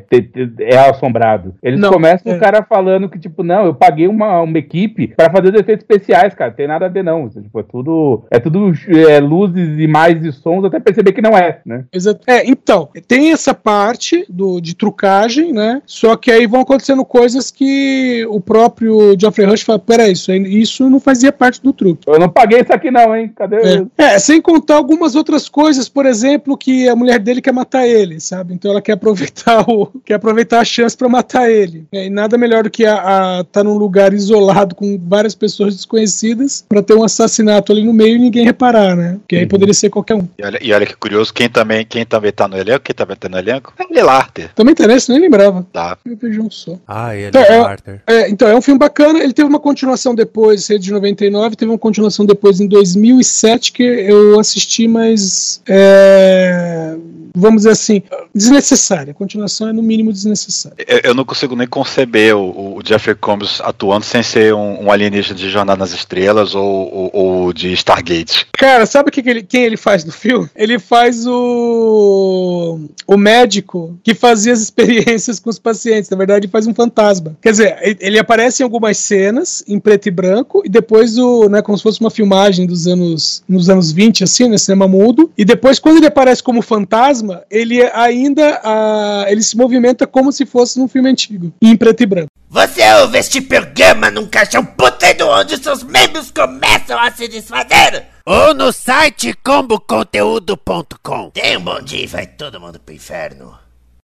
é 0.60 0.78
assombrado. 0.78 1.56
Eles 1.62 1.80
não, 1.80 1.92
começam 1.92 2.32
é. 2.32 2.36
o 2.36 2.40
cara 2.40 2.64
falando 2.64 3.10
que, 3.10 3.20
tipo, 3.20 3.44
não, 3.44 3.66
eu 3.66 3.74
paguei 3.74 4.08
uma, 4.08 4.42
uma 4.42 4.58
equipe 4.58 5.08
para 5.08 5.32
fazer 5.32 5.54
os 5.54 5.60
efeitos 5.60 5.84
especiais, 5.84 6.34
cara, 6.34 6.52
tem 6.52 6.68
nada 6.68 6.86
a 6.86 6.90
ver 6.90 7.04
não. 7.04 7.30
Tipo, 7.30 7.60
é 7.60 7.64
tudo, 7.64 8.24
é 8.30 8.40
tudo 8.40 8.72
é, 8.88 9.20
luzes, 9.20 9.80
imagens 9.80 10.26
e 10.26 10.32
sons, 10.32 10.66
até 10.66 10.80
perceber 10.80 11.12
que 11.12 11.22
não 11.22 11.38
é, 11.38 11.60
né? 11.66 11.86
Exato. 11.92 12.22
É, 12.28 12.48
então, 12.48 12.90
tem 13.08 13.32
essa 13.32 13.54
parte 13.54 14.26
do, 14.30 14.60
de 14.60 14.76
trucagem, 14.76 15.52
né? 15.52 15.82
Só 15.86 16.16
que 16.16 16.32
aí 16.32 16.48
vão 16.48 16.62
acontecendo 16.62 17.06
coisas 17.06 17.52
que 17.52 18.26
o 18.30 18.40
próprio 18.40 19.16
Geoffrey 19.20 19.48
Rush 19.48 19.64
fala, 19.64 19.80
peraí, 19.80 20.12
isso, 20.12 20.32
isso 20.34 20.90
não 20.90 21.00
fazia 21.00 21.32
parte 21.32 21.62
do 21.62 21.74
truque. 21.74 22.04
Eu 22.08 22.20
não 22.20 22.30
paguei 22.34 22.62
isso 22.62 22.74
aqui 22.74 22.92
não, 22.92 23.16
hein? 23.16 23.32
Cadê? 23.36 23.58
É. 23.98 24.04
é. 24.16 24.20
sem 24.20 24.42
contar 24.42 24.76
algumas 24.76 25.16
outras 25.16 25.48
coisas, 25.48 25.88
por 25.88 26.06
exemplo, 26.06 26.58
que 26.58 26.90
a 26.90 26.96
mulher 26.96 27.20
dele 27.20 27.42
quer 27.42 27.54
matar 27.54 27.88
ele, 27.88 28.20
sabe? 28.20 28.54
Então 28.54 28.72
ela 28.72 28.82
quer 28.82 28.94
aproveitar 28.94 29.70
o, 29.70 29.88
quer 30.04 30.16
aproveitar 30.16 30.60
a 30.60 30.66
chance 30.66 30.98
para 30.98 31.08
matar 31.08 31.50
ele. 31.50 31.86
É, 31.92 32.06
e 32.06 32.10
nada 32.10 32.38
melhor 32.38 32.64
do 32.64 32.70
que 32.70 32.86
a, 32.86 33.40
a 33.40 33.44
tá 33.44 33.64
num 33.64 33.78
lugar 33.78 34.14
isolado 34.14 34.76
com 34.76 35.00
várias 35.02 35.36
pessoas 35.36 35.76
desconhecidas 35.76 36.66
para 36.68 36.82
ter 36.82 36.96
um 36.96 37.04
assassinato 37.04 37.72
ali 37.72 37.84
no 37.84 37.94
meio 37.94 38.16
e 38.16 38.20
ninguém 38.20 38.46
reparar, 38.46 38.96
né? 38.96 39.20
Que 39.28 39.36
aí 39.36 39.44
uhum. 39.44 39.50
poderia 39.50 39.74
ser 39.74 39.90
qualquer 39.90 40.16
um. 40.16 40.28
E 40.38 40.46
olha, 40.46 40.60
e 40.62 40.74
olha, 40.74 40.86
que 40.86 40.96
curioso, 40.96 41.34
quem 41.34 41.50
também, 41.50 41.86
quem 41.86 42.06
também 42.06 42.32
tá 42.32 42.48
no 42.48 42.58
elenco, 42.58 42.82
quem 42.82 42.96
também 42.96 43.16
tá 43.16 43.30
no 43.30 43.38
elenco, 43.38 43.74
é 43.80 43.94
Lillarter. 43.94 44.52
Também 44.56 44.72
interessa, 44.72 45.12
nem 45.12 45.22
lembrava. 45.22 45.66
Tá. 45.72 45.98
Eu 46.06 46.18
vejo 46.18 46.42
um 46.42 46.50
só. 46.50 46.78
Ah, 46.88 47.16
ele 47.16 47.28
então, 47.28 47.42
é, 47.42 48.02
é, 48.08 48.30
então, 48.30 48.48
é 48.48 48.56
um 48.56 48.62
filme 48.62 48.80
bacana, 48.80 49.20
ele 49.20 49.34
teve 49.34 49.48
uma 49.48 49.60
continuação 49.60 50.16
depois, 50.16 50.68
de 50.68 50.92
99, 50.92 51.56
teve 51.56 51.72
uma 51.72 51.78
continuação 51.78 52.23
depois 52.26 52.60
em 52.60 52.68
2007 52.68 53.72
que 53.72 53.84
eu 53.84 54.40
assisti, 54.40 54.88
mas 54.88 55.62
é, 55.68 56.96
vamos 57.34 57.62
dizer 57.62 57.72
assim, 57.72 58.04
desnecessária. 58.34 59.12
A 59.12 59.14
continuação 59.14 59.70
é 59.70 59.74
no 59.74 59.82
mínimo 59.82 60.12
desnecessária. 60.12 60.78
Eu, 60.88 61.00
eu 61.04 61.14
não 61.14 61.26
consigo 61.26 61.56
nem 61.56 61.68
conceber 61.68 62.36
o, 62.36 62.78
o, 62.78 62.82
Jeffrey 62.84 63.16
Combs 63.16 63.62
atuando 63.62 64.06
sem 64.06 64.22
ser 64.22 64.54
um, 64.54 64.86
um 64.86 64.92
alienígena 64.92 65.36
de 65.36 65.50
Jornada 65.50 65.80
nas 65.80 65.94
Estrelas 65.94 66.54
ou, 66.56 66.94
ou, 66.94 67.12
ou 67.14 67.54
de 67.54 67.74
Stargate. 67.74 68.48
Cara, 68.54 68.86
sabe 68.86 69.12
que 69.12 69.24
que 69.24 69.30
ele, 69.30 69.44
quem 69.44 69.64
ele 69.64 69.78
faz 69.78 70.04
no 70.04 70.12
filme? 70.12 70.50
Ele 70.56 70.78
faz 70.80 71.26
o 71.26 72.80
o 73.08 73.18
médico 73.18 73.98
que 74.04 74.14
fazia 74.14 74.54
as 74.54 74.62
experiências 74.62 75.40
com 75.40 75.50
os 75.50 75.60
pacientes. 75.60 76.10
Na 76.10 76.18
verdade, 76.18 76.46
ele 76.46 76.52
faz 76.52 76.68
um 76.68 76.74
fantasma. 76.74 77.36
Quer 77.42 77.52
dizer, 77.52 77.98
ele 78.00 78.20
aparece 78.20 78.62
em 78.62 78.66
algumas 78.66 78.98
cenas 78.98 79.64
em 79.68 79.80
preto 79.80 80.08
e 80.08 80.12
branco 80.12 80.62
e 80.66 80.70
depois 80.70 81.18
o, 81.18 81.50
né, 81.50 81.62
como 81.62 81.78
se 81.78 81.84
fosse 81.84 82.00
uma 82.00 82.12
filmagem 82.12 82.66
dos 82.66 82.88
anos 82.88 83.44
nos 83.48 83.70
anos 83.70 83.92
20 83.92 84.24
assim, 84.24 84.48
né, 84.48 84.58
cinema 84.58 84.88
mudo. 84.88 85.32
E 85.38 85.46
depois 85.46 85.80
quando 85.80 85.98
ele 85.98 86.08
aparece 86.08 86.44
como 86.44 86.62
fantasma, 86.62 87.23
ele 87.50 87.82
ainda 87.94 88.62
uh, 88.64 89.30
ele 89.30 89.42
se 89.42 89.56
movimenta 89.56 90.08
como 90.08 90.32
se 90.32 90.46
fosse 90.46 90.80
num 90.80 90.88
filme 90.88 91.10
antigo, 91.10 91.54
em 91.62 91.76
preto 91.76 92.02
e 92.02 92.06
branco. 92.06 92.30
Você 92.50 92.82
ouve 93.02 93.18
este 93.18 93.42
programa 93.42 94.12
num 94.12 94.28
caixão 94.28 94.64
puteiro 94.64 95.28
onde 95.28 95.58
seus 95.58 95.82
membros 95.84 96.30
começam 96.30 97.00
a 97.00 97.10
se 97.12 97.28
desfazer? 97.28 98.06
Ou 98.26 98.54
no 98.54 98.72
site 98.72 99.34
comboconteúdo.com. 99.44 101.32
Tenha 101.32 101.58
um 101.58 101.64
bom 101.64 101.82
dia 101.82 102.04
e 102.04 102.08
vai 102.08 102.28
todo 102.28 102.60
mundo 102.60 102.80
pro 102.80 102.94
inferno. 102.94 103.63